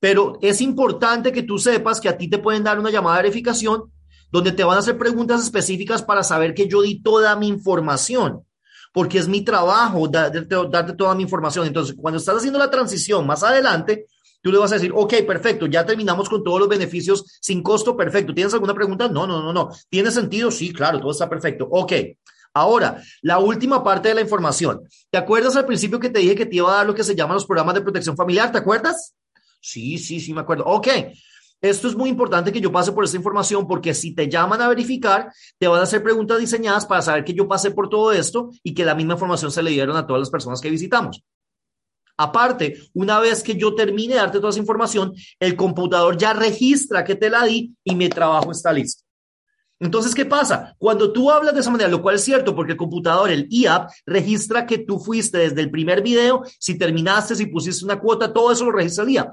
Pero 0.00 0.38
es 0.42 0.60
importante 0.60 1.32
que 1.32 1.44
tú 1.44 1.58
sepas 1.58 2.00
que 2.00 2.08
a 2.08 2.18
ti 2.18 2.28
te 2.28 2.38
pueden 2.38 2.64
dar 2.64 2.78
una 2.78 2.90
llamada 2.90 3.16
de 3.16 3.22
verificación 3.22 3.92
donde 4.30 4.50
te 4.50 4.64
van 4.64 4.76
a 4.76 4.80
hacer 4.80 4.98
preguntas 4.98 5.42
específicas 5.42 6.02
para 6.02 6.24
saber 6.24 6.52
que 6.52 6.68
yo 6.68 6.82
di 6.82 7.00
toda 7.00 7.36
mi 7.36 7.46
información, 7.46 8.44
porque 8.94 9.18
es 9.18 9.28
mi 9.28 9.42
trabajo 9.42 10.08
darte, 10.08 10.56
darte 10.70 10.92
toda 10.94 11.14
mi 11.14 11.24
información. 11.24 11.66
Entonces, 11.66 11.94
cuando 11.98 12.16
estás 12.16 12.36
haciendo 12.36 12.58
la 12.58 12.70
transición 12.70 13.26
más 13.26 13.42
adelante, 13.42 14.06
Tú 14.40 14.52
le 14.52 14.58
vas 14.58 14.72
a 14.72 14.74
decir, 14.74 14.92
ok, 14.94 15.14
perfecto, 15.26 15.64
ya 15.64 15.86
terminamos 15.86 16.28
con 16.28 16.44
todos 16.44 16.60
los 16.60 16.68
beneficios 16.68 17.24
sin 17.40 17.62
costo, 17.62 17.96
perfecto. 17.96 18.34
¿Tienes 18.34 18.52
alguna 18.52 18.74
pregunta? 18.74 19.08
No, 19.08 19.26
no, 19.26 19.40
no, 19.40 19.54
no. 19.54 19.70
¿Tiene 19.88 20.10
sentido? 20.10 20.50
Sí, 20.50 20.70
claro, 20.70 21.00
todo 21.00 21.12
está 21.12 21.30
perfecto. 21.30 21.66
Ok, 21.70 21.92
Ahora, 22.56 23.02
la 23.22 23.40
última 23.40 23.82
parte 23.82 24.08
de 24.08 24.14
la 24.14 24.20
información. 24.20 24.88
¿Te 25.10 25.18
acuerdas 25.18 25.56
al 25.56 25.66
principio 25.66 25.98
que 25.98 26.08
te 26.08 26.20
dije 26.20 26.36
que 26.36 26.46
te 26.46 26.56
iba 26.56 26.72
a 26.72 26.76
dar 26.76 26.86
lo 26.86 26.94
que 26.94 27.02
se 27.02 27.16
llaman 27.16 27.34
los 27.34 27.46
programas 27.46 27.74
de 27.74 27.80
protección 27.80 28.16
familiar? 28.16 28.52
¿Te 28.52 28.58
acuerdas? 28.58 29.14
Sí, 29.60 29.98
sí, 29.98 30.20
sí, 30.20 30.32
me 30.32 30.42
acuerdo. 30.42 30.64
Ok. 30.64 30.86
Esto 31.64 31.88
es 31.88 31.96
muy 31.96 32.10
importante 32.10 32.52
que 32.52 32.60
yo 32.60 32.70
pase 32.70 32.92
por 32.92 33.04
esta 33.04 33.16
información 33.16 33.66
porque 33.66 33.94
si 33.94 34.14
te 34.14 34.28
llaman 34.28 34.60
a 34.60 34.68
verificar, 34.68 35.32
te 35.58 35.66
van 35.66 35.80
a 35.80 35.84
hacer 35.84 36.02
preguntas 36.02 36.38
diseñadas 36.38 36.84
para 36.84 37.00
saber 37.00 37.24
que 37.24 37.32
yo 37.32 37.48
pasé 37.48 37.70
por 37.70 37.88
todo 37.88 38.12
esto 38.12 38.50
y 38.62 38.74
que 38.74 38.84
la 38.84 38.94
misma 38.94 39.14
información 39.14 39.50
se 39.50 39.62
le 39.62 39.70
dieron 39.70 39.96
a 39.96 40.06
todas 40.06 40.20
las 40.20 40.28
personas 40.28 40.60
que 40.60 40.68
visitamos. 40.68 41.24
Aparte, 42.18 42.82
una 42.92 43.18
vez 43.18 43.42
que 43.42 43.56
yo 43.56 43.74
termine 43.74 44.16
darte 44.16 44.40
toda 44.40 44.50
esa 44.50 44.58
información, 44.58 45.14
el 45.40 45.56
computador 45.56 46.18
ya 46.18 46.34
registra 46.34 47.02
que 47.02 47.14
te 47.14 47.30
la 47.30 47.44
di 47.44 47.74
y 47.82 47.94
mi 47.94 48.10
trabajo 48.10 48.52
está 48.52 48.70
listo. 48.70 49.02
Entonces, 49.80 50.14
¿qué 50.14 50.26
pasa? 50.26 50.76
Cuando 50.76 51.14
tú 51.14 51.30
hablas 51.30 51.54
de 51.54 51.60
esa 51.60 51.70
manera, 51.70 51.88
lo 51.88 52.02
cual 52.02 52.16
es 52.16 52.24
cierto, 52.24 52.54
porque 52.54 52.72
el 52.72 52.78
computador, 52.78 53.30
el 53.30 53.46
IAP, 53.48 53.90
registra 54.04 54.66
que 54.66 54.80
tú 54.80 54.98
fuiste 54.98 55.38
desde 55.38 55.62
el 55.62 55.70
primer 55.70 56.02
video, 56.02 56.42
si 56.58 56.76
terminaste, 56.76 57.34
si 57.34 57.46
pusiste 57.46 57.86
una 57.86 57.98
cuota, 57.98 58.34
todo 58.34 58.52
eso 58.52 58.66
lo 58.66 58.72
registra 58.72 59.04
el 59.04 59.10
IAP. 59.12 59.28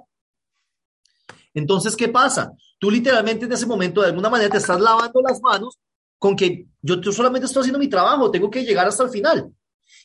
Entonces, 1.54 1.96
¿qué 1.96 2.08
pasa? 2.08 2.52
Tú 2.80 2.90
literalmente 2.90 3.46
en 3.46 3.52
ese 3.52 3.66
momento 3.66 4.02
de 4.02 4.08
alguna 4.08 4.30
manera 4.30 4.50
te 4.50 4.58
estás 4.58 4.80
lavando 4.80 5.22
las 5.22 5.42
manos 5.42 5.78
con 6.18 6.36
que 6.36 6.68
yo, 6.82 7.02
solamente 7.12 7.48
estoy 7.48 7.62
haciendo 7.62 7.80
mi 7.80 7.88
trabajo, 7.88 8.30
tengo 8.30 8.50
que 8.50 8.64
llegar 8.64 8.88
hasta 8.88 9.04
el 9.04 9.10
final. 9.10 9.52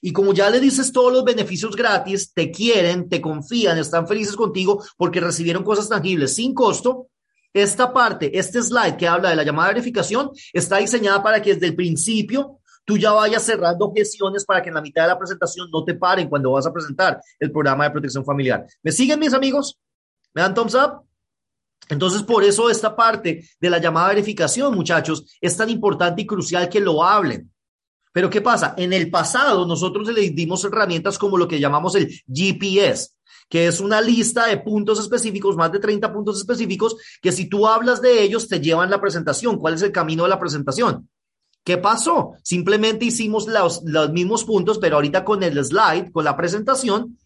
Y 0.01 0.13
como 0.13 0.33
ya 0.33 0.51
le 0.51 0.61
dices 0.61 0.93
todos 0.93 1.13
los 1.13 1.25
beneficios 1.25 1.77
gratis, 1.77 2.33
te 2.33 2.51
quieren, 2.51 3.09
te 3.09 3.21
confían, 3.21 3.79
están 3.79 4.07
felices 4.07 4.37
contigo 4.37 4.83
porque 4.97 5.21
recibieron 5.21 5.63
cosas 5.63 5.89
tangibles 5.89 6.35
sin 6.35 6.55
costo. 6.55 7.09
Esta 7.53 7.93
parte, 7.93 8.39
este 8.39 8.63
slide 8.63 8.97
que 8.97 9.09
habla 9.09 9.31
de 9.31 9.37
la 9.37 9.45
llamada 9.45 9.69
de 9.69 9.75
verificación, 9.75 10.31
está 10.53 10.79
diseñada 10.79 11.23
para 11.23 11.41
que 11.41 11.55
desde 11.55 11.67
el 11.69 11.77
principio 11.77 12.61
tú 12.85 12.99
ya 12.99 13.13
vayas 13.13 13.43
cerrando 13.43 13.87
objeciones 13.87 14.45
para 14.45 14.63
que 14.63 14.69
en 14.69 14.75
la 14.75 14.83
mitad 14.83 15.03
de 15.03 15.09
la 15.09 15.19
presentación 15.19 15.71
no 15.71 15.85
te 15.85 15.95
paren 15.95 16.29
cuando 16.29 16.53
vas 16.53 16.67
a 16.67 16.73
presentar 16.73 17.21
el 17.39 17.51
programa 17.51 17.85
de 17.85 17.91
protección 17.91 18.25
familiar. 18.25 18.67
¿Me 18.83 18.93
siguen 18.93 19.19
mis 19.19 19.33
amigos? 19.33 19.79
¿Me 20.35 20.43
dan 20.43 20.55
thumbs 20.55 20.75
up? 20.75 21.06
Entonces, 21.89 22.22
por 22.22 22.45
eso 22.45 22.68
esta 22.68 22.97
parte 22.97 23.49
de 23.61 23.70
la 23.70 23.78
llamada 23.78 24.09
verificación, 24.09 24.74
muchachos, 24.74 25.37
es 25.41 25.57
tan 25.57 25.70
importante 25.70 26.22
y 26.22 26.26
crucial 26.26 26.68
que 26.68 26.80
lo 26.80 27.03
hablen. 27.03 27.51
Pero 28.12 28.30
¿qué 28.30 28.41
pasa? 28.41 28.74
En 28.78 28.93
el 28.93 29.11
pasado 29.11 29.66
nosotros 29.66 30.09
le 30.09 30.30
dimos 30.30 30.64
herramientas 30.64 31.18
como 31.18 31.37
lo 31.37 31.47
que 31.47 31.61
llamamos 31.61 31.95
el 31.97 32.09
GPS, 32.26 33.11
que 33.49 33.66
es 33.66 33.78
una 33.78 34.01
lista 34.01 34.47
de 34.47 34.57
puntos 34.57 34.99
específicos, 34.99 35.55
más 35.55 35.70
de 35.70 35.78
30 35.78 36.12
puntos 36.12 36.39
específicos, 36.39 36.97
que 37.20 37.30
si 37.30 37.49
tú 37.49 37.66
hablas 37.66 38.01
de 38.01 38.22
ellos 38.22 38.49
te 38.49 38.59
llevan 38.59 38.91
la 38.91 39.01
presentación. 39.01 39.59
¿Cuál 39.59 39.74
es 39.74 39.82
el 39.82 39.93
camino 39.93 40.22
de 40.22 40.30
la 40.30 40.41
presentación? 40.41 41.09
¿Qué 41.62 41.78
pasó? 41.78 42.34
Simplemente 42.43 43.05
hicimos 43.05 43.49
los, 43.49 43.82
los 43.84 44.11
mismos 44.11 44.45
puntos, 44.45 44.78
pero 44.78 44.97
ahorita 44.97 45.24
con 45.24 45.43
el 45.43 45.62
slide, 45.64 46.11
con 46.11 46.24
la 46.24 46.37
presentación, 46.37 47.18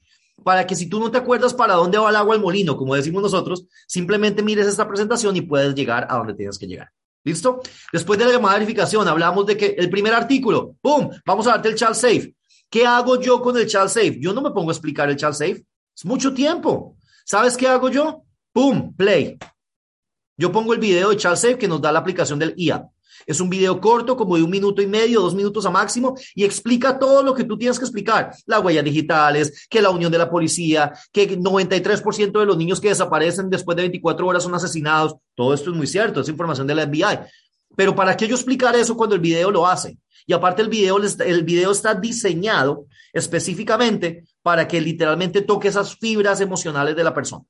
para 0.45 0.66
que 0.66 0.74
si 0.74 0.88
tú 0.88 1.01
no 1.01 1.11
te 1.11 1.18
acuerdas 1.18 1.55
para 1.55 1.74
dónde 1.74 1.99
va 1.99 2.11
el 2.11 2.16
agua 2.16 2.34
al 2.34 2.41
molino, 2.41 2.76
como 2.76 2.95
decimos 2.95 3.22
nosotros, 3.22 3.66
simplemente 3.86 4.43
mires 4.43 4.66
esta 4.66 4.86
presentación 4.86 5.36
y 5.36 5.43
puedes 5.43 5.74
llegar 5.74 6.07
a 6.11 6.16
donde 6.16 6.34
tienes 6.34 6.59
que 6.59 6.66
llegar. 6.66 6.91
¿Listo? 7.22 7.61
Después 7.93 8.18
de 8.18 8.24
la 8.24 8.32
llamada 8.32 8.55
verificación, 8.55 9.07
hablamos 9.07 9.47
de 9.47 9.57
que 9.57 9.74
el 9.78 9.91
primer 9.91 10.14
artículo, 10.14 10.76
¡pum! 10.80 11.11
Vamos 11.26 11.47
a 11.47 11.51
darte 11.51 11.68
el 11.68 11.74
child 11.74 11.95
safe. 11.95 12.34
¿Qué 12.70 12.86
hago 12.86 13.20
yo 13.20 13.43
con 13.43 13.57
el 13.57 13.66
child 13.66 13.88
safe? 13.88 14.18
Yo 14.20 14.32
no 14.32 14.41
me 14.41 14.51
pongo 14.51 14.70
a 14.70 14.72
explicar 14.72 15.11
el 15.11 15.16
child 15.16 15.34
safe. 15.34 15.66
Es 15.95 16.05
mucho 16.05 16.32
tiempo. 16.32 16.97
¿Sabes 17.24 17.57
qué 17.57 17.68
hago 17.68 17.91
yo? 17.91 18.24
¡Pum! 18.53 18.95
Play. 18.95 19.38
Yo 20.36 20.51
pongo 20.51 20.72
el 20.72 20.80
video 20.80 21.11
de 21.11 21.16
child 21.16 21.36
safe 21.36 21.59
que 21.59 21.68
nos 21.68 21.82
da 21.82 21.93
la 21.93 21.99
aplicación 21.99 22.38
del 22.38 22.55
IA. 22.57 22.88
Es 23.27 23.41
un 23.41 23.51
video 23.51 23.81
corto, 23.81 24.16
como 24.16 24.37
de 24.37 24.43
un 24.43 24.51
minuto 24.51 24.83
y 24.83 24.87
medio, 24.87 25.21
dos 25.21 25.35
minutos 25.35 25.66
a 25.66 25.71
máximo, 25.71 26.16
y 26.35 26.45
explica 26.45 26.99
todo 26.99 27.23
lo 27.23 27.35
que 27.35 27.45
tú 27.45 27.57
tienes 27.57 27.79
que 27.79 27.85
explicar. 27.85 28.35
Las 28.47 28.62
huellas 28.62 28.85
digitales, 28.85 29.66
que 29.68 29.83
la 29.83 29.91
unión 29.91 30.11
de 30.11 30.18
la 30.18 30.31
policía, 30.31 30.93
que 31.12 31.39
93% 31.39 32.41
de 32.41 32.47
los 32.47 32.57
niños 32.57 32.81
que 32.81 32.89
desaparecen 32.89 33.51
después 33.51 33.77
de 33.77 33.83
24 33.83 34.27
horas 34.27 34.43
son 34.43 34.55
asesinados. 34.55 35.16
Todo 35.35 35.55
esto 35.55 35.71
es 35.71 35.77
muy 35.77 35.87
cierto, 35.87 36.21
es 36.21 36.29
información 36.29 36.66
de 36.66 36.75
la 36.75 36.87
FBI. 36.87 37.18
Pero 37.77 37.95
¿para 37.95 38.16
qué 38.16 38.27
yo 38.27 38.35
explicar 38.35 38.75
eso 38.77 38.97
cuando 38.97 39.14
el 39.14 39.21
video 39.21 39.51
lo 39.51 39.66
hace? 39.66 39.99
Y 40.27 40.33
aparte 40.33 40.62
el 40.62 40.68
video, 40.68 40.99
el 40.99 41.45
video 41.45 41.71
está 41.71 41.95
diseñado 41.95 42.87
específicamente 43.12 44.25
para 44.43 44.68
que 44.68 44.81
literalmente 44.81 45.43
toque 45.43 45.68
esas 45.68 45.97
fibras 45.97 46.41
emocionales 46.41 46.97
de 46.97 47.05
la 47.05 47.14
persona. 47.14 47.45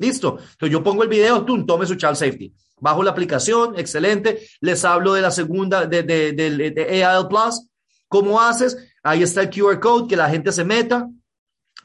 Listo. 0.00 0.38
Entonces 0.40 0.72
yo 0.72 0.82
pongo 0.82 1.02
el 1.02 1.10
video, 1.10 1.44
tú 1.44 1.64
tome 1.66 1.86
su 1.86 1.94
child 1.94 2.16
safety. 2.16 2.52
Bajo 2.80 3.02
la 3.02 3.10
aplicación, 3.10 3.78
excelente. 3.78 4.40
Les 4.60 4.82
hablo 4.86 5.12
de 5.12 5.20
la 5.20 5.30
segunda, 5.30 5.84
de, 5.84 6.02
de, 6.02 6.32
de, 6.32 7.04
AIL 7.04 7.28
Plus. 7.28 7.66
¿Cómo 8.08 8.40
haces? 8.40 8.78
Ahí 9.02 9.22
está 9.22 9.42
el 9.42 9.50
QR 9.50 9.78
code, 9.78 10.08
que 10.08 10.16
la 10.16 10.30
gente 10.30 10.52
se 10.52 10.64
meta, 10.64 11.06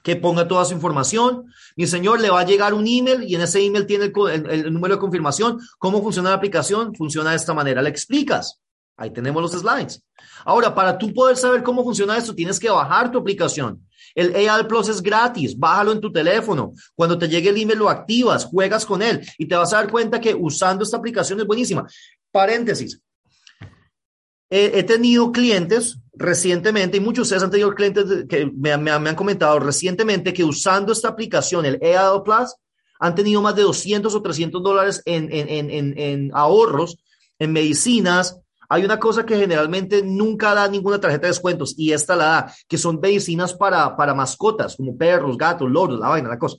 que 0.02 0.16
ponga 0.16 0.48
toda 0.48 0.64
su 0.64 0.74
información. 0.74 1.44
Mi 1.76 1.88
señor, 1.88 2.22
le 2.22 2.30
va 2.30 2.40
a 2.40 2.46
llegar 2.46 2.74
un 2.74 2.88
email 2.88 3.24
y 3.24 3.36
en 3.36 3.42
ese 3.42 3.60
email 3.60 3.86
tiene 3.86 4.06
el, 4.06 4.50
el, 4.50 4.74
número 4.74 4.96
de 4.96 5.00
confirmación. 5.02 5.60
¿Cómo 5.78 6.02
funciona 6.02 6.30
la 6.30 6.38
aplicación? 6.38 6.96
Funciona 6.96 7.32
de 7.32 7.36
esta 7.36 7.54
manera. 7.54 7.82
Le 7.82 7.90
explicas. 7.90 8.62
Ahí 8.96 9.12
tenemos 9.12 9.42
los 9.42 9.52
slides. 9.52 10.02
Ahora, 10.46 10.74
para 10.74 10.98
tú 10.98 11.14
poder 11.14 11.36
saber 11.36 11.64
cómo 11.64 11.84
funciona 11.84 12.18
esto, 12.18 12.34
tienes 12.34 12.62
que 12.62 12.70
bajar 12.70 13.12
tu 13.12 13.18
aplicación. 13.18 13.86
El 14.16 14.34
AI 14.34 14.64
Plus 14.64 14.88
es 14.88 15.02
gratis, 15.02 15.60
bájalo 15.60 15.92
en 15.92 16.00
tu 16.00 16.12
teléfono. 16.12 16.74
Cuando 16.96 17.18
te 17.18 17.28
llegue 17.28 17.50
el 17.50 17.58
email 17.58 17.80
lo 17.80 17.90
activas, 17.90 18.46
juegas 18.46 18.86
con 18.86 19.02
él 19.02 19.22
y 19.38 19.46
te 19.46 19.56
vas 19.56 19.74
a 19.74 19.78
dar 19.78 19.92
cuenta 19.92 20.22
que 20.22 20.34
usando 20.34 20.84
esta 20.84 20.98
aplicación 20.98 21.40
es 21.42 21.46
buenísima. 21.46 21.86
Paréntesis. 22.32 23.02
He, 24.50 24.84
tenido 24.84 25.32
clientes 25.32 25.98
recientemente, 26.14 26.98
y 26.98 27.00
muchos 27.02 27.18
de 27.18 27.22
ustedes 27.24 27.44
han 27.44 27.52
tenido 27.52 27.76
clientes 27.76 28.26
que 28.30 28.46
me, 28.46 28.72
han 28.72 29.16
comentado 29.16 29.60
recientemente 29.60 30.34
que 30.34 30.46
usando 30.46 30.94
esta 30.94 31.10
aplicación, 31.10 31.66
el 31.66 31.80
AI 31.84 32.22
Plus, 32.24 32.56
han 33.00 33.16
tenido 33.16 33.42
más 33.42 33.56
de 33.56 33.64
200 33.64 34.16
o 34.16 34.22
300 34.22 34.64
dólares 34.64 35.02
en, 35.06 35.28
en 35.30 36.32
ahorros 36.34 36.98
en 37.38 37.52
medicinas, 37.52 38.40
hay 38.70 38.86
una 38.86 39.00
cosa 39.00 39.26
que 39.26 39.38
generalmente 39.38 40.02
nunca 40.04 40.54
da 40.54 40.68
ninguna 40.68 41.00
tarjeta 41.00 41.24
de 41.24 41.30
descuentos 41.30 41.76
y 41.78 41.92
esta 41.92 42.16
la 42.16 42.26
da, 42.26 42.54
que 42.68 42.78
son 42.78 43.00
medicinas 43.00 43.54
para, 43.54 43.96
para 43.96 44.14
mascotas, 44.14 44.76
como 44.76 44.98
perros, 44.98 45.38
gatos, 45.38 45.70
loros, 45.70 46.00
la 46.00 46.10
vaina, 46.10 46.30
la 46.30 46.40
cosa. 46.40 46.58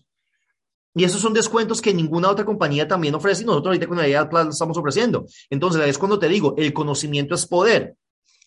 Y 0.94 1.04
esos 1.04 1.20
son 1.20 1.34
descuentos 1.34 1.82
que 1.82 1.92
ninguna 1.92 2.30
otra 2.30 2.46
compañía 2.46 2.88
también 2.88 3.14
ofrece 3.14 3.42
y 3.42 3.46
nosotros 3.46 3.66
ahorita 3.68 3.86
con 3.86 3.98
la 3.98 4.08
idea 4.08 4.28
estamos 4.50 4.78
ofreciendo. 4.78 5.26
Entonces, 5.50 5.86
es 5.86 5.98
cuando 5.98 6.18
te 6.18 6.26
digo, 6.26 6.54
el 6.56 6.72
conocimiento 6.72 7.34
es 7.34 7.46
poder. 7.46 7.96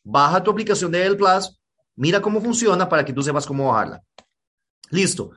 Baja 0.04 0.42
tu 0.44 0.50
aplicación 0.50 0.92
de 0.92 1.06
El 1.06 1.16
Plus, 1.16 1.60
mira 1.96 2.22
cómo 2.22 2.42
funciona 2.42 2.90
para 2.90 3.06
que 3.06 3.14
tú 3.14 3.22
sepas 3.22 3.46
cómo 3.46 3.68
bajarla. 3.68 4.02
Listo. 4.90 5.32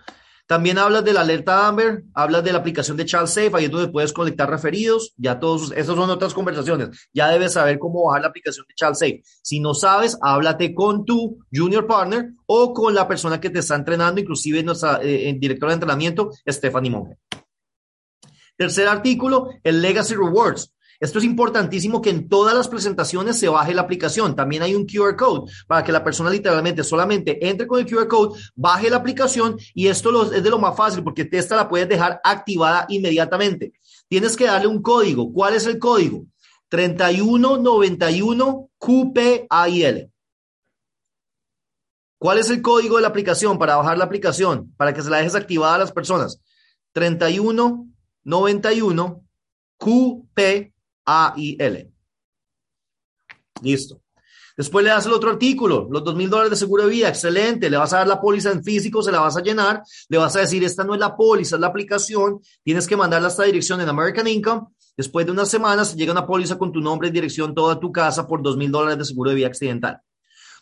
También 0.46 0.78
hablas 0.78 1.04
de 1.04 1.12
la 1.12 1.20
alerta 1.20 1.66
Amber, 1.66 2.02
hablas 2.14 2.44
de 2.44 2.52
la 2.52 2.58
aplicación 2.58 2.96
de 2.96 3.06
Child 3.06 3.26
Safe, 3.26 3.50
ahí 3.54 3.66
es 3.66 3.70
donde 3.70 3.92
puedes 3.92 4.12
conectar 4.12 4.50
referidos, 4.50 5.14
ya 5.16 5.38
todos, 5.38 5.72
esas 5.72 5.96
son 5.96 6.10
otras 6.10 6.34
conversaciones, 6.34 7.08
ya 7.12 7.28
debes 7.28 7.54
saber 7.54 7.78
cómo 7.78 8.04
bajar 8.04 8.22
la 8.22 8.28
aplicación 8.28 8.66
de 8.68 8.74
Child 8.74 8.94
Safe. 8.94 9.22
Si 9.42 9.60
no 9.60 9.72
sabes, 9.72 10.18
háblate 10.20 10.74
con 10.74 11.04
tu 11.04 11.38
junior 11.52 11.86
partner 11.86 12.32
o 12.46 12.74
con 12.74 12.94
la 12.94 13.08
persona 13.08 13.40
que 13.40 13.50
te 13.50 13.60
está 13.60 13.76
entrenando, 13.76 14.20
inclusive 14.20 14.62
nuestra 14.62 15.00
eh, 15.02 15.34
directora 15.38 15.70
de 15.70 15.74
entrenamiento, 15.74 16.30
Stephanie 16.46 16.90
Monge. 16.90 17.18
Tercer 18.56 18.88
artículo, 18.88 19.48
el 19.62 19.80
Legacy 19.80 20.14
Rewards. 20.14 20.72
Esto 21.00 21.18
es 21.18 21.24
importantísimo 21.24 22.00
que 22.00 22.10
en 22.10 22.28
todas 22.28 22.54
las 22.54 22.68
presentaciones 22.68 23.38
se 23.38 23.48
baje 23.48 23.74
la 23.74 23.82
aplicación. 23.82 24.36
También 24.36 24.62
hay 24.62 24.74
un 24.74 24.86
QR 24.86 25.16
code 25.16 25.50
para 25.66 25.82
que 25.82 25.92
la 25.92 26.04
persona 26.04 26.30
literalmente 26.30 26.84
solamente 26.84 27.48
entre 27.48 27.66
con 27.66 27.80
el 27.80 27.86
QR 27.86 28.08
code, 28.08 28.38
baje 28.54 28.90
la 28.90 28.98
aplicación 28.98 29.56
y 29.74 29.88
esto 29.88 30.32
es 30.32 30.42
de 30.42 30.50
lo 30.50 30.58
más 30.58 30.76
fácil 30.76 31.02
porque 31.02 31.28
esta 31.30 31.56
la 31.56 31.68
puedes 31.68 31.88
dejar 31.88 32.20
activada 32.22 32.86
inmediatamente. 32.88 33.72
Tienes 34.08 34.36
que 34.36 34.44
darle 34.44 34.68
un 34.68 34.82
código. 34.82 35.32
¿Cuál 35.32 35.54
es 35.54 35.66
el 35.66 35.78
código? 35.78 36.26
3191 36.68 38.70
QPAIL. 38.78 40.10
¿Cuál 42.18 42.38
es 42.38 42.50
el 42.50 42.62
código 42.62 42.96
de 42.96 43.02
la 43.02 43.08
aplicación 43.08 43.58
para 43.58 43.76
bajar 43.76 43.98
la 43.98 44.04
aplicación? 44.04 44.72
Para 44.76 44.94
que 44.94 45.02
se 45.02 45.10
la 45.10 45.18
dejes 45.18 45.34
activada 45.34 45.74
a 45.74 45.78
las 45.78 45.90
personas. 45.92 46.40
3191 46.92 49.24
QP 49.76 50.71
a 51.06 51.34
y 51.36 51.56
L. 51.62 51.90
Listo. 53.62 54.02
Después 54.56 54.84
le 54.84 54.90
das 54.90 55.06
el 55.06 55.12
otro 55.12 55.30
artículo, 55.30 55.88
los 55.90 56.04
dos 56.04 56.14
mil 56.14 56.28
dólares 56.28 56.50
de 56.50 56.56
seguro 56.56 56.84
de 56.84 56.90
vida, 56.90 57.08
excelente, 57.08 57.70
le 57.70 57.76
vas 57.78 57.92
a 57.94 57.98
dar 57.98 58.08
la 58.08 58.20
póliza 58.20 58.50
en 58.50 58.62
físico, 58.62 59.02
se 59.02 59.10
la 59.10 59.20
vas 59.20 59.36
a 59.36 59.40
llenar, 59.40 59.82
le 60.08 60.18
vas 60.18 60.36
a 60.36 60.40
decir, 60.40 60.62
esta 60.62 60.84
no 60.84 60.94
es 60.94 61.00
la 61.00 61.16
póliza, 61.16 61.56
es 61.56 61.60
la 61.60 61.68
aplicación, 61.68 62.40
tienes 62.62 62.86
que 62.86 62.96
mandarla 62.96 63.28
a 63.28 63.30
esta 63.30 63.44
dirección 63.44 63.80
en 63.80 63.88
American 63.88 64.26
Income, 64.26 64.66
después 64.96 65.24
de 65.24 65.32
unas 65.32 65.48
semanas 65.48 65.96
llega 65.96 66.12
una 66.12 66.26
póliza 66.26 66.58
con 66.58 66.70
tu 66.70 66.80
nombre 66.80 67.08
y 67.08 67.10
dirección 67.10 67.54
toda 67.54 67.80
tu 67.80 67.90
casa 67.90 68.26
por 68.26 68.42
dos 68.42 68.56
mil 68.58 68.70
dólares 68.70 68.98
de 68.98 69.04
seguro 69.06 69.30
de 69.30 69.36
vida 69.36 69.46
accidental. 69.46 70.00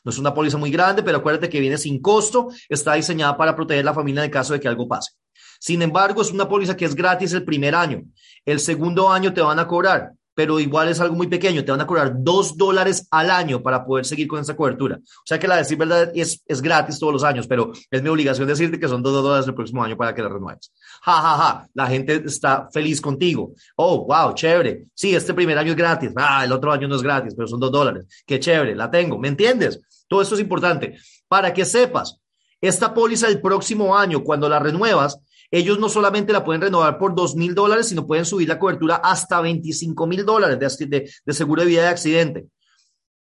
No 0.04 0.10
es 0.10 0.18
una 0.18 0.32
póliza 0.32 0.56
muy 0.56 0.70
grande, 0.70 1.02
pero 1.02 1.18
acuérdate 1.18 1.48
que 1.48 1.60
viene 1.60 1.76
sin 1.76 2.00
costo, 2.00 2.48
está 2.68 2.94
diseñada 2.94 3.36
para 3.36 3.54
proteger 3.56 3.84
la 3.84 3.92
familia 3.92 4.24
en 4.24 4.30
caso 4.30 4.52
de 4.52 4.60
que 4.60 4.68
algo 4.68 4.88
pase. 4.88 5.12
Sin 5.58 5.82
embargo, 5.82 6.22
es 6.22 6.30
una 6.30 6.48
póliza 6.48 6.74
que 6.74 6.86
es 6.86 6.94
gratis 6.94 7.34
el 7.34 7.44
primer 7.44 7.74
año. 7.74 8.02
El 8.46 8.60
segundo 8.60 9.10
año 9.10 9.34
te 9.34 9.42
van 9.42 9.58
a 9.58 9.66
cobrar 9.66 10.12
pero 10.34 10.60
igual 10.60 10.88
es 10.88 11.00
algo 11.00 11.14
muy 11.14 11.26
pequeño, 11.26 11.64
te 11.64 11.70
van 11.70 11.80
a 11.80 11.86
cobrar 11.86 12.12
dos 12.16 12.56
dólares 12.56 13.06
al 13.10 13.30
año 13.30 13.62
para 13.62 13.84
poder 13.84 14.04
seguir 14.04 14.28
con 14.28 14.40
esa 14.40 14.56
cobertura. 14.56 14.96
O 14.96 15.26
sea 15.26 15.38
que 15.38 15.48
la 15.48 15.56
decir 15.56 15.76
verdad 15.76 16.10
es, 16.14 16.42
es 16.46 16.62
gratis 16.62 16.98
todos 16.98 17.12
los 17.12 17.24
años, 17.24 17.46
pero 17.46 17.72
es 17.90 18.02
mi 18.02 18.08
obligación 18.08 18.46
decirte 18.46 18.78
que 18.78 18.88
son 18.88 19.02
dos 19.02 19.22
dólares 19.22 19.46
el 19.46 19.54
próximo 19.54 19.82
año 19.82 19.96
para 19.96 20.14
que 20.14 20.22
la 20.22 20.28
renueves. 20.28 20.72
Ja, 21.02 21.12
ja, 21.14 21.36
ja, 21.36 21.68
la 21.74 21.86
gente 21.86 22.22
está 22.24 22.68
feliz 22.72 23.00
contigo. 23.00 23.52
Oh, 23.76 24.06
wow, 24.06 24.34
chévere. 24.34 24.84
Sí, 24.94 25.14
este 25.14 25.34
primer 25.34 25.58
año 25.58 25.70
es 25.70 25.76
gratis. 25.76 26.12
Ah, 26.16 26.44
el 26.44 26.52
otro 26.52 26.72
año 26.72 26.88
no 26.88 26.96
es 26.96 27.02
gratis, 27.02 27.34
pero 27.34 27.48
son 27.48 27.60
dos 27.60 27.72
dólares. 27.72 28.06
Qué 28.26 28.38
chévere, 28.38 28.74
la 28.74 28.90
tengo. 28.90 29.18
¿Me 29.18 29.28
entiendes? 29.28 29.80
Todo 30.08 30.22
esto 30.22 30.34
es 30.34 30.40
importante. 30.40 30.98
Para 31.28 31.52
que 31.54 31.64
sepas, 31.64 32.18
esta 32.60 32.92
póliza 32.92 33.28
el 33.28 33.40
próximo 33.40 33.96
año, 33.96 34.22
cuando 34.22 34.48
la 34.48 34.58
renuevas, 34.58 35.18
ellos 35.50 35.78
no 35.78 35.88
solamente 35.88 36.32
la 36.32 36.44
pueden 36.44 36.62
renovar 36.62 36.98
por 36.98 37.14
dos 37.14 37.34
mil 37.34 37.54
dólares, 37.54 37.88
sino 37.88 38.06
pueden 38.06 38.24
subir 38.24 38.48
la 38.48 38.58
cobertura 38.58 38.96
hasta 38.96 39.40
25 39.40 40.06
mil 40.06 40.24
dólares 40.24 40.78
de, 40.78 41.10
seguro 41.32 41.62
de 41.62 41.68
vida 41.68 41.82
de 41.82 41.88
accidente. 41.88 42.46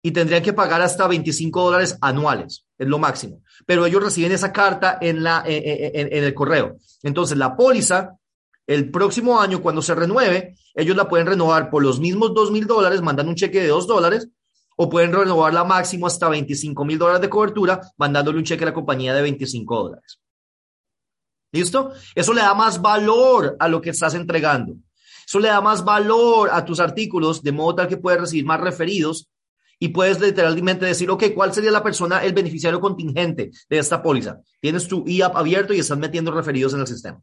Y 0.02 0.12
tendrían 0.12 0.42
que 0.42 0.52
pagar 0.52 0.80
hasta 0.82 1.06
25 1.06 1.62
dólares 1.62 1.98
anuales, 2.00 2.66
es 2.78 2.88
lo 2.88 2.98
máximo. 2.98 3.42
Pero 3.66 3.84
ellos 3.84 4.02
reciben 4.02 4.32
esa 4.32 4.52
carta 4.52 4.98
en, 5.00 5.22
la, 5.22 5.42
en, 5.46 6.24
el 6.24 6.34
correo. 6.34 6.76
Entonces, 7.02 7.36
la 7.36 7.54
póliza, 7.54 8.16
el 8.66 8.90
próximo 8.90 9.40
año, 9.40 9.60
cuando 9.60 9.82
se 9.82 9.94
renueve, 9.94 10.54
ellos 10.74 10.96
la 10.96 11.08
pueden 11.08 11.26
renovar 11.26 11.70
por 11.70 11.82
los 11.82 12.00
mismos 12.00 12.32
dos 12.34 12.50
mil 12.50 12.66
dólares, 12.66 13.02
mandan 13.02 13.28
un 13.28 13.34
cheque 13.34 13.60
de 13.60 13.68
dos 13.68 13.86
dólares, 13.86 14.28
o 14.76 14.88
pueden 14.88 15.12
renovarla 15.12 15.64
máximo 15.64 16.06
hasta 16.06 16.30
25 16.30 16.84
mil 16.86 16.98
dólares 16.98 17.20
de 17.20 17.28
cobertura, 17.28 17.80
mandándole 17.98 18.38
un 18.38 18.44
cheque 18.44 18.64
a 18.64 18.68
la 18.68 18.74
compañía 18.74 19.12
de 19.12 19.20
25 19.20 19.82
dólares. 19.82 20.18
¿Listo? 21.52 21.92
Eso 22.14 22.32
le 22.32 22.42
da 22.42 22.54
más 22.54 22.80
valor 22.80 23.56
a 23.58 23.68
lo 23.68 23.80
que 23.80 23.90
estás 23.90 24.14
entregando. 24.14 24.76
Eso 25.26 25.38
le 25.40 25.48
da 25.48 25.60
más 25.60 25.84
valor 25.84 26.50
a 26.52 26.64
tus 26.64 26.80
artículos, 26.80 27.42
de 27.42 27.52
modo 27.52 27.76
tal 27.76 27.88
que 27.88 27.96
puedes 27.96 28.20
recibir 28.20 28.44
más 28.44 28.60
referidos 28.60 29.28
y 29.78 29.88
puedes 29.88 30.20
literalmente 30.20 30.86
decir, 30.86 31.10
ok, 31.10 31.24
¿cuál 31.34 31.54
sería 31.54 31.70
la 31.70 31.82
persona, 31.82 32.22
el 32.22 32.32
beneficiario 32.32 32.80
contingente 32.80 33.50
de 33.68 33.78
esta 33.78 34.02
póliza? 34.02 34.40
Tienes 34.60 34.86
tu 34.86 35.04
e-app 35.06 35.36
abierto 35.36 35.72
y 35.72 35.78
estás 35.78 35.98
metiendo 35.98 36.30
referidos 36.30 36.74
en 36.74 36.80
el 36.80 36.86
sistema. 36.86 37.20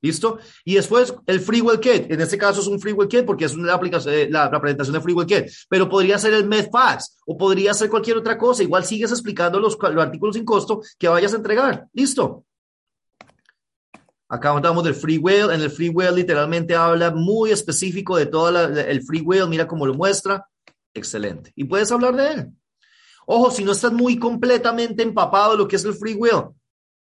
¿Listo? 0.00 0.38
Y 0.64 0.74
después 0.74 1.14
el 1.26 1.40
FreeWell 1.40 1.80
Kit. 1.80 2.10
En 2.10 2.20
este 2.20 2.38
caso 2.38 2.60
es 2.60 2.66
un 2.68 2.80
FreeWell 2.80 3.08
Kit 3.08 3.24
porque 3.24 3.46
es 3.46 3.54
una 3.54 3.74
aplicación, 3.74 4.14
eh, 4.14 4.28
la, 4.30 4.50
presentación 4.60 4.94
de 4.94 5.00
FreeWell 5.00 5.26
Kit. 5.26 5.46
Pero 5.68 5.88
podría 5.88 6.18
ser 6.18 6.34
el 6.34 6.46
MedFax 6.46 7.18
o 7.26 7.36
podría 7.36 7.74
ser 7.74 7.90
cualquier 7.90 8.16
otra 8.16 8.38
cosa. 8.38 8.62
Igual 8.62 8.84
sigues 8.84 9.10
explicando 9.10 9.58
los, 9.58 9.76
los 9.80 10.02
artículos 10.02 10.36
sin 10.36 10.44
costo 10.44 10.82
que 10.98 11.08
vayas 11.08 11.32
a 11.34 11.36
entregar. 11.36 11.86
¿Listo? 11.92 12.44
Acá 14.28 14.50
hablamos 14.50 14.84
del 14.84 14.94
free 14.94 15.18
will. 15.18 15.50
En 15.50 15.60
el 15.62 15.70
free 15.70 15.88
will 15.88 16.14
literalmente 16.14 16.74
habla 16.74 17.10
muy 17.10 17.50
específico 17.50 18.16
de 18.16 18.26
todo 18.26 18.66
el 18.66 19.02
free 19.02 19.22
will. 19.22 19.48
Mira 19.48 19.66
cómo 19.66 19.86
lo 19.86 19.94
muestra. 19.94 20.46
Excelente. 20.92 21.52
Y 21.56 21.64
puedes 21.64 21.90
hablar 21.90 22.16
de 22.16 22.32
él. 22.32 22.52
Ojo, 23.26 23.50
si 23.50 23.64
no 23.64 23.72
estás 23.72 23.92
muy 23.92 24.18
completamente 24.18 25.02
empapado 25.02 25.52
de 25.52 25.58
lo 25.58 25.68
que 25.68 25.76
es 25.76 25.84
el 25.84 25.94
free 25.94 26.14
will, 26.14 26.44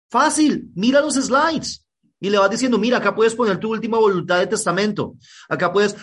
fácil. 0.09 0.69
Mira 0.76 1.01
los 1.01 1.15
slides 1.15 1.86
y 2.19 2.30
le 2.30 2.38
vas 2.38 2.49
diciendo, 2.49 2.78
mira, 2.78 2.97
acá 2.97 3.15
puedes 3.15 3.34
poner 3.34 3.57
tu 3.57 3.72
última 3.72 3.97
voluntad 3.97 4.39
de 4.39 4.47
testamento. 4.47 5.15
Acá 5.49 5.74
puedes, 5.74 5.95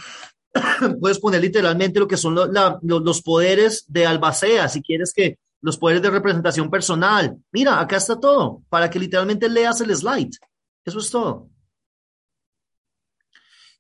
puedes 1.01 1.21
poner 1.21 1.41
literalmente 1.41 2.01
lo 2.01 2.09
que 2.09 2.17
son 2.17 2.37
los 2.83 3.23
poderes 3.23 3.85
de 3.87 4.07
albacea, 4.07 4.69
si 4.69 4.83
quieres 4.83 5.13
que 5.15 5.39
los 5.61 5.79
poderes 5.79 6.03
de 6.03 6.11
representación 6.11 6.71
personal. 6.71 7.37
Mira, 7.53 7.81
acá 7.81 7.97
está 7.97 8.19
todo, 8.19 8.63
para 8.69 8.91
que 8.91 8.99
literalmente 8.99 9.49
leas 9.49 9.81
el 9.81 9.95
slide. 9.95 10.37
Eso 10.85 10.99
es 10.99 11.11
todo. 11.11 11.49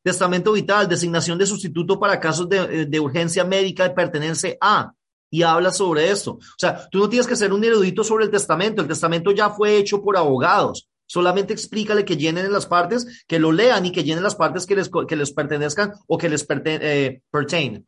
Testamento 0.03 0.53
vital, 0.53 0.88
designación 0.88 1.38
de 1.38 1.46
sustituto 1.46 1.99
para 1.99 2.20
casos 2.20 2.49
de, 2.49 2.86
de 2.86 3.01
urgencia 3.01 3.44
médica 3.44 3.84
de 3.84 3.94
pertenencia 3.94 4.57
a. 4.61 4.92
Y 5.30 5.42
habla 5.42 5.70
sobre 5.72 6.11
esto. 6.11 6.32
O 6.32 6.59
sea, 6.59 6.88
tú 6.90 6.99
no 6.99 7.09
tienes 7.09 7.26
que 7.26 7.36
ser 7.36 7.53
un 7.53 7.62
erudito 7.62 8.03
sobre 8.03 8.24
el 8.24 8.30
testamento. 8.30 8.80
El 8.80 8.88
testamento 8.88 9.30
ya 9.32 9.51
fue 9.51 9.76
hecho 9.76 10.03
por 10.03 10.16
abogados. 10.16 10.88
Solamente 11.07 11.53
explícale 11.55 12.05
que 12.05 12.16
llenen 12.16 12.46
en 12.46 12.53
las 12.53 12.66
partes, 12.66 13.24
que 13.26 13.38
lo 13.38 13.51
lean 13.51 13.84
y 13.86 13.92
que 13.92 14.05
llenen 14.05 14.22
las 14.22 14.34
partes 14.36 14.66
que 14.66 14.76
les, 14.76 14.90
que 15.07 15.16
les 15.16 15.32
pertenezcan 15.32 15.92
o 16.07 16.18
que 16.18 16.28
les 16.28 16.46
eh, 16.49 17.22
pertain. 17.30 17.84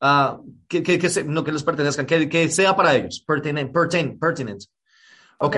Uh, 0.00 0.42
que, 0.68 0.82
que, 0.82 0.98
que 0.98 1.24
no 1.24 1.44
que 1.44 1.52
les 1.52 1.62
pertenezcan, 1.62 2.04
que, 2.04 2.28
que 2.28 2.48
sea 2.48 2.74
para 2.76 2.94
ellos. 2.94 3.24
Pertain, 3.26 3.72
pertain, 3.72 4.18
pertinent. 4.18 4.62
Ok. 5.44 5.56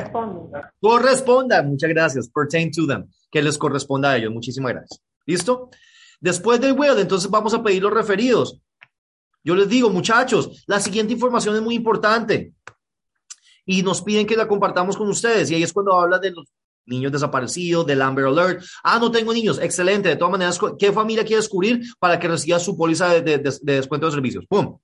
Corresponda. 0.80 1.62
Muchas 1.62 1.91
gracias. 1.91 2.30
Pertain 2.30 2.70
to 2.72 2.87
them. 2.87 3.07
Que 3.30 3.43
les 3.43 3.59
corresponda 3.59 4.11
a 4.11 4.16
ellos. 4.16 4.32
Muchísimas 4.32 4.72
gracias. 4.72 5.01
¿Listo? 5.26 5.68
Después 6.20 6.59
del 6.59 6.72
will, 6.72 6.99
entonces 6.99 7.30
vamos 7.30 7.53
a 7.53 7.62
pedir 7.62 7.82
los 7.82 7.93
referidos. 7.93 8.61
Yo 9.43 9.55
les 9.55 9.68
digo, 9.68 9.91
muchachos, 9.91 10.64
la 10.66 10.80
siguiente 10.80 11.12
información 11.12 11.55
es 11.55 11.61
muy 11.61 11.74
importante 11.74 12.55
y 13.66 13.82
nos 13.82 14.01
piden 14.01 14.26
que 14.26 14.37
la 14.37 14.49
compartamos 14.49 14.97
con 14.97 15.07
ustedes. 15.09 15.51
Y 15.51 15.57
ahí 15.57 15.62
es 15.62 15.72
cuando 15.72 16.01
habla 16.01 16.18
de 16.18 16.30
los 16.30 16.47
niños 16.87 17.12
desaparecidos, 17.12 17.85
del 17.85 18.01
Amber 18.01 18.24
Alert. 18.24 18.64
Ah, 18.82 18.99
no 18.99 19.11
tengo 19.11 19.35
niños. 19.35 19.59
Excelente. 19.61 20.09
De 20.09 20.16
todas 20.16 20.32
maneras, 20.32 20.59
¿qué 20.78 20.93
familia 20.93 21.24
quiere 21.24 21.43
descubrir 21.43 21.82
para 21.99 22.18
que 22.18 22.28
reciba 22.28 22.59
su 22.59 22.74
póliza 22.74 23.20
de, 23.20 23.39
descuento 23.61 24.07
de 24.07 24.12
servicios? 24.12 24.47
¡Pum! 24.49 24.78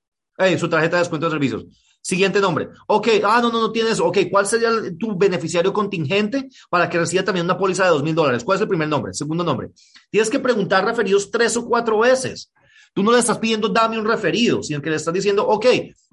su 0.57 0.69
tarjeta 0.69 0.97
de 0.97 1.01
descuento 1.01 1.25
de 1.25 1.31
servicios. 1.31 1.65
Siguiente 2.01 2.41
nombre. 2.41 2.69
Ok, 2.87 3.09
ah, 3.23 3.39
no, 3.41 3.51
no, 3.51 3.59
no 3.61 3.71
tienes. 3.71 3.99
Ok, 3.99 4.17
¿cuál 4.31 4.47
sería 4.47 4.69
tu 4.99 5.15
beneficiario 5.15 5.71
contingente 5.71 6.49
para 6.69 6.89
que 6.89 6.97
reciba 6.97 7.23
también 7.23 7.45
una 7.45 7.57
póliza 7.57 7.83
de 7.83 7.91
dos 7.91 8.03
mil 8.03 8.15
dólares? 8.15 8.43
¿Cuál 8.43 8.55
es 8.55 8.61
el 8.63 8.67
primer 8.67 8.87
nombre? 8.87 9.13
Segundo 9.13 9.43
nombre. 9.43 9.69
Tienes 10.09 10.29
que 10.29 10.39
preguntar 10.39 10.83
referidos 10.83 11.29
tres 11.29 11.55
o 11.57 11.65
cuatro 11.65 11.99
veces. 11.99 12.51
Tú 12.93 13.03
no 13.03 13.11
le 13.11 13.19
estás 13.19 13.37
pidiendo 13.37 13.69
dame 13.69 13.99
un 13.99 14.05
referido, 14.05 14.63
sino 14.63 14.81
que 14.81 14.89
le 14.89 14.95
estás 14.95 15.13
diciendo, 15.13 15.47
ok, 15.47 15.65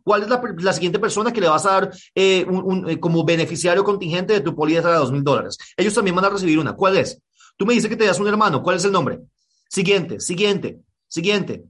¿cuál 0.05 0.23
es 0.23 0.29
la, 0.63 0.73
siguiente 0.73 0.99
persona 0.99 1.33
que 1.33 1.41
le 1.41 1.49
vas 1.49 1.67
a 1.67 1.73
dar 1.73 1.91
eh, 2.15 2.47
eh, 2.87 3.01
como 3.01 3.25
beneficiario 3.25 3.83
contingente 3.83 4.35
de 4.35 4.41
tu 4.41 4.55
póliza 4.55 4.91
de 4.91 4.99
dos 4.99 5.11
mil 5.11 5.25
dólares? 5.25 5.57
Ellos 5.77 5.95
también 5.95 6.15
van 6.15 6.27
a 6.27 6.31
recibir 6.31 6.59
una. 6.59 6.75
¿Cuál 6.75 6.99
es? 6.99 7.21
Tú 7.57 7.65
me 7.65 7.75
dices 7.75 7.89
que 7.89 7.97
te 7.97 8.05
das 8.05 8.21
un 8.21 8.29
hermano. 8.29 8.63
¿Cuál 8.63 8.77
es 8.77 8.85
el 8.85 8.93
nombre? 8.93 9.21
Siguiente, 9.69 10.21
siguiente, 10.21 10.81
siguiente. 11.09 11.65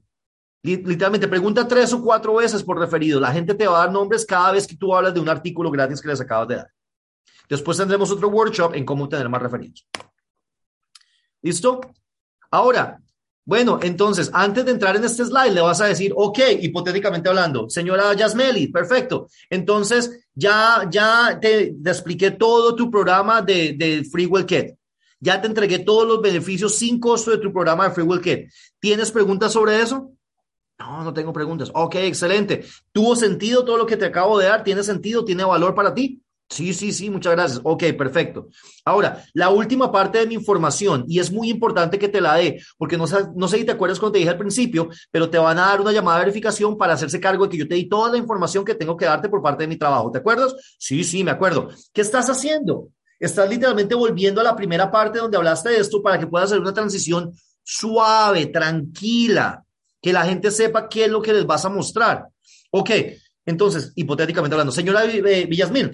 Literalmente, 0.62 1.28
pregunta 1.28 1.68
tres 1.68 1.92
o 1.92 2.02
cuatro 2.02 2.34
veces 2.34 2.62
por 2.62 2.78
referido. 2.78 3.20
La 3.20 3.32
gente 3.32 3.54
te 3.54 3.66
va 3.66 3.76
a 3.76 3.86
dar 3.86 3.92
nombres 3.92 4.26
cada 4.26 4.52
vez 4.52 4.66
que 4.66 4.76
tú 4.76 4.94
hablas 4.94 5.14
de 5.14 5.20
un 5.20 5.28
artículo 5.28 5.70
gratis 5.70 6.00
que 6.00 6.09
les 6.09 6.20
acabas 6.20 6.48
de 6.48 6.56
dar. 6.56 6.70
Después 7.48 7.78
tendremos 7.78 8.11
otro 8.11 8.28
workshop 8.28 8.74
en 8.74 8.84
cómo 8.84 9.09
tener 9.09 9.28
más 9.28 9.40
referidos. 9.40 9.86
¿Listo? 11.40 11.80
Ahora, 12.50 13.00
bueno, 13.44 13.78
entonces, 13.82 14.30
antes 14.34 14.64
de 14.64 14.72
entrar 14.72 14.96
en 14.96 15.04
este 15.04 15.24
slide, 15.24 15.54
le 15.54 15.62
vas 15.62 15.80
a 15.80 15.86
decir, 15.86 16.12
ok, 16.14 16.38
hipotéticamente 16.61 17.30
hablando, 17.30 17.70
señora 17.70 18.12
Yasmeli, 18.12 18.66
perfecto. 18.66 19.28
Entonces, 19.48 20.28
ya, 20.34 20.86
ya 20.90 21.38
te, 21.40 21.68
expliqué 21.68 22.32
todo 22.32 22.74
tu 22.74 22.90
programa 22.90 23.40
de, 23.40 23.72
de 23.72 24.04
FreeWell 24.04 24.44
Kit. 24.44 24.74
Ya 25.20 25.40
te 25.40 25.46
entregué 25.46 25.78
todos 25.78 26.06
los 26.06 26.20
beneficios 26.20 26.76
sin 26.76 27.00
costo 27.00 27.30
de 27.30 27.38
tu 27.38 27.50
programa 27.52 27.88
de 27.88 27.94
FreeWell 27.94 28.20
Kit. 28.20 28.50
¿Tienes 28.78 29.11
preguntas 29.11 29.52
sobre 29.52 29.80
eso? 29.80 30.12
No, 30.78 31.02
no 31.02 31.12
tengo 31.12 31.32
preguntas. 31.32 31.70
Ok, 31.74 31.96
excelente. 31.96 32.64
¿Tuvo 32.92 33.16
sentido 33.16 33.64
todo 33.64 33.76
lo 33.76 33.86
que 33.86 33.96
te 33.96 34.06
acabo 34.06 34.38
de 34.38 34.46
dar? 34.46 34.62
¿Tiene 34.62 34.84
sentido? 34.84 35.24
¿Tiene 35.24 35.44
valor 35.44 35.74
para 35.74 35.92
ti? 35.92 36.22
Sí, 36.48 36.72
sí, 36.72 36.92
sí, 36.92 37.10
muchas 37.10 37.34
gracias. 37.34 37.60
Ok, 37.62 37.84
perfecto. 37.98 38.48
Ahora, 38.84 39.22
la 39.34 39.50
última 39.50 39.92
parte 39.92 40.18
de 40.18 40.26
mi 40.26 40.34
información, 40.34 41.04
y 41.06 41.18
es 41.18 41.30
muy 41.30 41.50
importante 41.50 41.98
que 41.98 42.08
te 42.08 42.22
la 42.22 42.36
dé, 42.36 42.62
porque 42.78 42.96
no, 42.96 43.04
no 43.34 43.48
sé 43.48 43.58
si 43.58 43.64
te 43.64 43.72
acuerdas 43.72 43.98
cuando 43.98 44.14
te 44.14 44.18
dije 44.20 44.30
al 44.30 44.38
principio, 44.38 44.88
pero 45.10 45.28
te 45.28 45.36
van 45.36 45.58
a 45.58 45.66
dar 45.66 45.80
una 45.80 45.92
llamada 45.92 46.18
de 46.18 46.24
verificación 46.24 46.78
para 46.78 46.94
hacerse 46.94 47.20
cargo 47.20 47.44
de 47.44 47.50
que 47.50 47.58
yo 47.58 47.68
te 47.68 47.74
di 47.74 47.86
toda 47.86 48.10
la 48.10 48.16
información 48.16 48.64
que 48.64 48.74
tengo 48.74 48.96
que 48.96 49.04
darte 49.04 49.28
por 49.28 49.42
parte 49.42 49.64
de 49.64 49.68
mi 49.68 49.76
trabajo. 49.76 50.10
¿Te 50.10 50.18
acuerdas? 50.18 50.54
Sí, 50.78 51.04
sí, 51.04 51.22
me 51.22 51.32
acuerdo. 51.32 51.68
¿Qué 51.92 52.00
estás 52.00 52.30
haciendo? 52.30 52.88
Estás 53.18 53.50
literalmente 53.50 53.94
volviendo 53.94 54.40
a 54.40 54.44
la 54.44 54.56
primera 54.56 54.90
parte 54.90 55.18
donde 55.18 55.36
hablaste 55.36 55.70
de 55.70 55.80
esto 55.80 56.00
para 56.00 56.18
que 56.18 56.28
puedas 56.28 56.50
hacer 56.50 56.60
una 56.60 56.72
transición 56.72 57.32
suave, 57.62 58.46
tranquila 58.46 59.66
que 60.01 60.12
la 60.12 60.24
gente 60.24 60.51
sepa 60.51 60.88
qué 60.88 61.05
es 61.05 61.11
lo 61.11 61.22
que 61.22 61.32
les 61.32 61.46
vas 61.46 61.64
a 61.64 61.68
mostrar. 61.68 62.26
Ok, 62.70 62.90
entonces, 63.46 63.92
hipotéticamente 63.96 64.55
hablando, 64.55 64.72
señora 64.72 65.05
Villasmil, 65.05 65.90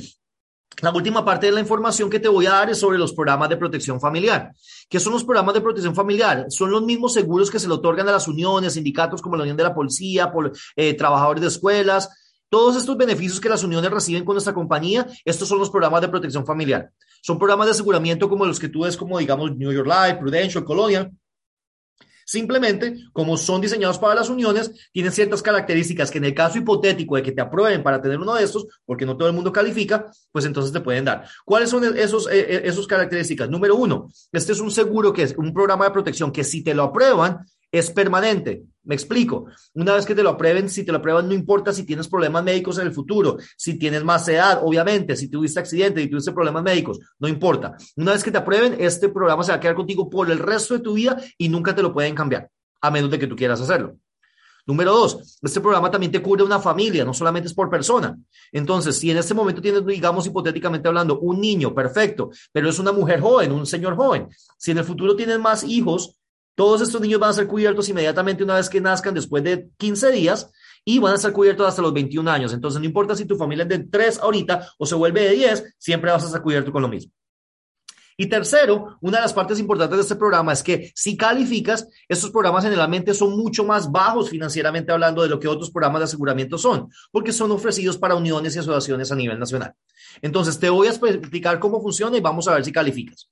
la 0.82 0.90
última 0.90 1.24
parte 1.24 1.46
de 1.46 1.52
la 1.52 1.60
información 1.60 2.10
que 2.10 2.18
te 2.18 2.28
voy 2.28 2.46
a 2.46 2.50
dar 2.50 2.70
es 2.70 2.78
sobre 2.78 2.98
los 2.98 3.12
programas 3.12 3.48
de 3.48 3.56
protección 3.56 4.00
familiar. 4.00 4.52
¿Qué 4.88 4.98
son 4.98 5.12
los 5.12 5.24
programas 5.24 5.54
de 5.54 5.60
protección 5.60 5.94
familiar? 5.94 6.46
Son 6.48 6.70
los 6.70 6.82
mismos 6.82 7.12
seguros 7.12 7.50
que 7.50 7.60
se 7.60 7.68
le 7.68 7.74
otorgan 7.74 8.08
a 8.08 8.12
las 8.12 8.26
uniones, 8.26 8.74
sindicatos 8.74 9.22
como 9.22 9.36
la 9.36 9.42
Unión 9.42 9.56
de 9.56 9.62
la 9.62 9.74
Policía, 9.74 10.32
eh, 10.74 10.94
trabajadores 10.94 11.42
de 11.42 11.48
escuelas. 11.48 12.10
Todos 12.48 12.76
estos 12.76 12.96
beneficios 12.96 13.40
que 13.40 13.48
las 13.48 13.62
uniones 13.62 13.90
reciben 13.90 14.24
con 14.24 14.34
nuestra 14.34 14.52
compañía, 14.52 15.06
estos 15.24 15.48
son 15.48 15.58
los 15.58 15.70
programas 15.70 16.00
de 16.00 16.08
protección 16.08 16.44
familiar. 16.44 16.90
Son 17.22 17.38
programas 17.38 17.66
de 17.66 17.70
aseguramiento 17.72 18.28
como 18.28 18.44
los 18.44 18.58
que 18.58 18.68
tú 18.68 18.82
ves 18.82 18.96
como, 18.96 19.18
digamos, 19.18 19.56
New 19.56 19.72
York 19.72 19.86
Life, 19.86 20.18
Prudential, 20.20 20.64
Colonial, 20.64 21.10
Simplemente, 22.24 22.94
como 23.12 23.36
son 23.36 23.60
diseñados 23.60 23.98
para 23.98 24.14
las 24.14 24.28
uniones, 24.28 24.90
tienen 24.92 25.12
ciertas 25.12 25.42
características 25.42 26.10
que 26.10 26.18
en 26.18 26.24
el 26.24 26.34
caso 26.34 26.58
hipotético 26.58 27.16
de 27.16 27.22
que 27.22 27.32
te 27.32 27.40
aprueben 27.40 27.82
para 27.82 28.00
tener 28.00 28.18
uno 28.18 28.34
de 28.34 28.44
estos, 28.44 28.66
porque 28.84 29.06
no 29.06 29.16
todo 29.16 29.28
el 29.28 29.34
mundo 29.34 29.52
califica, 29.52 30.10
pues 30.32 30.44
entonces 30.44 30.72
te 30.72 30.80
pueden 30.80 31.04
dar. 31.04 31.26
¿Cuáles 31.44 31.70
son 31.70 31.84
esos, 31.96 32.26
eh, 32.28 32.40
eh, 32.40 32.62
esos 32.64 32.86
características? 32.86 33.48
Número 33.48 33.76
uno, 33.76 34.08
este 34.32 34.52
es 34.52 34.60
un 34.60 34.70
seguro 34.70 35.12
que 35.12 35.22
es 35.22 35.34
un 35.36 35.52
programa 35.52 35.86
de 35.86 35.90
protección 35.90 36.32
que 36.32 36.44
si 36.44 36.62
te 36.62 36.74
lo 36.74 36.84
aprueban, 36.84 37.46
es 37.70 37.90
permanente. 37.90 38.64
Me 38.84 38.94
explico. 38.94 39.46
Una 39.72 39.94
vez 39.94 40.04
que 40.04 40.14
te 40.14 40.22
lo 40.22 40.30
aprueben, 40.30 40.68
si 40.68 40.84
te 40.84 40.92
lo 40.92 40.98
aprueban, 40.98 41.26
no 41.26 41.34
importa 41.34 41.72
si 41.72 41.84
tienes 41.84 42.06
problemas 42.06 42.44
médicos 42.44 42.78
en 42.78 42.86
el 42.86 42.92
futuro, 42.92 43.38
si 43.56 43.78
tienes 43.78 44.04
más 44.04 44.28
edad, 44.28 44.60
obviamente, 44.62 45.16
si 45.16 45.28
tuviste 45.28 45.58
accidente 45.58 46.02
y 46.02 46.08
tuviste 46.08 46.32
problemas 46.32 46.62
médicos, 46.62 46.98
no 47.18 47.26
importa. 47.26 47.76
Una 47.96 48.12
vez 48.12 48.22
que 48.22 48.30
te 48.30 48.38
aprueben, 48.38 48.76
este 48.78 49.08
programa 49.08 49.42
se 49.42 49.52
va 49.52 49.56
a 49.56 49.60
quedar 49.60 49.74
contigo 49.74 50.10
por 50.10 50.30
el 50.30 50.38
resto 50.38 50.74
de 50.74 50.80
tu 50.80 50.94
vida 50.94 51.16
y 51.38 51.48
nunca 51.48 51.74
te 51.74 51.82
lo 51.82 51.94
pueden 51.94 52.14
cambiar, 52.14 52.50
a 52.82 52.90
menos 52.90 53.10
de 53.10 53.18
que 53.18 53.26
tú 53.26 53.34
quieras 53.34 53.60
hacerlo. 53.60 53.96
Número 54.66 54.92
dos, 54.92 55.38
este 55.42 55.60
programa 55.60 55.90
también 55.90 56.10
te 56.10 56.22
cubre 56.22 56.42
una 56.42 56.58
familia, 56.58 57.04
no 57.04 57.12
solamente 57.12 57.48
es 57.48 57.54
por 57.54 57.68
persona. 57.68 58.18
Entonces, 58.50 58.98
si 58.98 59.10
en 59.10 59.18
este 59.18 59.34
momento 59.34 59.60
tienes, 59.60 59.84
digamos, 59.84 60.26
hipotéticamente 60.26 60.88
hablando, 60.88 61.20
un 61.20 61.38
niño, 61.38 61.74
perfecto, 61.74 62.30
pero 62.50 62.70
es 62.70 62.78
una 62.78 62.90
mujer 62.90 63.20
joven, 63.20 63.52
un 63.52 63.66
señor 63.66 63.94
joven. 63.94 64.28
Si 64.56 64.70
en 64.70 64.78
el 64.78 64.84
futuro 64.84 65.14
tienes 65.14 65.38
más 65.38 65.64
hijos, 65.64 66.16
todos 66.54 66.80
estos 66.80 67.00
niños 67.00 67.20
van 67.20 67.30
a 67.30 67.34
ser 67.34 67.46
cubiertos 67.46 67.88
inmediatamente 67.88 68.44
una 68.44 68.56
vez 68.56 68.68
que 68.68 68.80
nazcan 68.80 69.14
después 69.14 69.42
de 69.42 69.68
15 69.76 70.12
días 70.12 70.50
y 70.84 70.98
van 70.98 71.14
a 71.14 71.18
ser 71.18 71.32
cubiertos 71.32 71.66
hasta 71.66 71.82
los 71.82 71.92
21 71.92 72.30
años. 72.30 72.52
Entonces, 72.52 72.80
no 72.80 72.86
importa 72.86 73.16
si 73.16 73.24
tu 73.24 73.36
familia 73.36 73.62
es 73.62 73.68
de 73.68 73.78
3 73.80 74.18
ahorita 74.18 74.68
o 74.78 74.86
se 74.86 74.94
vuelve 74.94 75.22
de 75.22 75.30
10, 75.30 75.74
siempre 75.78 76.10
vas 76.10 76.22
a 76.22 76.26
estar 76.26 76.42
cubierto 76.42 76.70
con 76.70 76.82
lo 76.82 76.88
mismo. 76.88 77.12
Y 78.16 78.26
tercero, 78.28 78.96
una 79.00 79.18
de 79.18 79.22
las 79.22 79.32
partes 79.32 79.58
importantes 79.58 79.96
de 79.96 80.02
este 80.02 80.14
programa 80.14 80.52
es 80.52 80.62
que 80.62 80.92
si 80.94 81.16
calificas, 81.16 81.88
estos 82.08 82.30
programas 82.30 82.62
generalmente 82.62 83.12
son 83.12 83.36
mucho 83.36 83.64
más 83.64 83.90
bajos 83.90 84.30
financieramente 84.30 84.92
hablando 84.92 85.22
de 85.22 85.28
lo 85.28 85.40
que 85.40 85.48
otros 85.48 85.70
programas 85.70 86.00
de 86.00 86.04
aseguramiento 86.04 86.56
son, 86.56 86.88
porque 87.10 87.32
son 87.32 87.50
ofrecidos 87.50 87.98
para 87.98 88.14
uniones 88.14 88.54
y 88.54 88.60
asociaciones 88.60 89.10
a 89.10 89.16
nivel 89.16 89.38
nacional. 89.38 89.74
Entonces, 90.22 90.60
te 90.60 90.70
voy 90.70 90.86
a 90.86 90.90
explicar 90.90 91.58
cómo 91.58 91.82
funciona 91.82 92.16
y 92.16 92.20
vamos 92.20 92.46
a 92.46 92.54
ver 92.54 92.64
si 92.64 92.70
calificas. 92.70 93.28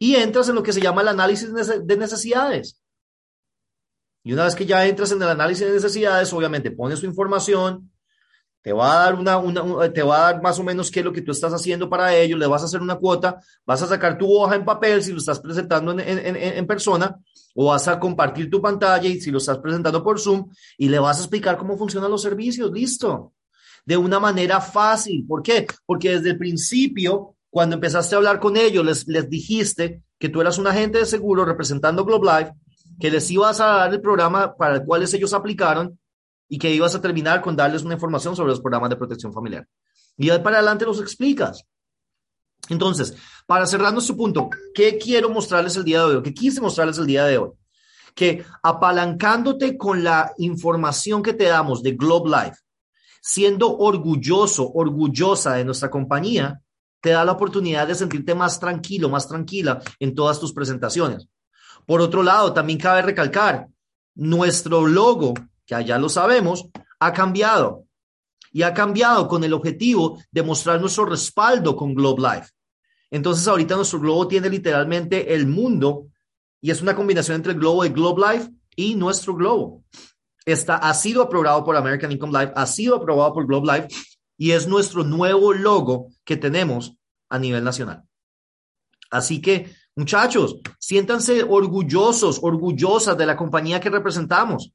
Y 0.00 0.16
entras 0.16 0.48
en 0.48 0.56
lo 0.56 0.62
que 0.62 0.72
se 0.72 0.80
llama 0.80 1.02
el 1.02 1.08
análisis 1.08 1.52
de 1.52 1.96
necesidades. 1.96 2.80
Y 4.24 4.32
una 4.32 4.44
vez 4.44 4.54
que 4.54 4.66
ya 4.66 4.86
entras 4.86 5.12
en 5.12 5.22
el 5.22 5.28
análisis 5.28 5.66
de 5.66 5.72
necesidades, 5.72 6.32
obviamente 6.32 6.70
pones 6.70 7.00
tu 7.00 7.06
información, 7.06 7.90
te 8.62 8.72
va 8.72 8.92
a 8.92 9.04
dar 9.04 9.14
una, 9.14 9.38
una, 9.38 9.92
te 9.92 10.02
va 10.02 10.16
a 10.28 10.32
dar 10.32 10.42
más 10.42 10.58
o 10.58 10.62
menos 10.62 10.90
qué 10.90 11.00
es 11.00 11.04
lo 11.04 11.12
que 11.12 11.22
tú 11.22 11.32
estás 11.32 11.52
haciendo 11.52 11.88
para 11.88 12.14
ello, 12.14 12.36
le 12.36 12.46
vas 12.46 12.62
a 12.62 12.66
hacer 12.66 12.82
una 12.82 12.96
cuota, 12.96 13.40
vas 13.64 13.82
a 13.82 13.86
sacar 13.86 14.18
tu 14.18 14.30
hoja 14.30 14.56
en 14.56 14.64
papel 14.64 15.02
si 15.02 15.12
lo 15.12 15.18
estás 15.18 15.40
presentando 15.40 15.92
en, 15.92 16.00
en, 16.00 16.36
en, 16.36 16.66
persona, 16.66 17.18
o 17.54 17.66
vas 17.66 17.88
a 17.88 17.98
compartir 17.98 18.50
tu 18.50 18.60
pantalla 18.60 19.08
y 19.08 19.20
si 19.20 19.30
lo 19.30 19.38
estás 19.38 19.58
presentando 19.58 20.02
por 20.02 20.20
Zoom, 20.20 20.50
y 20.76 20.88
le 20.88 20.98
vas 20.98 21.18
a 21.18 21.20
explicar 21.20 21.56
cómo 21.56 21.78
funcionan 21.78 22.10
los 22.10 22.22
servicios, 22.22 22.70
listo. 22.70 23.32
De 23.86 23.96
una 23.96 24.20
manera 24.20 24.60
fácil. 24.60 25.26
¿Por 25.26 25.42
qué? 25.42 25.66
Porque 25.86 26.10
desde 26.10 26.30
el 26.30 26.38
principio, 26.38 27.36
cuando 27.50 27.74
empezaste 27.74 28.14
a 28.14 28.18
hablar 28.18 28.40
con 28.40 28.56
ellos, 28.56 28.84
les, 28.84 29.06
les 29.08 29.28
dijiste 29.28 30.02
que 30.18 30.28
tú 30.28 30.40
eras 30.40 30.58
un 30.58 30.68
agente 30.68 30.98
de 30.98 31.06
seguro 31.06 31.44
representando 31.44 32.04
Globe 32.04 32.30
Life, 32.32 32.52
que 33.00 33.10
les 33.10 33.30
ibas 33.30 33.60
a 33.60 33.66
dar 33.66 33.92
el 33.92 34.00
programa 34.00 34.54
para 34.56 34.76
el 34.76 34.84
cual 34.84 35.02
ellos 35.02 35.34
aplicaron 35.34 35.98
y 36.48 36.58
que 36.58 36.72
ibas 36.72 36.94
a 36.94 37.00
terminar 37.00 37.40
con 37.40 37.56
darles 37.56 37.82
una 37.82 37.94
información 37.94 38.36
sobre 38.36 38.50
los 38.50 38.60
programas 38.60 38.90
de 38.90 38.96
protección 38.96 39.32
familiar. 39.32 39.66
Y 40.16 40.28
de 40.28 40.38
para 40.38 40.58
adelante 40.58 40.84
los 40.84 41.00
explicas. 41.00 41.64
Entonces, 42.68 43.16
para 43.46 43.66
cerrar 43.66 43.92
nuestro 43.92 44.16
punto, 44.16 44.50
¿qué 44.74 44.98
quiero 44.98 45.30
mostrarles 45.30 45.76
el 45.76 45.84
día 45.84 46.06
de 46.06 46.16
hoy? 46.16 46.22
¿Qué 46.22 46.34
quise 46.34 46.60
mostrarles 46.60 46.98
el 46.98 47.06
día 47.06 47.24
de 47.24 47.38
hoy? 47.38 47.50
Que 48.14 48.44
apalancándote 48.62 49.76
con 49.78 50.04
la 50.04 50.32
información 50.38 51.22
que 51.22 51.32
te 51.32 51.44
damos 51.44 51.82
de 51.82 51.92
Globe 51.92 52.30
Life, 52.30 52.58
siendo 53.22 53.76
orgulloso, 53.78 54.70
orgullosa 54.72 55.54
de 55.54 55.64
nuestra 55.64 55.90
compañía, 55.90 56.60
te 57.00 57.10
da 57.10 57.24
la 57.24 57.32
oportunidad 57.32 57.86
de 57.86 57.94
sentirte 57.94 58.34
más 58.34 58.60
tranquilo, 58.60 59.08
más 59.08 59.26
tranquila 59.26 59.80
en 59.98 60.14
todas 60.14 60.38
tus 60.38 60.52
presentaciones. 60.52 61.28
Por 61.86 62.00
otro 62.00 62.22
lado, 62.22 62.52
también 62.52 62.78
cabe 62.78 63.02
recalcar, 63.02 63.68
nuestro 64.14 64.86
logo 64.86 65.34
que 65.66 65.84
ya 65.84 65.98
lo 65.98 66.08
sabemos, 66.08 66.68
ha 66.98 67.12
cambiado. 67.12 67.86
Y 68.52 68.62
ha 68.62 68.74
cambiado 68.74 69.28
con 69.28 69.44
el 69.44 69.52
objetivo 69.52 70.20
de 70.32 70.42
mostrar 70.42 70.80
nuestro 70.80 71.04
respaldo 71.04 71.76
con 71.76 71.94
Globe 71.94 72.22
Life. 72.22 72.50
Entonces 73.10 73.46
ahorita 73.46 73.76
nuestro 73.76 74.00
globo 74.00 74.26
tiene 74.26 74.48
literalmente 74.48 75.34
el 75.34 75.46
mundo 75.46 76.08
y 76.60 76.70
es 76.70 76.82
una 76.82 76.94
combinación 76.94 77.36
entre 77.36 77.52
el 77.52 77.58
globo 77.58 77.82
de 77.82 77.90
Globe 77.90 78.22
Life 78.32 78.50
y 78.76 78.94
nuestro 78.94 79.34
globo. 79.34 79.84
Está, 80.44 80.76
ha 80.76 80.94
sido 80.94 81.22
aprobado 81.22 81.64
por 81.64 81.76
American 81.76 82.10
Income 82.10 82.38
Life, 82.38 82.52
ha 82.56 82.66
sido 82.66 82.96
aprobado 82.96 83.32
por 83.32 83.46
Globe 83.46 83.72
Life 83.72 83.88
y 84.40 84.52
es 84.52 84.66
nuestro 84.66 85.04
nuevo 85.04 85.52
logo 85.52 86.12
que 86.24 86.38
tenemos 86.38 86.96
a 87.28 87.38
nivel 87.38 87.62
nacional. 87.62 88.04
Así 89.10 89.42
que, 89.42 89.70
muchachos, 89.94 90.56
siéntanse 90.78 91.42
orgullosos, 91.42 92.38
orgullosas 92.42 93.18
de 93.18 93.26
la 93.26 93.36
compañía 93.36 93.80
que 93.80 93.90
representamos. 93.90 94.72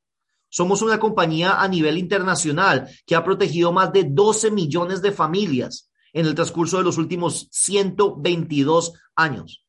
Somos 0.49 0.83
una 0.83 0.99
compañía 0.99 1.59
a 1.59 1.67
nivel 1.67 1.97
internacional 1.97 2.87
que 3.07 3.15
ha 3.15 3.23
protegido 3.23 3.71
más 3.71 3.91
de 3.91 4.03
12 4.03 4.51
millones 4.51 5.01
de 5.01 5.11
familias 5.11 5.89
en 6.13 6.27
el 6.27 6.35
transcurso 6.35 6.77
de 6.77 6.83
los 6.83 6.99
últimos 6.99 7.47
122 7.49 8.93
años. 9.15 9.65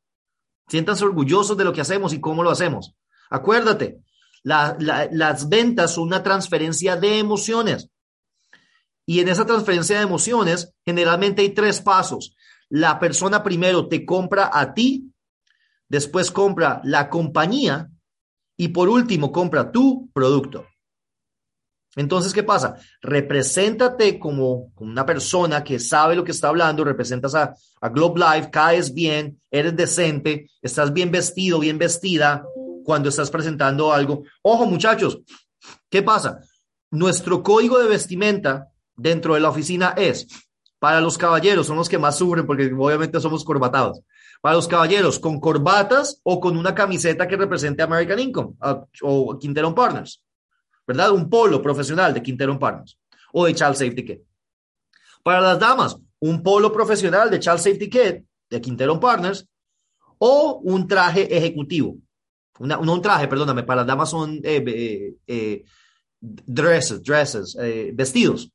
Siéntanse 0.69 1.07
orgullosos 1.07 1.57
de 1.57 1.65
lo 1.65 1.73
que 1.73 1.81
hacemos 1.81 2.13
y 2.13 2.21
cómo 2.21 2.43
lo 2.43 2.51
hacemos. 2.51 2.95
Acuérdate, 3.31 4.03
las 4.43 5.49
ventas 5.49 5.95
son 5.95 6.09
una 6.09 6.23
transferencia 6.23 6.97
de 6.97 7.19
emociones. 7.19 7.89
Y 9.07 9.21
en 9.21 9.29
esa 9.29 9.47
transferencia 9.47 9.97
de 9.97 10.03
emociones, 10.03 10.75
generalmente 10.85 11.43
hay 11.43 11.51
tres 11.51 11.81
pasos. 11.81 12.37
La 12.69 12.99
persona 12.99 13.43
primero 13.43 13.87
te 13.89 14.05
compra 14.05 14.51
a 14.53 14.75
ti, 14.75 15.13
después 15.89 16.33
compra 16.33 16.81
la 16.83 17.09
compañía 17.09 17.89
y 18.57 18.69
por 18.69 18.89
último 18.89 19.31
compra 19.31 19.71
tu 19.71 20.11
producto. 20.13 20.67
Entonces, 21.95 22.35
¿qué 22.35 22.43
pasa? 22.43 22.77
Represéntate 23.01 24.19
como 24.19 24.73
una 24.77 25.07
persona 25.07 25.65
que 25.65 25.79
sabe 25.79 26.15
lo 26.15 26.25
que 26.25 26.33
está 26.33 26.49
hablando, 26.49 26.85
representas 26.85 27.35
a, 27.35 27.55
a 27.81 27.89
Globe 27.89 28.21
Life, 28.21 28.51
caes 28.51 28.93
bien, 28.93 29.41
eres 29.51 29.75
decente, 29.75 30.51
estás 30.61 30.93
bien 30.93 31.11
vestido, 31.11 31.59
bien 31.59 31.79
vestida 31.79 32.45
cuando 32.85 33.09
estás 33.09 33.31
presentando 33.31 33.93
algo. 33.93 34.25
Ojo, 34.43 34.67
muchachos, 34.67 35.21
¿qué 35.89 36.03
pasa? 36.03 36.41
Nuestro 36.91 37.43
código 37.43 37.79
de 37.79 37.89
vestimenta 37.89 38.69
dentro 38.97 39.35
de 39.35 39.41
la 39.41 39.51
oficina 39.51 39.95
es, 39.97 40.27
para 40.79 41.01
los 41.01 41.17
caballeros, 41.19 41.67
son 41.67 41.77
los 41.77 41.89
que 41.89 41.99
más 41.99 42.19
sufren 42.19 42.47
porque 42.47 42.73
obviamente 42.77 43.21
somos 43.21 43.45
corbatados. 43.45 44.01
Para 44.41 44.57
los 44.57 44.69
caballeros, 44.69 45.19
con 45.19 45.41
corbatas 45.41 46.21
o 46.23 46.41
con 46.41 46.57
una 46.57 46.75
camiseta 46.75 47.27
que 47.27 47.37
represente 47.37 47.83
American 47.83 48.19
Income 48.19 48.55
o 49.03 49.39
Quintero 49.39 49.75
Partners. 49.75 50.23
¿verdad? 50.87 51.13
Un 51.13 51.29
polo 51.29 51.61
profesional 51.61 52.15
de 52.15 52.23
Quintero 52.23 52.59
Partners 52.59 52.99
o 53.33 53.45
de 53.45 53.55
Child 53.55 53.75
Safety 53.75 54.05
Kit. 54.05 54.21
Para 55.23 55.41
las 55.41 55.59
damas, 55.59 55.97
un 56.21 56.43
polo 56.43 56.73
profesional 56.73 57.29
de 57.31 57.41
Child 57.41 57.59
Safety 57.59 57.91
Kit 57.91 58.25
de 58.49 58.61
Quintero 58.61 58.99
Partners 59.01 59.47
o 60.19 60.61
un 60.63 60.87
traje 60.87 61.37
ejecutivo. 61.37 61.97
No 62.61 62.81
un 62.81 63.03
traje, 63.03 63.29
perdóname, 63.29 63.65
para 63.65 63.81
las 63.81 63.87
damas 63.87 64.11
son 64.11 64.37
eh, 64.43 64.65
eh, 64.67 65.15
eh, 65.27 65.65
dresses, 66.21 67.03
dresses, 67.03 67.57
vestidos. 67.93 68.51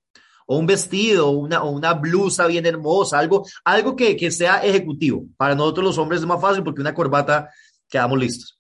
O 0.48 0.58
un 0.58 0.66
vestido, 0.66 1.30
una, 1.30 1.64
o 1.64 1.70
una 1.70 1.94
blusa 1.94 2.48
bien 2.48 2.66
hermosa, 2.66 3.20
algo, 3.20 3.46
algo 3.64 3.96
que, 3.96 4.16
que 4.16 4.32
sea 4.32 4.64
ejecutivo. 4.64 5.26
Para 5.38 5.56
nosotros 5.56 5.86
los 5.86 5.98
hombres 5.98 6.22
es 6.22 6.28
más 6.28 6.42
fácil 6.42 6.64
porque 6.64 6.82
una 6.82 6.94
corbata 6.94 7.50
quedamos 7.89 8.20
listos. 8.20 8.60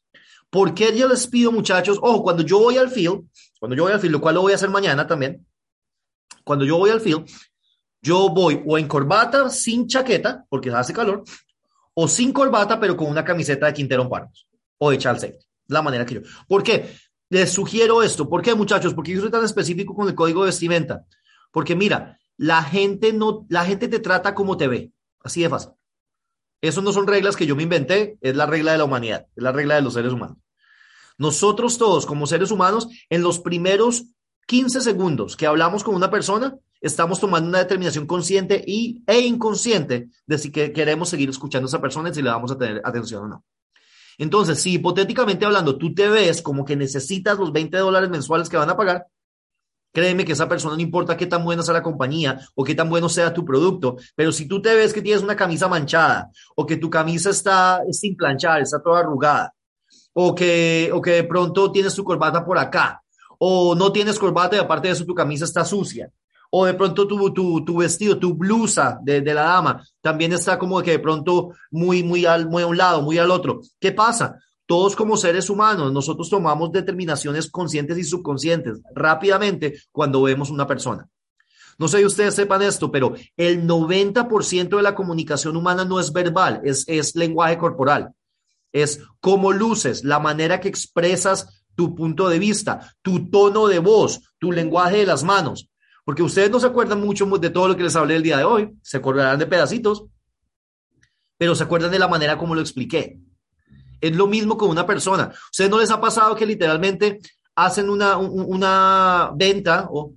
¿Por 0.49 0.73
qué 0.73 0.95
yo 0.95 1.07
les 1.07 1.27
pido, 1.27 1.51
muchachos? 1.51 1.97
Ojo, 2.01 2.23
cuando 2.23 2.43
yo 2.43 2.59
voy 2.59 2.77
al 2.77 2.89
field, 2.89 3.23
cuando 3.59 3.75
yo 3.75 3.83
voy 3.83 3.93
al 3.93 3.99
field, 3.99 4.13
lo 4.13 4.21
cual 4.21 4.35
lo 4.35 4.41
voy 4.41 4.51
a 4.51 4.55
hacer 4.55 4.69
mañana 4.69 5.07
también, 5.07 5.45
cuando 6.43 6.65
yo 6.65 6.77
voy 6.77 6.89
al 6.89 6.99
field, 6.99 7.25
yo 8.01 8.29
voy 8.29 8.61
o 8.65 8.77
en 8.77 8.87
corbata 8.87 9.49
sin 9.49 9.87
chaqueta, 9.87 10.45
porque 10.49 10.69
hace 10.69 10.91
calor, 10.91 11.23
o 11.93 12.07
sin 12.07 12.33
corbata, 12.33 12.79
pero 12.79 12.97
con 12.97 13.07
una 13.07 13.23
camiseta 13.23 13.67
de 13.67 13.73
Quintero 13.73 14.09
Parnos 14.09 14.47
o 14.77 14.91
de 14.91 14.97
Charles 14.97 15.21
Safety. 15.21 15.45
La 15.67 15.81
manera 15.81 16.05
que 16.05 16.15
yo. 16.15 16.21
¿Por 16.47 16.63
qué? 16.63 16.89
Les 17.29 17.51
sugiero 17.51 18.03
esto. 18.03 18.27
¿Por 18.27 18.41
qué, 18.41 18.53
muchachos? 18.53 18.93
Porque 18.93 19.13
yo 19.13 19.21
soy 19.21 19.31
tan 19.31 19.45
específico 19.45 19.95
con 19.95 20.07
el 20.07 20.15
código 20.15 20.41
de 20.41 20.47
vestimenta. 20.47 21.05
Porque 21.51 21.75
mira, 21.75 22.19
la 22.37 22.63
gente 22.63 23.13
no, 23.13 23.45
la 23.49 23.65
gente 23.65 23.87
te 23.87 23.99
trata 23.99 24.33
como 24.33 24.57
te 24.57 24.67
ve. 24.67 24.91
Así 25.23 25.41
de 25.41 25.49
fácil. 25.49 25.71
Eso 26.61 26.81
no 26.81 26.91
son 26.91 27.07
reglas 27.07 27.35
que 27.35 27.45
yo 27.45 27.55
me 27.55 27.63
inventé, 27.63 28.17
es 28.21 28.35
la 28.35 28.45
regla 28.45 28.71
de 28.71 28.77
la 28.77 28.83
humanidad, 28.83 29.27
es 29.35 29.43
la 29.43 29.51
regla 29.51 29.75
de 29.75 29.81
los 29.81 29.93
seres 29.93 30.13
humanos. 30.13 30.37
Nosotros 31.17 31.77
todos, 31.77 32.05
como 32.05 32.27
seres 32.27 32.51
humanos, 32.51 32.87
en 33.09 33.21
los 33.21 33.39
primeros 33.39 34.05
15 34.47 34.81
segundos 34.81 35.35
que 35.35 35.47
hablamos 35.47 35.83
con 35.83 35.95
una 35.95 36.09
persona, 36.09 36.55
estamos 36.79 37.19
tomando 37.19 37.49
una 37.49 37.59
determinación 37.59 38.05
consciente 38.05 38.63
y, 38.65 39.03
e 39.07 39.19
inconsciente 39.21 40.09
de 40.25 40.37
si 40.37 40.51
que 40.51 40.71
queremos 40.71 41.09
seguir 41.09 41.29
escuchando 41.29 41.67
a 41.67 41.69
esa 41.69 41.81
persona 41.81 42.09
y 42.09 42.13
si 42.13 42.21
le 42.21 42.29
vamos 42.29 42.51
a 42.51 42.57
tener 42.57 42.81
atención 42.83 43.23
o 43.23 43.27
no. 43.27 43.45
Entonces, 44.17 44.59
si 44.59 44.73
hipotéticamente 44.73 45.45
hablando, 45.45 45.77
tú 45.77 45.93
te 45.93 46.09
ves 46.09 46.41
como 46.41 46.65
que 46.65 46.75
necesitas 46.75 47.39
los 47.39 47.51
20 47.51 47.77
dólares 47.77 48.09
mensuales 48.09 48.49
que 48.49 48.57
van 48.57 48.69
a 48.69 48.77
pagar, 48.77 49.07
créeme 49.91 50.25
que 50.25 50.31
esa 50.33 50.47
persona 50.47 50.75
no 50.75 50.81
importa 50.81 51.17
qué 51.17 51.25
tan 51.25 51.43
buena 51.43 51.63
sea 51.63 51.73
la 51.73 51.83
compañía 51.83 52.39
o 52.55 52.63
qué 52.63 52.75
tan 52.75 52.89
bueno 52.89 53.09
sea 53.09 53.33
tu 53.33 53.43
producto, 53.45 53.97
pero 54.15 54.31
si 54.31 54.47
tú 54.47 54.61
te 54.61 54.73
ves 54.73 54.93
que 54.93 55.01
tienes 55.01 55.23
una 55.23 55.35
camisa 55.35 55.67
manchada 55.67 56.29
o 56.55 56.65
que 56.65 56.77
tu 56.77 56.89
camisa 56.89 57.29
está 57.29 57.81
sin 57.91 58.15
planchar, 58.15 58.61
está 58.61 58.81
toda 58.81 58.99
arrugada, 58.99 59.53
o 60.13 60.35
que, 60.35 60.89
o 60.93 61.01
que 61.01 61.11
de 61.11 61.23
pronto 61.23 61.71
tienes 61.71 61.95
tu 61.95 62.03
corbata 62.03 62.45
por 62.45 62.57
acá, 62.57 63.01
o 63.39 63.75
no 63.75 63.91
tienes 63.91 64.19
corbata 64.19 64.55
y 64.55 64.59
aparte 64.59 64.87
de 64.87 64.93
eso 64.93 65.05
tu 65.05 65.15
camisa 65.15 65.45
está 65.45 65.65
sucia, 65.65 66.11
o 66.51 66.65
de 66.65 66.73
pronto 66.73 67.07
tu, 67.07 67.33
tu, 67.33 67.63
tu 67.63 67.77
vestido, 67.77 68.19
tu 68.19 68.33
blusa 68.33 68.99
de, 69.01 69.21
de, 69.21 69.33
la 69.33 69.43
dama 69.43 69.83
también 70.01 70.33
está 70.33 70.59
como 70.59 70.81
que 70.81 70.91
de 70.91 70.99
pronto 70.99 71.53
muy, 71.71 72.03
muy, 72.03 72.25
al, 72.25 72.47
muy 72.47 72.61
a 72.61 72.67
un 72.67 72.77
lado, 72.77 73.01
muy 73.01 73.17
al 73.17 73.31
otro. 73.31 73.61
¿Qué 73.79 73.93
pasa? 73.93 74.37
Todos 74.71 74.95
como 74.95 75.17
seres 75.17 75.49
humanos, 75.49 75.91
nosotros 75.91 76.29
tomamos 76.29 76.71
determinaciones 76.71 77.51
conscientes 77.51 77.97
y 77.97 78.05
subconscientes 78.05 78.79
rápidamente 78.95 79.81
cuando 79.91 80.21
vemos 80.21 80.49
una 80.49 80.65
persona. 80.65 81.09
No 81.77 81.89
sé 81.89 81.97
si 81.97 82.05
ustedes 82.05 82.35
sepan 82.35 82.61
esto, 82.61 82.89
pero 82.89 83.13
el 83.35 83.67
90% 83.67 84.77
de 84.77 84.81
la 84.81 84.95
comunicación 84.95 85.57
humana 85.57 85.83
no 85.83 85.99
es 85.99 86.13
verbal, 86.13 86.61
es, 86.63 86.85
es 86.87 87.17
lenguaje 87.17 87.57
corporal. 87.57 88.13
Es 88.71 89.01
cómo 89.19 89.51
luces, 89.51 90.05
la 90.05 90.19
manera 90.19 90.61
que 90.61 90.69
expresas 90.69 91.65
tu 91.75 91.93
punto 91.93 92.29
de 92.29 92.39
vista, 92.39 92.95
tu 93.01 93.29
tono 93.29 93.67
de 93.67 93.79
voz, 93.79 94.21
tu 94.39 94.53
lenguaje 94.53 94.99
de 94.99 95.05
las 95.05 95.25
manos. 95.25 95.69
Porque 96.05 96.23
ustedes 96.23 96.49
no 96.49 96.61
se 96.61 96.67
acuerdan 96.67 97.01
mucho 97.01 97.25
de 97.25 97.49
todo 97.49 97.67
lo 97.67 97.75
que 97.75 97.83
les 97.83 97.97
hablé 97.97 98.15
el 98.15 98.23
día 98.23 98.37
de 98.37 98.45
hoy, 98.45 98.71
se 98.81 98.95
acordarán 98.95 99.37
de 99.37 99.47
pedacitos, 99.47 100.05
pero 101.37 101.55
se 101.55 101.63
acuerdan 101.65 101.91
de 101.91 101.99
la 101.99 102.07
manera 102.07 102.37
como 102.37 102.55
lo 102.55 102.61
expliqué. 102.61 103.19
Es 104.01 104.15
lo 104.15 104.27
mismo 104.27 104.57
con 104.57 104.69
una 104.69 104.85
persona. 104.85 105.31
¿Ustedes 105.51 105.69
no 105.69 105.79
les 105.79 105.91
ha 105.91 106.01
pasado 106.01 106.35
que 106.35 106.45
literalmente 106.45 107.19
hacen 107.55 107.89
una, 107.89 108.17
una 108.17 109.31
venta 109.35 109.87
o, 109.89 110.13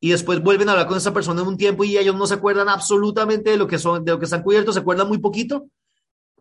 y 0.00 0.10
después 0.10 0.42
vuelven 0.42 0.68
a 0.68 0.72
hablar 0.72 0.86
con 0.86 0.96
esa 0.96 1.12
persona 1.12 1.42
en 1.42 1.48
un 1.48 1.56
tiempo 1.56 1.84
y 1.84 1.96
ellos 1.96 2.16
no 2.16 2.26
se 2.26 2.34
acuerdan 2.34 2.68
absolutamente 2.68 3.50
de 3.50 3.56
lo 3.56 3.66
que 3.66 3.78
son, 3.78 4.04
de 4.04 4.12
lo 4.12 4.18
que 4.18 4.24
están 4.24 4.42
cubiertos, 4.42 4.74
se 4.74 4.80
acuerdan 4.80 5.08
muy 5.08 5.18
poquito, 5.18 5.66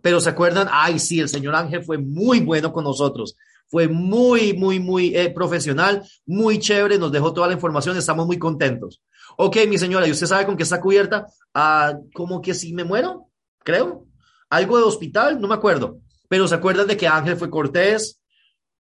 pero 0.01 0.21
se 0.21 0.29
acuerdan, 0.29 0.67
ay, 0.71 0.97
sí, 0.97 1.19
el 1.19 1.27
señor 1.27 1.55
Ángel 1.55 1.83
fue 1.83 1.97
muy 1.97 2.39
bueno 2.39 2.71
con 2.71 2.85
nosotros. 2.85 3.35
Fue 3.67 3.87
muy, 3.87 4.53
muy, 4.53 4.79
muy 4.79 5.15
eh, 5.15 5.29
profesional, 5.29 6.03
muy 6.25 6.57
chévere, 6.57 6.97
nos 6.97 7.11
dejó 7.11 7.33
toda 7.33 7.47
la 7.47 7.53
información, 7.53 7.97
estamos 7.97 8.25
muy 8.25 8.39
contentos. 8.39 9.01
Ok, 9.37 9.57
mi 9.67 9.77
señora, 9.77 10.07
¿y 10.07 10.11
usted 10.11 10.25
sabe 10.25 10.45
con 10.45 10.57
qué 10.57 10.63
está 10.63 10.81
cubierta? 10.81 11.27
Ah, 11.53 11.93
como 12.15 12.41
que 12.41 12.55
si 12.55 12.73
me 12.73 12.83
muero, 12.83 13.27
creo. 13.63 14.05
Algo 14.49 14.77
de 14.77 14.83
hospital, 14.83 15.39
no 15.39 15.47
me 15.47 15.53
acuerdo. 15.53 15.99
Pero 16.29 16.47
se 16.47 16.55
acuerdan 16.55 16.87
de 16.87 16.95
que 16.95 17.07
Ángel 17.07 17.35
fue 17.35 17.49
cortés, 17.49 18.21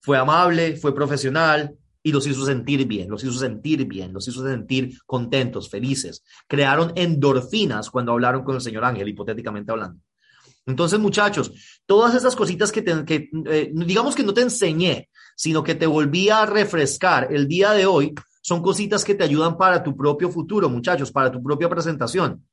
fue 0.01 0.17
amable, 0.17 0.75
fue 0.75 0.93
profesional 0.93 1.75
y 2.03 2.11
los 2.11 2.27
hizo 2.27 2.45
sentir 2.45 2.85
bien, 2.85 3.09
los 3.09 3.23
hizo 3.23 3.33
sentir 3.33 3.85
bien, 3.85 4.13
los 4.13 4.27
hizo 4.27 4.45
sentir 4.45 4.97
contentos, 5.05 5.69
felices. 5.69 6.23
Crearon 6.47 6.91
endorfinas 6.95 7.89
cuando 7.89 8.11
hablaron 8.11 8.43
con 8.43 8.55
el 8.55 8.61
señor 8.61 8.85
Ángel, 8.85 9.07
hipotéticamente 9.07 9.71
hablando. 9.71 9.99
Entonces, 10.65 10.99
muchachos, 10.99 11.51
todas 11.85 12.13
esas 12.13 12.35
cositas 12.35 12.71
que, 12.71 12.81
te, 12.81 13.05
que 13.05 13.29
eh, 13.45 13.71
digamos 13.73 14.15
que 14.15 14.23
no 14.23 14.33
te 14.33 14.41
enseñé, 14.41 15.09
sino 15.35 15.63
que 15.63 15.75
te 15.75 15.87
volví 15.87 16.29
a 16.29 16.45
refrescar 16.45 17.29
el 17.31 17.47
día 17.47 17.71
de 17.71 17.85
hoy, 17.85 18.13
son 18.41 18.61
cositas 18.61 19.03
que 19.03 19.15
te 19.15 19.23
ayudan 19.23 19.57
para 19.57 19.81
tu 19.83 19.95
propio 19.95 20.29
futuro, 20.29 20.69
muchachos, 20.69 21.11
para 21.11 21.31
tu 21.31 21.41
propia 21.41 21.69
presentación. 21.69 22.43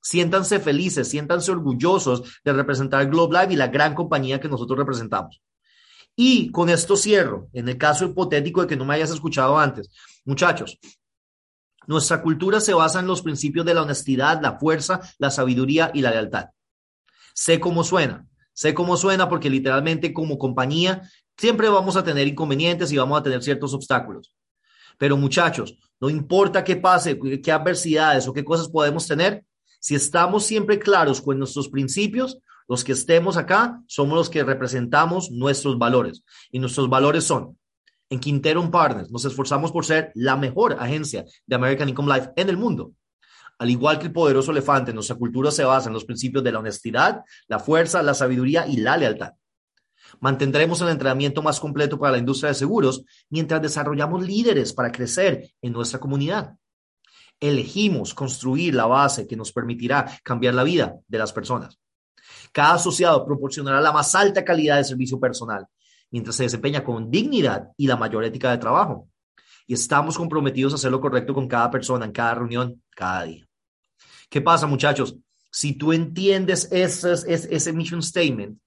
Siéntanse 0.00 0.60
felices, 0.60 1.08
siéntanse 1.08 1.50
orgullosos 1.50 2.40
de 2.44 2.52
representar 2.52 3.08
Globe 3.08 3.40
Live 3.40 3.54
y 3.54 3.56
la 3.56 3.68
gran 3.68 3.94
compañía 3.94 4.40
que 4.40 4.48
nosotros 4.48 4.78
representamos. 4.78 5.42
Y 6.16 6.50
con 6.50 6.68
esto 6.68 6.96
cierro, 6.96 7.48
en 7.52 7.68
el 7.68 7.78
caso 7.78 8.04
hipotético 8.04 8.62
de 8.62 8.66
que 8.66 8.76
no 8.76 8.84
me 8.84 8.94
hayas 8.94 9.10
escuchado 9.10 9.58
antes. 9.58 9.90
Muchachos, 10.24 10.78
nuestra 11.86 12.22
cultura 12.22 12.60
se 12.60 12.74
basa 12.74 13.00
en 13.00 13.06
los 13.06 13.22
principios 13.22 13.64
de 13.64 13.72
la 13.74 13.82
honestidad, 13.82 14.42
la 14.42 14.58
fuerza, 14.58 15.00
la 15.18 15.30
sabiduría 15.30 15.90
y 15.94 16.02
la 16.02 16.10
lealtad. 16.10 16.46
Sé 17.34 17.60
cómo 17.60 17.84
suena, 17.84 18.26
sé 18.52 18.74
cómo 18.74 18.96
suena 18.96 19.28
porque 19.28 19.48
literalmente 19.48 20.12
como 20.12 20.38
compañía 20.38 21.08
siempre 21.36 21.68
vamos 21.68 21.96
a 21.96 22.04
tener 22.04 22.26
inconvenientes 22.26 22.90
y 22.92 22.96
vamos 22.96 23.20
a 23.20 23.22
tener 23.22 23.42
ciertos 23.42 23.72
obstáculos. 23.72 24.34
Pero 24.98 25.16
muchachos, 25.16 25.78
no 26.00 26.10
importa 26.10 26.64
qué 26.64 26.76
pase, 26.76 27.18
qué 27.42 27.52
adversidades 27.52 28.26
o 28.26 28.32
qué 28.32 28.44
cosas 28.44 28.68
podemos 28.68 29.06
tener, 29.06 29.44
si 29.78 29.94
estamos 29.94 30.44
siempre 30.44 30.78
claros 30.78 31.20
con 31.20 31.38
nuestros 31.38 31.68
principios, 31.68 32.38
los 32.68 32.84
que 32.84 32.92
estemos 32.92 33.36
acá 33.36 33.82
somos 33.86 34.16
los 34.16 34.30
que 34.30 34.44
representamos 34.44 35.30
nuestros 35.30 35.78
valores. 35.78 36.22
Y 36.50 36.58
nuestros 36.58 36.88
valores 36.88 37.24
son, 37.24 37.58
en 38.10 38.20
Quintero 38.20 38.70
Partners, 38.70 39.10
nos 39.10 39.24
esforzamos 39.24 39.72
por 39.72 39.84
ser 39.84 40.12
la 40.14 40.36
mejor 40.36 40.76
agencia 40.78 41.24
de 41.46 41.56
American 41.56 41.88
Income 41.88 42.14
Life 42.14 42.30
en 42.36 42.48
el 42.48 42.56
mundo. 42.56 42.92
Al 43.58 43.70
igual 43.70 43.98
que 43.98 44.06
el 44.06 44.12
poderoso 44.12 44.52
elefante, 44.52 44.92
nuestra 44.92 45.16
cultura 45.16 45.50
se 45.50 45.64
basa 45.64 45.88
en 45.88 45.94
los 45.94 46.04
principios 46.04 46.44
de 46.44 46.52
la 46.52 46.60
honestidad, 46.60 47.22
la 47.48 47.58
fuerza, 47.58 48.02
la 48.02 48.14
sabiduría 48.14 48.66
y 48.66 48.76
la 48.76 48.96
lealtad. 48.96 49.32
Mantendremos 50.20 50.80
el 50.80 50.88
entrenamiento 50.88 51.42
más 51.42 51.60
completo 51.60 51.98
para 51.98 52.12
la 52.12 52.18
industria 52.18 52.48
de 52.48 52.54
seguros 52.54 53.04
mientras 53.30 53.60
desarrollamos 53.60 54.26
líderes 54.26 54.72
para 54.72 54.92
crecer 54.92 55.50
en 55.60 55.72
nuestra 55.72 55.98
comunidad. 55.98 56.54
Elegimos 57.40 58.14
construir 58.14 58.74
la 58.74 58.86
base 58.86 59.26
que 59.26 59.36
nos 59.36 59.52
permitirá 59.52 60.18
cambiar 60.22 60.54
la 60.54 60.64
vida 60.64 60.96
de 61.06 61.18
las 61.18 61.32
personas. 61.32 61.78
Cada 62.52 62.74
asociado 62.74 63.24
proporcionará 63.24 63.80
la 63.80 63.92
más 63.92 64.14
alta 64.14 64.44
calidad 64.44 64.76
de 64.76 64.84
servicio 64.84 65.20
personal 65.20 65.66
mientras 66.10 66.36
se 66.36 66.44
desempeña 66.44 66.84
con 66.84 67.10
dignidad 67.10 67.68
y 67.76 67.86
la 67.86 67.96
mayor 67.96 68.24
ética 68.24 68.50
de 68.50 68.58
trabajo. 68.58 69.08
Y 69.66 69.74
estamos 69.74 70.16
comprometidos 70.16 70.72
a 70.72 70.76
hacer 70.76 70.90
lo 70.90 71.00
correcto 71.00 71.34
con 71.34 71.46
cada 71.46 71.70
persona 71.70 72.06
en 72.06 72.12
cada 72.12 72.34
reunión, 72.34 72.82
cada 72.94 73.24
día. 73.24 73.46
¿Qué 74.30 74.40
pasa, 74.40 74.66
muchachos? 74.66 75.16
Si 75.50 75.74
tú 75.74 75.92
entiendes 75.92 76.68
ese, 76.72 77.12
ese, 77.26 77.72
mission 77.72 78.02
statement, 78.02 78.58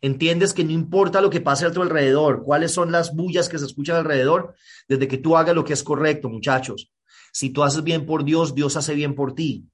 entiendes 0.00 0.54
que 0.54 0.64
no 0.64 0.70
importa 0.70 1.20
lo 1.20 1.30
que 1.30 1.40
pase 1.40 1.66
a 1.66 1.72
tu 1.72 1.82
alrededor, 1.82 2.42
cuáles 2.42 2.72
son 2.72 2.92
las 2.92 3.14
bullas 3.14 3.48
que 3.48 3.58
se 3.58 3.66
escuchan 3.66 3.96
alrededor, 3.96 4.54
desde 4.88 5.08
que 5.08 5.18
tú 5.18 5.36
hagas 5.36 5.54
lo 5.54 5.64
que 5.64 5.74
es 5.74 5.82
correcto, 5.82 6.28
muchachos. 6.28 6.90
Si 7.32 7.50
tú 7.50 7.62
haces 7.62 7.82
bien 7.82 8.06
por 8.06 8.24
Dios, 8.24 8.54
Dios 8.54 8.76
hace 8.76 8.94
bien 8.94 9.14
por 9.14 9.34
ti. 9.34 9.66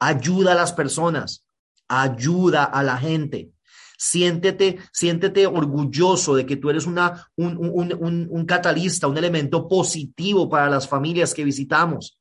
Ayuda 0.00 0.52
a 0.52 0.54
las 0.54 0.72
personas, 0.72 1.44
ayuda 1.88 2.64
a 2.64 2.82
la 2.82 2.96
gente. 2.96 3.50
Siéntete, 3.98 4.78
siéntete 4.92 5.46
orgulloso 5.46 6.34
de 6.34 6.44
que 6.44 6.56
tú 6.56 6.70
eres 6.70 6.86
una, 6.86 7.28
un, 7.36 7.56
un, 7.56 7.94
un, 8.00 8.26
un 8.28 8.46
catalista, 8.46 9.06
un 9.06 9.16
elemento 9.16 9.68
positivo 9.68 10.48
para 10.48 10.68
las 10.68 10.88
familias 10.88 11.32
que 11.32 11.44
visitamos. 11.44 12.18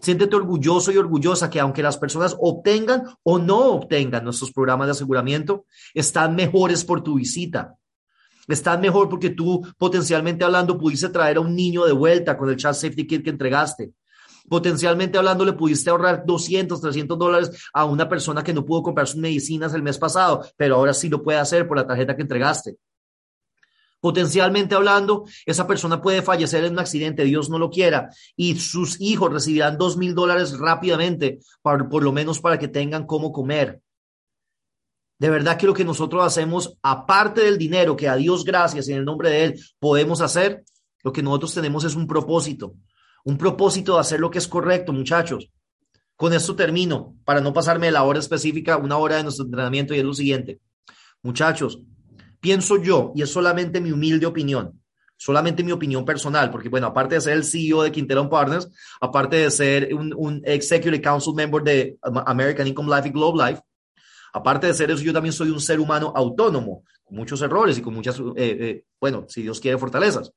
Siéntete 0.00 0.36
orgulloso 0.36 0.92
y 0.92 0.96
orgullosa 0.96 1.48
que 1.48 1.60
aunque 1.60 1.82
las 1.82 1.96
personas 1.96 2.36
obtengan 2.38 3.04
o 3.22 3.38
no 3.38 3.58
obtengan 3.70 4.24
nuestros 4.24 4.52
programas 4.52 4.88
de 4.88 4.92
aseguramiento, 4.92 5.66
están 5.94 6.34
mejores 6.34 6.84
por 6.84 7.02
tu 7.02 7.14
visita. 7.14 7.76
Están 8.46 8.80
mejor 8.80 9.08
porque 9.08 9.30
tú, 9.30 9.66
potencialmente 9.78 10.44
hablando, 10.44 10.76
pudiste 10.76 11.08
traer 11.08 11.38
a 11.38 11.40
un 11.40 11.54
niño 11.54 11.84
de 11.84 11.92
vuelta 11.92 12.36
con 12.36 12.50
el 12.50 12.56
Child 12.56 12.74
Safety 12.74 13.06
Kit 13.06 13.24
que 13.24 13.30
entregaste. 13.30 13.92
Potencialmente 14.48 15.16
hablando, 15.16 15.44
le 15.44 15.54
pudiste 15.54 15.90
ahorrar 15.90 16.24
200, 16.26 16.80
300 16.80 17.18
dólares 17.18 17.50
a 17.72 17.84
una 17.86 18.08
persona 18.08 18.44
que 18.44 18.52
no 18.52 18.64
pudo 18.64 18.82
comprar 18.82 19.06
sus 19.06 19.20
medicinas 19.20 19.72
el 19.72 19.82
mes 19.82 19.98
pasado, 19.98 20.44
pero 20.56 20.76
ahora 20.76 20.92
sí 20.92 21.08
lo 21.08 21.22
puede 21.22 21.38
hacer 21.38 21.66
por 21.66 21.78
la 21.78 21.86
tarjeta 21.86 22.14
que 22.14 22.22
entregaste. 22.22 22.76
Potencialmente 24.00 24.74
hablando, 24.74 25.24
esa 25.46 25.66
persona 25.66 26.02
puede 26.02 26.20
fallecer 26.20 26.62
en 26.64 26.74
un 26.74 26.78
accidente, 26.78 27.24
Dios 27.24 27.48
no 27.48 27.58
lo 27.58 27.70
quiera, 27.70 28.10
y 28.36 28.56
sus 28.56 29.00
hijos 29.00 29.32
recibirán 29.32 29.78
dos 29.78 29.96
mil 29.96 30.14
dólares 30.14 30.58
rápidamente, 30.58 31.38
por 31.62 32.02
lo 32.02 32.12
menos 32.12 32.38
para 32.38 32.58
que 32.58 32.68
tengan 32.68 33.06
cómo 33.06 33.32
comer. 33.32 33.80
De 35.18 35.30
verdad 35.30 35.56
que 35.56 35.66
lo 35.66 35.72
que 35.72 35.86
nosotros 35.86 36.22
hacemos, 36.22 36.76
aparte 36.82 37.40
del 37.40 37.56
dinero 37.56 37.96
que 37.96 38.10
a 38.10 38.16
Dios 38.16 38.44
gracias 38.44 38.88
en 38.88 38.98
el 38.98 39.06
nombre 39.06 39.30
de 39.30 39.44
Él 39.44 39.60
podemos 39.78 40.20
hacer, 40.20 40.64
lo 41.02 41.10
que 41.10 41.22
nosotros 41.22 41.54
tenemos 41.54 41.84
es 41.84 41.94
un 41.94 42.06
propósito, 42.06 42.74
un 43.24 43.38
propósito 43.38 43.94
de 43.94 44.00
hacer 44.00 44.20
lo 44.20 44.30
que 44.30 44.38
es 44.38 44.46
correcto, 44.46 44.92
muchachos. 44.92 45.50
Con 46.16 46.32
esto 46.32 46.54
termino, 46.54 47.16
para 47.24 47.40
no 47.40 47.52
pasarme 47.52 47.90
la 47.90 48.04
hora 48.04 48.20
específica, 48.20 48.76
una 48.76 48.98
hora 48.98 49.16
de 49.16 49.24
nuestro 49.24 49.46
entrenamiento 49.46 49.94
y 49.94 49.98
es 49.98 50.04
lo 50.04 50.14
siguiente. 50.14 50.60
Muchachos, 51.22 51.80
pienso 52.38 52.80
yo, 52.80 53.12
y 53.14 53.22
es 53.22 53.30
solamente 53.30 53.80
mi 53.80 53.90
humilde 53.90 54.26
opinión, 54.26 54.80
solamente 55.16 55.64
mi 55.64 55.72
opinión 55.72 56.04
personal, 56.04 56.50
porque 56.50 56.68
bueno, 56.68 56.86
aparte 56.86 57.16
de 57.16 57.20
ser 57.22 57.32
el 57.32 57.44
CEO 57.44 57.82
de 57.82 57.90
Quintero 57.90 58.28
Partners, 58.28 58.70
aparte 59.00 59.36
de 59.36 59.50
ser 59.50 59.94
un, 59.94 60.14
un, 60.16 60.42
Executive 60.44 61.00
Council 61.00 61.34
Member 61.34 61.62
de 61.62 61.96
American 62.26 62.66
Income 62.66 62.94
Life 62.94 63.08
y 63.08 63.12
Globe 63.12 63.44
Life, 63.44 63.62
aparte 64.34 64.66
de 64.66 64.74
ser 64.74 64.90
eso, 64.90 65.02
yo 65.02 65.12
también 65.12 65.32
soy 65.32 65.50
un 65.50 65.60
ser 65.60 65.80
humano 65.80 66.12
autónomo, 66.14 66.84
con 67.02 67.16
muchos 67.16 67.40
errores 67.42 67.78
y 67.78 67.82
con 67.82 67.94
muchas, 67.94 68.18
eh, 68.20 68.22
eh, 68.36 68.84
bueno, 69.00 69.24
si 69.28 69.42
Dios 69.42 69.58
quiere, 69.60 69.78
fortalezas. 69.78 70.30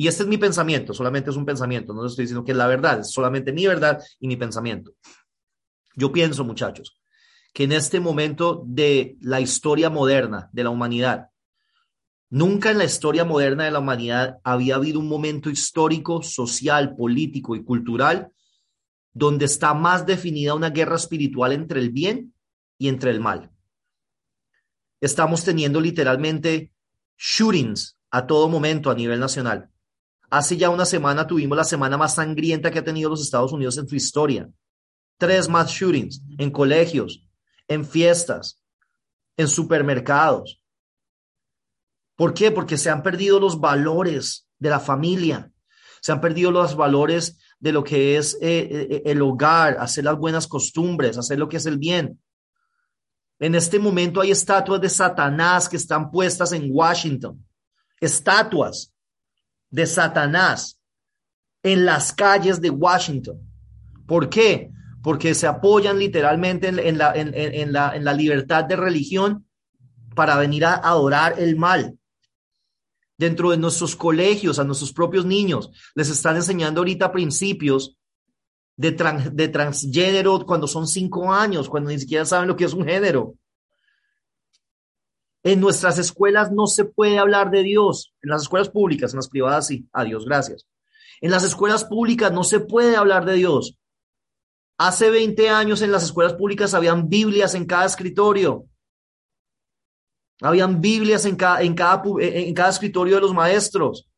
Y 0.00 0.08
este 0.08 0.22
es 0.22 0.30
mi 0.30 0.38
pensamiento, 0.38 0.94
solamente 0.94 1.28
es 1.28 1.36
un 1.36 1.44
pensamiento, 1.44 1.92
no 1.92 2.06
estoy 2.06 2.22
diciendo 2.22 2.42
que 2.42 2.52
es 2.52 2.56
la 2.56 2.66
verdad, 2.66 3.00
es 3.00 3.10
solamente 3.10 3.52
mi 3.52 3.66
verdad 3.66 4.02
y 4.18 4.28
mi 4.28 4.36
pensamiento. 4.38 4.94
Yo 5.94 6.10
pienso, 6.10 6.42
muchachos, 6.42 6.98
que 7.52 7.64
en 7.64 7.72
este 7.72 8.00
momento 8.00 8.62
de 8.66 9.18
la 9.20 9.42
historia 9.42 9.90
moderna 9.90 10.48
de 10.54 10.64
la 10.64 10.70
humanidad, 10.70 11.26
Nunca 12.30 12.70
en 12.70 12.78
la 12.78 12.84
historia 12.84 13.24
moderna 13.24 13.64
de 13.64 13.72
la 13.72 13.80
humanidad 13.80 14.38
había 14.42 14.76
habido 14.76 15.00
un 15.00 15.08
momento 15.08 15.50
histórico, 15.50 16.22
social, 16.22 16.94
político 16.94 17.56
y 17.56 17.64
cultural 17.64 18.32
donde 19.12 19.44
está 19.46 19.74
más 19.74 20.06
definida 20.06 20.54
una 20.54 20.70
guerra 20.70 20.96
espiritual 20.96 21.52
entre 21.52 21.80
el 21.80 21.90
bien 21.90 22.32
y 22.78 22.88
entre 22.88 23.10
el 23.10 23.20
mal. 23.20 23.50
Estamos 25.00 25.44
teniendo 25.44 25.80
literalmente 25.80 26.72
shootings 27.18 27.98
a 28.10 28.26
todo 28.26 28.48
momento 28.48 28.90
a 28.90 28.94
nivel 28.94 29.18
nacional. 29.18 29.69
Hace 30.30 30.56
ya 30.56 30.70
una 30.70 30.84
semana 30.84 31.26
tuvimos 31.26 31.58
la 31.58 31.64
semana 31.64 31.98
más 31.98 32.14
sangrienta 32.14 32.70
que 32.70 32.78
ha 32.78 32.84
tenido 32.84 33.10
los 33.10 33.20
Estados 33.20 33.52
Unidos 33.52 33.76
en 33.78 33.88
su 33.88 33.96
historia. 33.96 34.48
Tres 35.18 35.48
más 35.48 35.70
shootings 35.70 36.22
en 36.38 36.50
colegios, 36.52 37.26
en 37.66 37.84
fiestas, 37.84 38.62
en 39.36 39.48
supermercados. 39.48 40.62
¿Por 42.14 42.32
qué? 42.32 42.52
Porque 42.52 42.78
se 42.78 42.90
han 42.90 43.02
perdido 43.02 43.40
los 43.40 43.58
valores 43.58 44.46
de 44.58 44.70
la 44.70 44.78
familia, 44.78 45.50
se 46.00 46.12
han 46.12 46.20
perdido 46.20 46.52
los 46.52 46.76
valores 46.76 47.38
de 47.58 47.72
lo 47.72 47.82
que 47.82 48.16
es 48.16 48.34
eh, 48.40 48.68
eh, 48.70 49.02
el 49.06 49.20
hogar, 49.22 49.78
hacer 49.80 50.04
las 50.04 50.16
buenas 50.16 50.46
costumbres, 50.46 51.18
hacer 51.18 51.38
lo 51.38 51.48
que 51.48 51.56
es 51.56 51.66
el 51.66 51.78
bien. 51.78 52.22
En 53.40 53.54
este 53.54 53.78
momento 53.78 54.20
hay 54.20 54.30
estatuas 54.30 54.80
de 54.80 54.88
Satanás 54.88 55.68
que 55.68 55.76
están 55.76 56.10
puestas 56.10 56.52
en 56.52 56.68
Washington. 56.70 57.44
Estatuas 57.98 58.92
de 59.70 59.86
Satanás 59.86 60.78
en 61.62 61.84
las 61.84 62.12
calles 62.12 62.60
de 62.60 62.70
Washington. 62.70 63.40
¿Por 64.06 64.28
qué? 64.28 64.70
Porque 65.02 65.34
se 65.34 65.46
apoyan 65.46 65.98
literalmente 65.98 66.68
en, 66.68 66.98
la, 66.98 67.12
en, 67.14 67.72
la, 67.72 67.94
en 67.94 68.04
la 68.04 68.12
libertad 68.12 68.64
de 68.64 68.76
religión 68.76 69.46
para 70.14 70.36
venir 70.36 70.64
a 70.64 70.74
adorar 70.74 71.36
el 71.38 71.56
mal. 71.56 71.96
Dentro 73.16 73.50
de 73.50 73.58
nuestros 73.58 73.94
colegios, 73.96 74.58
a 74.58 74.64
nuestros 74.64 74.92
propios 74.92 75.26
niños, 75.26 75.70
les 75.94 76.08
están 76.08 76.36
enseñando 76.36 76.80
ahorita 76.80 77.12
principios 77.12 77.96
de, 78.76 78.92
de 79.32 79.48
transgénero 79.48 80.44
cuando 80.46 80.66
son 80.66 80.88
cinco 80.88 81.32
años, 81.32 81.68
cuando 81.68 81.90
ni 81.90 81.98
siquiera 81.98 82.24
saben 82.24 82.48
lo 82.48 82.56
que 82.56 82.64
es 82.64 82.72
un 82.72 82.86
género. 82.86 83.34
En 85.42 85.60
nuestras 85.60 85.98
escuelas 85.98 86.52
no 86.52 86.66
se 86.66 86.84
puede 86.84 87.18
hablar 87.18 87.50
de 87.50 87.62
Dios. 87.62 88.14
En 88.22 88.30
las 88.30 88.42
escuelas 88.42 88.68
públicas, 88.68 89.12
en 89.12 89.18
las 89.18 89.28
privadas 89.28 89.66
sí. 89.66 89.88
Adiós, 89.92 90.24
gracias. 90.26 90.66
En 91.20 91.30
las 91.30 91.44
escuelas 91.44 91.84
públicas 91.84 92.32
no 92.32 92.44
se 92.44 92.60
puede 92.60 92.96
hablar 92.96 93.24
de 93.24 93.34
Dios. 93.34 93.78
Hace 94.78 95.10
20 95.10 95.50
años 95.50 95.82
en 95.82 95.92
las 95.92 96.04
escuelas 96.04 96.34
públicas 96.34 96.72
habían 96.72 97.08
Biblias 97.08 97.54
en 97.54 97.66
cada 97.66 97.84
escritorio. 97.84 98.66
Habían 100.40 100.80
Biblias 100.80 101.26
en 101.26 101.36
cada, 101.36 101.60
en 101.60 101.74
cada, 101.74 102.70
escritorio 102.70 103.16
de 103.16 103.20
los 103.20 103.34
maestros. 103.34 104.08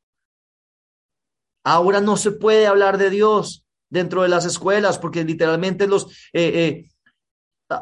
Ahora 1.65 2.01
no 2.01 2.17
se 2.17 2.31
puede 2.31 2.67
hablar 2.67 2.97
de 2.97 3.11
Dios 3.11 3.65
dentro 3.91 4.23
de 4.23 4.29
las 4.29 4.45
escuelas, 4.45 4.99
porque 4.99 5.25
literalmente 5.25 5.87
los 5.87 6.13
eh, 6.33 6.53
eh, 6.55 6.92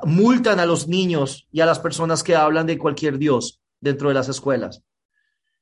multan 0.04 0.60
a 0.60 0.66
los 0.66 0.88
niños 0.88 1.48
y 1.50 1.60
a 1.60 1.66
las 1.66 1.78
personas 1.78 2.22
que 2.22 2.36
hablan 2.36 2.66
de 2.66 2.78
cualquier 2.78 3.18
Dios 3.18 3.60
dentro 3.80 4.08
de 4.08 4.14
las 4.14 4.28
escuelas. 4.28 4.82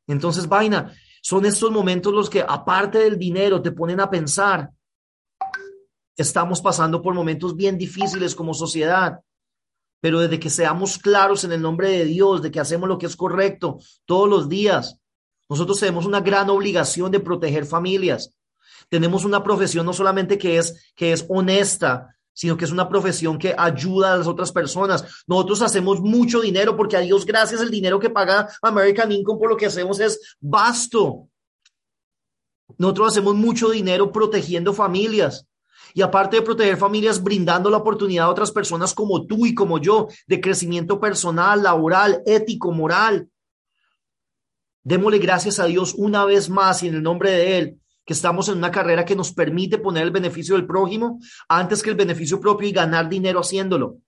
Entonces, 0.07 0.49
vaina, 0.49 0.93
son 1.23 1.47
estos 1.47 1.71
momentos 1.71 2.13
los 2.13 2.31
que, 2.31 2.45
aparte 2.47 2.99
del 2.99 3.19
dinero, 3.19 3.61
te 3.63 3.73
ponen 3.73 4.01
a 4.01 4.11
pensar. 4.11 4.71
Estamos 6.17 6.61
pasando 6.61 7.01
por 7.03 7.15
momentos 7.15 7.55
bien 7.55 7.79
difíciles 7.79 8.35
como 8.35 8.55
sociedad, 8.55 9.21
pero 10.01 10.21
desde 10.21 10.41
que 10.41 10.51
seamos 10.51 10.99
claros 10.99 11.45
en 11.45 11.53
el 11.53 11.63
nombre 11.63 11.91
de 11.91 12.05
Dios, 12.05 12.43
de 12.43 12.51
que 12.51 12.61
hacemos 12.61 12.89
lo 12.89 12.99
que 12.99 13.07
es 13.07 13.17
correcto 13.17 13.79
todos 14.05 14.29
los 14.29 14.49
días, 14.49 14.99
nosotros 15.49 15.81
tenemos 15.81 16.07
una 16.07 16.21
gran 16.21 16.51
obligación 16.51 17.11
de 17.11 17.21
proteger 17.21 17.65
familias. 17.65 18.35
Tenemos 18.89 19.25
una 19.25 19.43
profesión 19.43 19.87
no 19.87 19.93
solamente 19.93 20.39
que 20.39 20.59
es, 20.59 20.93
que 20.95 21.13
es 21.13 21.27
honesta, 21.29 22.17
sino 22.39 22.57
que 22.57 22.67
es 22.67 22.71
una 22.71 22.89
profesión 22.89 23.37
que 23.37 23.53
ayuda 23.59 24.13
a 24.13 24.17
las 24.17 24.29
otras 24.29 24.53
personas. 24.53 25.25
Nosotros 25.27 25.61
hacemos 25.61 26.01
mucho 26.01 26.41
dinero 26.41 26.77
porque 26.77 26.97
a 26.97 27.01
Dios 27.01 27.27
gracias 27.27 27.61
el 27.61 27.69
dinero 27.69 27.99
que 27.99 28.11
paga 28.11 28.49
American 28.63 29.11
Income 29.11 29.41
por 29.41 29.51
lo 29.51 29.57
que 29.57 29.67
hacemos 29.67 29.99
es 29.99 30.37
vasto. 30.39 31.29
Nosotros 32.77 33.09
hacemos 33.09 33.35
mucho 33.35 33.71
dinero 33.71 34.13
protegiendo 34.13 34.73
familias. 34.73 35.49
Y 35.95 36.01
aparte 36.01 36.37
de 36.37 36.43
proteger 36.43 36.77
familias, 36.77 37.21
brindando 37.21 37.71
la 37.71 37.79
oportunidad 37.79 38.27
a 38.27 38.31
otras 38.31 38.53
personas 38.53 38.95
como 38.95 39.27
tú 39.27 39.45
y 39.45 39.53
como 39.53 39.81
yo 39.81 40.07
de 40.29 40.41
crecimiento 40.41 41.01
personal, 41.01 41.61
laboral, 41.65 42.23
ético, 42.25 42.71
moral. 42.71 43.29
Démosle 44.85 45.19
gracias 45.19 45.59
a 45.59 45.65
Dios 45.65 45.93
una 45.99 46.25
vez 46.25 46.49
más 46.49 46.85
y 46.85 46.87
en 46.87 46.95
el 46.95 47.03
nombre 47.03 47.33
de 47.33 47.59
Él 47.59 47.81
que 48.09 48.15
estamos 48.15 48.49
en 48.49 48.57
una 48.57 48.71
carrera 48.71 49.05
que 49.05 49.15
nos 49.15 49.35
permite 49.35 49.77
poner 49.77 50.05
el 50.05 50.11
beneficio 50.11 50.55
del 50.55 50.67
prójimo 50.67 51.21
antes 51.47 51.83
que 51.83 51.91
el 51.91 51.95
beneficio 51.95 52.41
propio 52.41 52.67
y 52.67 52.73
ganar 52.73 53.07
dinero 53.07 53.41
haciéndolo. 53.41 53.99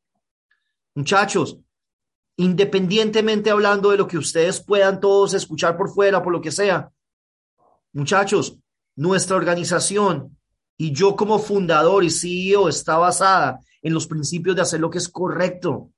Muchachos, 0.95 1.59
independientemente 2.37 3.51
hablando 3.51 3.91
de 3.91 3.99
lo 3.99 4.09
que 4.09 4.17
ustedes 4.17 4.59
puedan 4.59 5.01
todos 5.01 5.35
escuchar 5.35 5.77
por 5.77 5.91
fuera, 5.91 6.23
por 6.23 6.33
lo 6.33 6.41
que 6.41 6.51
sea, 6.51 6.91
muchachos, 7.93 8.57
nuestra 8.97 9.37
organización 9.37 10.35
y 10.79 10.93
yo 10.93 11.15
como 11.15 11.39
fundador 11.39 12.03
y 12.03 12.09
CEO 12.09 12.71
está 12.71 12.97
basada 12.97 13.61
en 13.83 13.93
los 13.93 14.07
principios 14.07 14.57
de 14.57 14.63
hacer 14.63 14.81
lo 14.81 14.89
que 14.89 14.97
es 14.97 15.11
correcto, 15.11 15.91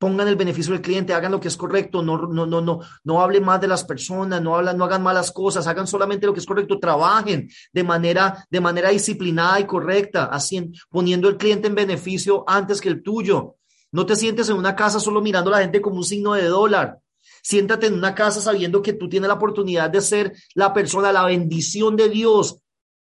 pongan 0.00 0.28
el 0.28 0.36
beneficio 0.36 0.72
del 0.72 0.80
cliente, 0.80 1.12
hagan 1.12 1.30
lo 1.30 1.40
que 1.40 1.48
es 1.48 1.58
correcto, 1.58 2.02
no, 2.02 2.16
no, 2.16 2.46
no, 2.46 2.62
no, 2.62 2.80
no 3.04 3.20
hablen 3.20 3.44
más 3.44 3.60
de 3.60 3.68
las 3.68 3.84
personas, 3.84 4.40
no 4.40 4.56
hablan, 4.56 4.78
no 4.78 4.84
hagan 4.84 5.02
malas 5.02 5.30
cosas, 5.30 5.66
hagan 5.66 5.86
solamente 5.86 6.26
lo 6.26 6.32
que 6.32 6.40
es 6.40 6.46
correcto, 6.46 6.80
trabajen 6.80 7.50
de 7.70 7.84
manera, 7.84 8.46
de 8.48 8.60
manera 8.62 8.88
disciplinada 8.88 9.60
y 9.60 9.66
correcta, 9.66 10.24
haciendo, 10.24 10.78
poniendo 10.88 11.28
el 11.28 11.36
cliente 11.36 11.68
en 11.68 11.74
beneficio 11.74 12.44
antes 12.46 12.80
que 12.80 12.88
el 12.88 13.02
tuyo. 13.02 13.56
No 13.92 14.06
te 14.06 14.16
sientes 14.16 14.48
en 14.48 14.56
una 14.56 14.74
casa 14.74 15.00
solo 15.00 15.20
mirando 15.20 15.50
a 15.50 15.58
la 15.58 15.62
gente 15.62 15.82
como 15.82 15.96
un 15.96 16.04
signo 16.04 16.32
de 16.32 16.46
dólar. 16.46 16.98
Siéntate 17.42 17.88
en 17.88 17.94
una 17.94 18.14
casa 18.14 18.40
sabiendo 18.40 18.80
que 18.80 18.94
tú 18.94 19.06
tienes 19.06 19.28
la 19.28 19.34
oportunidad 19.34 19.90
de 19.90 20.00
ser 20.00 20.32
la 20.54 20.72
persona, 20.72 21.12
la 21.12 21.26
bendición 21.26 21.94
de 21.94 22.08
Dios 22.08 22.56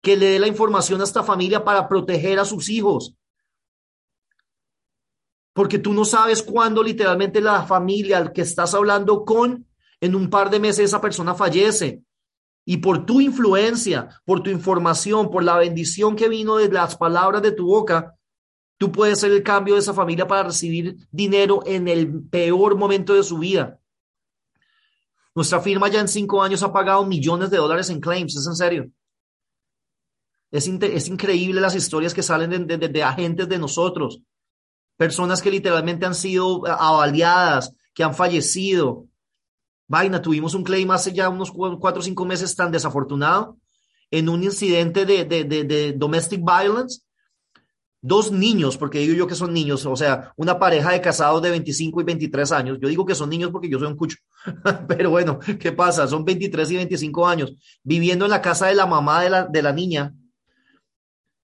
que 0.02 0.18
le 0.18 0.32
dé 0.32 0.40
la 0.40 0.48
información 0.48 1.00
a 1.00 1.06
esta 1.06 1.24
familia 1.24 1.64
para 1.64 1.88
proteger 1.88 2.40
a 2.40 2.46
sus 2.46 2.68
hijos 2.68 3.16
porque 5.64 5.80
tú 5.80 5.94
no 5.94 6.04
sabes 6.04 6.44
cuándo 6.44 6.84
literalmente 6.84 7.40
la 7.40 7.64
familia 7.64 8.18
al 8.18 8.34
que 8.34 8.42
estás 8.42 8.74
hablando 8.74 9.24
con, 9.24 9.66
en 10.02 10.14
un 10.14 10.30
par 10.30 10.50
de 10.50 10.60
meses 10.60 10.84
esa 10.84 11.00
persona 11.00 11.36
fallece. 11.36 12.04
Y 12.66 12.80
por 12.80 13.06
tu 13.06 13.22
influencia, 13.22 14.10
por 14.26 14.44
tu 14.44 14.50
información, 14.50 15.32
por 15.32 15.42
la 15.42 15.56
bendición 15.56 16.18
que 16.18 16.28
vino 16.28 16.58
de 16.58 16.68
las 16.68 16.98
palabras 16.98 17.42
de 17.42 17.54
tu 17.54 17.68
boca, 17.68 18.14
tú 18.78 18.92
puedes 18.92 19.22
ser 19.22 19.32
el 19.32 19.42
cambio 19.42 19.76
de 19.76 19.80
esa 19.80 19.94
familia 19.94 20.28
para 20.28 20.44
recibir 20.44 20.98
dinero 21.10 21.62
en 21.66 21.88
el 21.88 22.24
peor 22.24 22.76
momento 22.76 23.14
de 23.14 23.24
su 23.24 23.38
vida. 23.38 23.80
Nuestra 25.34 25.62
firma 25.62 25.88
ya 25.88 26.02
en 26.02 26.10
cinco 26.10 26.44
años 26.44 26.62
ha 26.62 26.74
pagado 26.74 27.06
millones 27.06 27.50
de 27.52 27.56
dólares 27.56 27.90
en 27.90 28.02
claims, 28.02 28.36
es 28.36 28.48
en 28.48 28.56
serio. 28.58 28.92
Es, 30.52 30.68
es 30.68 31.08
increíble 31.08 31.62
las 31.62 31.74
historias 31.74 32.14
que 32.14 32.22
salen 32.22 32.68
de, 32.68 32.78
de 32.78 33.04
agentes 33.04 33.48
de 33.48 33.60
nosotros 33.60 34.22
personas 34.98 35.42
que 35.42 35.52
literalmente 35.52 36.06
han 36.06 36.16
sido 36.16 36.66
avaliadas, 36.68 37.74
que 37.94 38.04
han 38.04 38.14
fallecido. 38.14 39.08
Vaina, 39.88 40.22
tuvimos 40.22 40.54
un 40.54 40.64
claim 40.64 40.90
hace 40.92 41.14
ya 41.14 41.30
unos 41.30 41.52
cuatro 41.52 42.00
o 42.00 42.04
cinco 42.04 42.26
meses 42.26 42.56
tan 42.56 42.72
desafortunado 42.72 43.58
en 44.12 44.30
un 44.30 44.44
incidente 44.44 45.06
de, 45.06 45.26
de, 45.26 45.44
de, 45.44 45.94
domestic 45.94 46.42
violence. 46.44 47.02
Dos 48.06 48.34
niños, 48.34 48.78
porque 48.78 49.00
digo 49.00 49.14
yo 49.14 49.28
que 49.28 49.36
son 49.36 49.54
niños, 49.54 49.86
o 49.86 49.96
sea, 49.96 50.34
una 50.36 50.60
pareja 50.60 50.92
de 50.92 51.00
casados 51.00 51.42
de 51.42 51.52
25 51.52 52.02
y 52.02 52.04
23 52.04 52.52
años. 52.52 52.78
Yo 52.82 52.90
digo 52.90 53.06
que 53.06 53.16
son 53.16 53.30
niños 53.30 53.50
porque 53.50 53.70
yo 53.70 53.80
soy 53.80 53.88
un 53.88 53.96
cucho. 53.96 54.18
Pero 54.90 55.10
bueno, 55.10 55.40
¿qué 55.40 55.72
pasa? 55.72 56.06
Son 56.06 56.26
23 56.26 56.72
y 56.72 56.76
25 56.76 57.26
años 57.26 57.54
viviendo 57.82 58.26
en 58.26 58.32
la 58.32 58.42
casa 58.42 58.68
de 58.68 58.76
la 58.76 58.86
mamá 58.86 59.24
de 59.24 59.30
la, 59.30 59.46
de 59.46 59.62
la 59.62 59.72
niña 59.72 60.14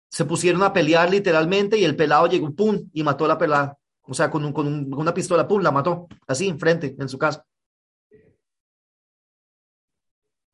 se 0.09 0.25
pusieron 0.25 0.63
a 0.63 0.73
pelear 0.73 1.09
literalmente 1.09 1.77
y 1.77 1.85
el 1.85 1.95
pelado 1.95 2.27
llegó, 2.27 2.51
pum, 2.53 2.89
y 2.93 3.03
mató 3.03 3.25
a 3.25 3.29
la 3.29 3.37
pelada. 3.37 3.77
O 4.01 4.13
sea, 4.13 4.31
con, 4.31 4.51
con, 4.51 4.91
una 4.93 5.13
pistola, 5.13 5.47
pum, 5.47 5.61
la 5.61 5.71
mató, 5.71 6.07
así, 6.27 6.47
enfrente, 6.47 6.95
en 6.97 7.07
su 7.07 7.19
casa. 7.19 7.45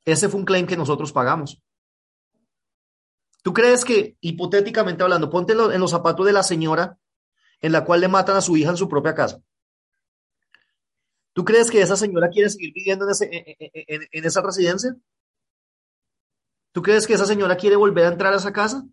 Ese 0.03 0.27
fue 0.27 0.39
un 0.41 0.45
claim 0.45 0.67
que 0.67 0.75
nosotros 0.75 1.13
pagamos. 1.13 1.63
¿Tú 3.41 3.53
crees 3.53 3.85
que, 3.85 4.17
hipotéticamente 4.19 5.03
hablando, 5.03 5.29
ponte 5.29 5.53
en 5.53 5.79
los 5.79 5.91
zapatos 5.91 6.25
de 6.25 6.33
la 6.33 6.43
señora 6.43 6.99
en 7.61 7.71
la 7.71 7.85
cual 7.85 8.01
le 8.01 8.07
matan 8.07 8.35
a 8.35 8.41
su 8.41 8.57
hija 8.57 8.71
en 8.71 8.77
su 8.77 8.89
propia 8.89 9.15
casa? 9.15 9.41
¿Tú 11.31 11.45
crees 11.45 11.71
que 11.71 11.81
esa 11.81 11.95
señora 11.95 12.29
quiere 12.29 12.49
seguir 12.49 12.73
viviendo 12.73 13.05
en, 13.07 14.07
en 14.11 14.25
esa 14.25 14.41
residencia? 14.41 14.95
¿Tú 16.71 16.81
crees 16.81 17.07
que 17.07 17.13
esa 17.13 17.25
señora 17.25 17.55
quiere 17.55 17.77
volver 17.77 18.05
a 18.05 18.09
entrar 18.09 18.33
a 18.33 18.37
esa 18.37 18.51
casa? 18.51 18.85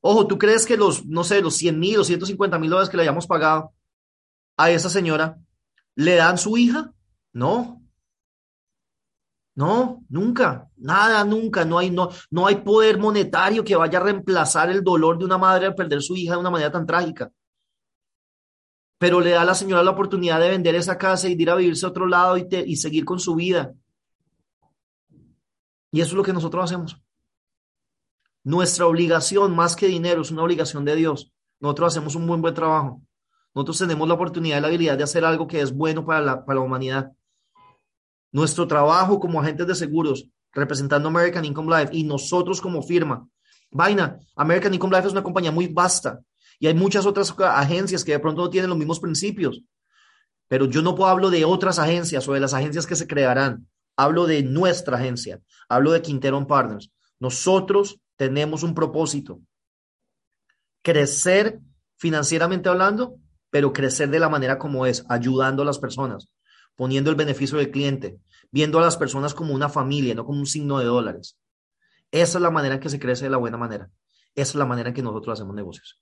Ojo, 0.00 0.26
¿tú 0.26 0.38
crees 0.38 0.64
que 0.64 0.76
los, 0.76 1.04
no 1.06 1.24
sé, 1.24 1.40
los 1.40 1.56
100 1.56 1.78
mil 1.78 1.98
o 1.98 2.04
150 2.04 2.58
mil 2.58 2.70
dólares 2.70 2.88
que 2.88 2.96
le 2.96 3.02
hayamos 3.02 3.26
pagado 3.26 3.72
a 4.56 4.70
esa 4.70 4.90
señora 4.90 5.38
le 5.96 6.14
dan 6.14 6.38
su 6.38 6.56
hija? 6.56 6.92
No. 7.32 7.82
No, 9.56 10.04
nunca, 10.08 10.70
nada, 10.76 11.24
nunca, 11.24 11.64
no 11.64 11.78
hay, 11.78 11.90
no, 11.90 12.10
no 12.30 12.46
hay 12.46 12.56
poder 12.56 12.96
monetario 12.98 13.64
que 13.64 13.74
vaya 13.74 13.98
a 13.98 14.02
reemplazar 14.04 14.70
el 14.70 14.84
dolor 14.84 15.18
de 15.18 15.24
una 15.24 15.36
madre 15.36 15.66
al 15.66 15.74
perder 15.74 16.00
su 16.00 16.14
hija 16.14 16.34
de 16.34 16.38
una 16.38 16.50
manera 16.50 16.70
tan 16.70 16.86
trágica. 16.86 17.32
pero 18.98 19.20
le 19.20 19.30
da 19.30 19.42
a 19.42 19.44
la 19.44 19.54
señora 19.54 19.82
la 19.82 19.92
oportunidad 19.92 20.40
de 20.40 20.50
vender 20.50 20.74
esa 20.74 20.98
casa 20.98 21.28
y 21.28 21.34
de 21.34 21.42
ir 21.42 21.50
a 21.50 21.56
vivirse 21.56 21.86
a 21.86 21.88
otro 21.88 22.06
lado 22.06 22.36
y, 22.36 22.46
y 22.66 22.76
seguir 22.76 23.04
con 23.04 23.18
su 23.18 23.34
vida. 23.34 23.74
Y 25.90 26.00
eso 26.00 26.10
es 26.10 26.16
lo 26.16 26.22
que 26.22 26.32
nosotros 26.32 26.64
hacemos. 26.64 27.00
Nuestra 28.48 28.86
obligación, 28.86 29.54
más 29.54 29.76
que 29.76 29.88
dinero, 29.88 30.22
es 30.22 30.30
una 30.30 30.42
obligación 30.42 30.82
de 30.82 30.96
Dios. 30.96 31.30
Nosotros 31.60 31.92
hacemos 31.92 32.14
un 32.14 32.26
buen, 32.26 32.40
buen 32.40 32.54
trabajo. 32.54 33.02
Nosotros 33.54 33.76
tenemos 33.76 34.08
la 34.08 34.14
oportunidad 34.14 34.56
y 34.56 34.60
la 34.62 34.68
habilidad 34.68 34.96
de 34.96 35.04
hacer 35.04 35.22
algo 35.22 35.46
que 35.46 35.60
es 35.60 35.70
bueno 35.70 36.02
para 36.06 36.22
la, 36.22 36.46
para 36.46 36.58
la 36.58 36.64
humanidad. 36.64 37.12
Nuestro 38.32 38.66
trabajo 38.66 39.20
como 39.20 39.38
agentes 39.38 39.66
de 39.66 39.74
seguros, 39.74 40.30
representando 40.54 41.10
American 41.10 41.44
Income 41.44 41.78
Life, 41.78 41.94
y 41.94 42.04
nosotros 42.04 42.58
como 42.62 42.82
firma. 42.82 43.28
Vaina, 43.70 44.18
American 44.34 44.72
Income 44.72 44.96
Life 44.96 45.08
es 45.08 45.12
una 45.12 45.22
compañía 45.22 45.52
muy 45.52 45.66
vasta 45.66 46.18
y 46.58 46.68
hay 46.68 46.74
muchas 46.74 47.04
otras 47.04 47.34
agencias 47.38 48.02
que 48.02 48.12
de 48.12 48.18
pronto 48.18 48.40
no 48.40 48.48
tienen 48.48 48.70
los 48.70 48.78
mismos 48.78 48.98
principios. 48.98 49.60
Pero 50.48 50.64
yo 50.64 50.80
no 50.80 50.94
puedo 50.94 51.10
hablar 51.10 51.30
de 51.30 51.44
otras 51.44 51.78
agencias 51.78 52.26
o 52.26 52.32
de 52.32 52.40
las 52.40 52.54
agencias 52.54 52.86
que 52.86 52.96
se 52.96 53.06
crearán. 53.06 53.68
Hablo 53.94 54.26
de 54.26 54.42
nuestra 54.42 54.96
agencia. 54.96 55.38
Hablo 55.68 55.92
de 55.92 56.00
Quintero 56.00 56.46
Partners. 56.46 56.90
Nosotros 57.20 58.00
tenemos 58.18 58.62
un 58.62 58.74
propósito. 58.74 59.40
Crecer 60.82 61.60
financieramente 61.96 62.68
hablando, 62.68 63.16
pero 63.48 63.72
crecer 63.72 64.10
de 64.10 64.18
la 64.18 64.28
manera 64.28 64.58
como 64.58 64.84
es, 64.84 65.06
ayudando 65.08 65.62
a 65.62 65.64
las 65.64 65.78
personas, 65.78 66.28
poniendo 66.76 67.10
el 67.10 67.16
beneficio 67.16 67.58
del 67.58 67.70
cliente, 67.70 68.18
viendo 68.50 68.78
a 68.78 68.82
las 68.82 68.96
personas 68.96 69.34
como 69.34 69.54
una 69.54 69.68
familia, 69.68 70.14
no 70.14 70.26
como 70.26 70.40
un 70.40 70.46
signo 70.46 70.78
de 70.78 70.84
dólares. 70.84 71.38
Esa 72.10 72.38
es 72.38 72.42
la 72.42 72.50
manera 72.50 72.74
en 72.74 72.80
que 72.80 72.90
se 72.90 72.98
crece 72.98 73.24
de 73.24 73.30
la 73.30 73.36
buena 73.36 73.56
manera. 73.56 73.88
Esa 74.34 74.50
es 74.50 74.56
la 74.56 74.66
manera 74.66 74.88
en 74.88 74.94
que 74.94 75.02
nosotros 75.02 75.38
hacemos 75.38 75.54
negocios. 75.54 76.00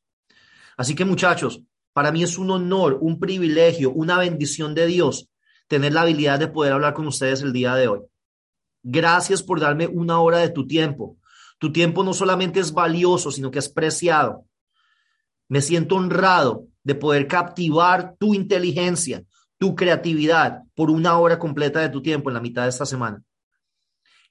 Así 0.77 0.95
que 0.95 1.05
muchachos, 1.05 1.63
para 1.93 2.13
mí 2.13 2.23
es 2.23 2.39
un 2.39 2.51
honor, 2.51 2.99
un 3.01 3.21
privilegio, 3.21 3.91
una 3.91 4.19
bendición 4.19 4.75
de 4.75 4.87
Dios 4.87 5.29
tener 5.69 5.93
la 5.93 6.03
habilidad 6.03 6.39
de 6.39 6.49
poder 6.49 6.73
hablar 6.73 6.95
con 6.95 7.07
ustedes 7.07 7.43
el 7.43 7.53
día 7.53 7.75
de 7.75 7.89
hoy. 7.89 8.01
Gracias 8.83 9.43
por 9.43 9.61
darme 9.61 9.87
una 9.87 10.21
hora 10.21 10.39
de 10.39 10.49
tu 10.49 10.67
tiempo. 10.67 11.19
Tu 11.59 11.73
tiempo 11.73 12.05
no 12.05 12.13
solamente 12.13 12.61
es 12.61 12.73
valioso, 12.73 13.31
sino 13.31 13.51
que 13.51 13.59
es 13.59 13.69
preciado. 13.69 14.45
Me 15.49 15.61
siento 15.61 15.97
honrado 15.97 16.67
de 16.83 16.95
poder 16.95 17.27
captivar 17.27 18.17
tu 18.19 18.35
inteligencia, 18.35 19.25
tu 19.59 19.75
creatividad 19.75 20.63
por 20.75 20.91
una 20.91 21.19
hora 21.19 21.39
completa 21.39 21.81
de 21.81 21.89
tu 21.89 22.03
tiempo 22.03 22.31
en 22.31 22.35
la 22.35 22.41
mitad 22.41 22.65
de 22.65 22.69
esta 22.69 22.87
semana. 22.87 23.23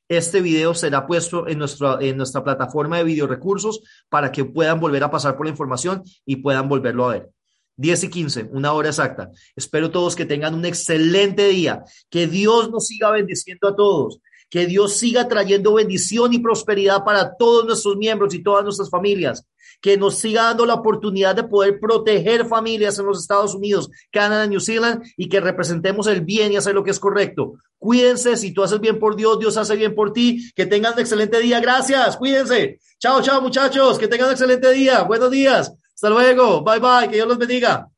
Este 0.07 0.39
video 0.39 0.76
será 0.76 1.07
puesto 1.07 1.47
en 1.47 1.57
nuestra, 1.57 1.97
en 1.99 2.15
nuestra 2.15 2.43
plataforma 2.43 2.97
de 2.97 3.05
video 3.05 3.26
recursos 3.26 3.82
para 4.07 4.32
que 4.32 4.45
puedan 4.45 4.80
volver 4.80 5.03
a 5.03 5.09
pasar 5.09 5.36
por 5.36 5.47
la 5.47 5.49
información 5.49 6.03
y 6.26 6.36
puedan 6.36 6.69
volverlo 6.69 7.09
a 7.09 7.13
ver. 7.13 7.32
10 7.78 8.03
y 8.05 8.09
15, 8.09 8.49
una 8.51 8.71
hora 8.73 8.89
exacta. 8.89 9.32
Espero 9.55 9.91
todos 9.91 10.15
que 10.15 10.26
tengan 10.26 10.53
un 10.53 10.65
excelente 10.65 11.47
día. 11.49 11.84
Que 12.09 12.28
Dios 12.28 12.69
nos 12.71 12.88
siga 12.88 13.11
bendiciendo 13.11 13.67
a 13.67 13.76
todos. 13.76 14.19
Que 14.55 14.67
Dios 14.67 14.93
siga 14.93 15.27
trayendo 15.27 15.73
bendición 15.73 16.31
y 16.31 16.39
prosperidad 16.39 17.03
para 17.03 17.35
todos 17.35 17.65
nuestros 17.65 17.97
miembros 17.97 18.33
y 18.33 18.41
todas 18.41 18.63
nuestras 18.63 18.89
familias 18.89 19.45
que 19.81 19.97
nos 19.97 20.15
siga 20.15 20.43
dando 20.43 20.65
la 20.65 20.75
oportunidad 20.75 21.35
de 21.35 21.43
poder 21.43 21.77
proteger 21.77 22.45
familias 22.45 22.97
en 22.97 23.05
los 23.05 23.19
Estados 23.19 23.53
Unidos, 23.53 23.89
Canadá, 24.13 24.47
New 24.47 24.61
Zealand 24.61 25.03
y 25.17 25.27
que 25.27 25.41
representemos 25.41 26.07
el 26.07 26.21
bien 26.21 26.53
y 26.53 26.55
hacer 26.55 26.73
lo 26.73 26.85
que 26.85 26.91
es 26.91 26.99
correcto. 27.01 27.55
Cuídense, 27.77 28.37
si 28.37 28.53
tú 28.53 28.63
haces 28.63 28.79
bien 28.79 28.97
por 28.97 29.17
Dios, 29.17 29.37
Dios 29.39 29.57
hace 29.57 29.75
bien 29.75 29.93
por 29.93 30.13
ti. 30.13 30.49
Que 30.55 30.65
tengan 30.65 30.93
un 30.93 31.01
excelente 31.01 31.37
día. 31.41 31.59
Gracias, 31.59 32.15
cuídense. 32.15 32.79
Chao, 32.97 33.21
chao 33.21 33.41
muchachos, 33.41 33.99
que 33.99 34.07
tengan 34.07 34.27
un 34.27 34.31
excelente 34.31 34.71
día. 34.71 35.03
Buenos 35.03 35.31
días. 35.31 35.73
Hasta 35.93 36.09
luego. 36.09 36.63
Bye 36.63 36.79
bye. 36.79 37.09
Que 37.09 37.17
Dios 37.17 37.27
los 37.27 37.37
bendiga. 37.37 37.91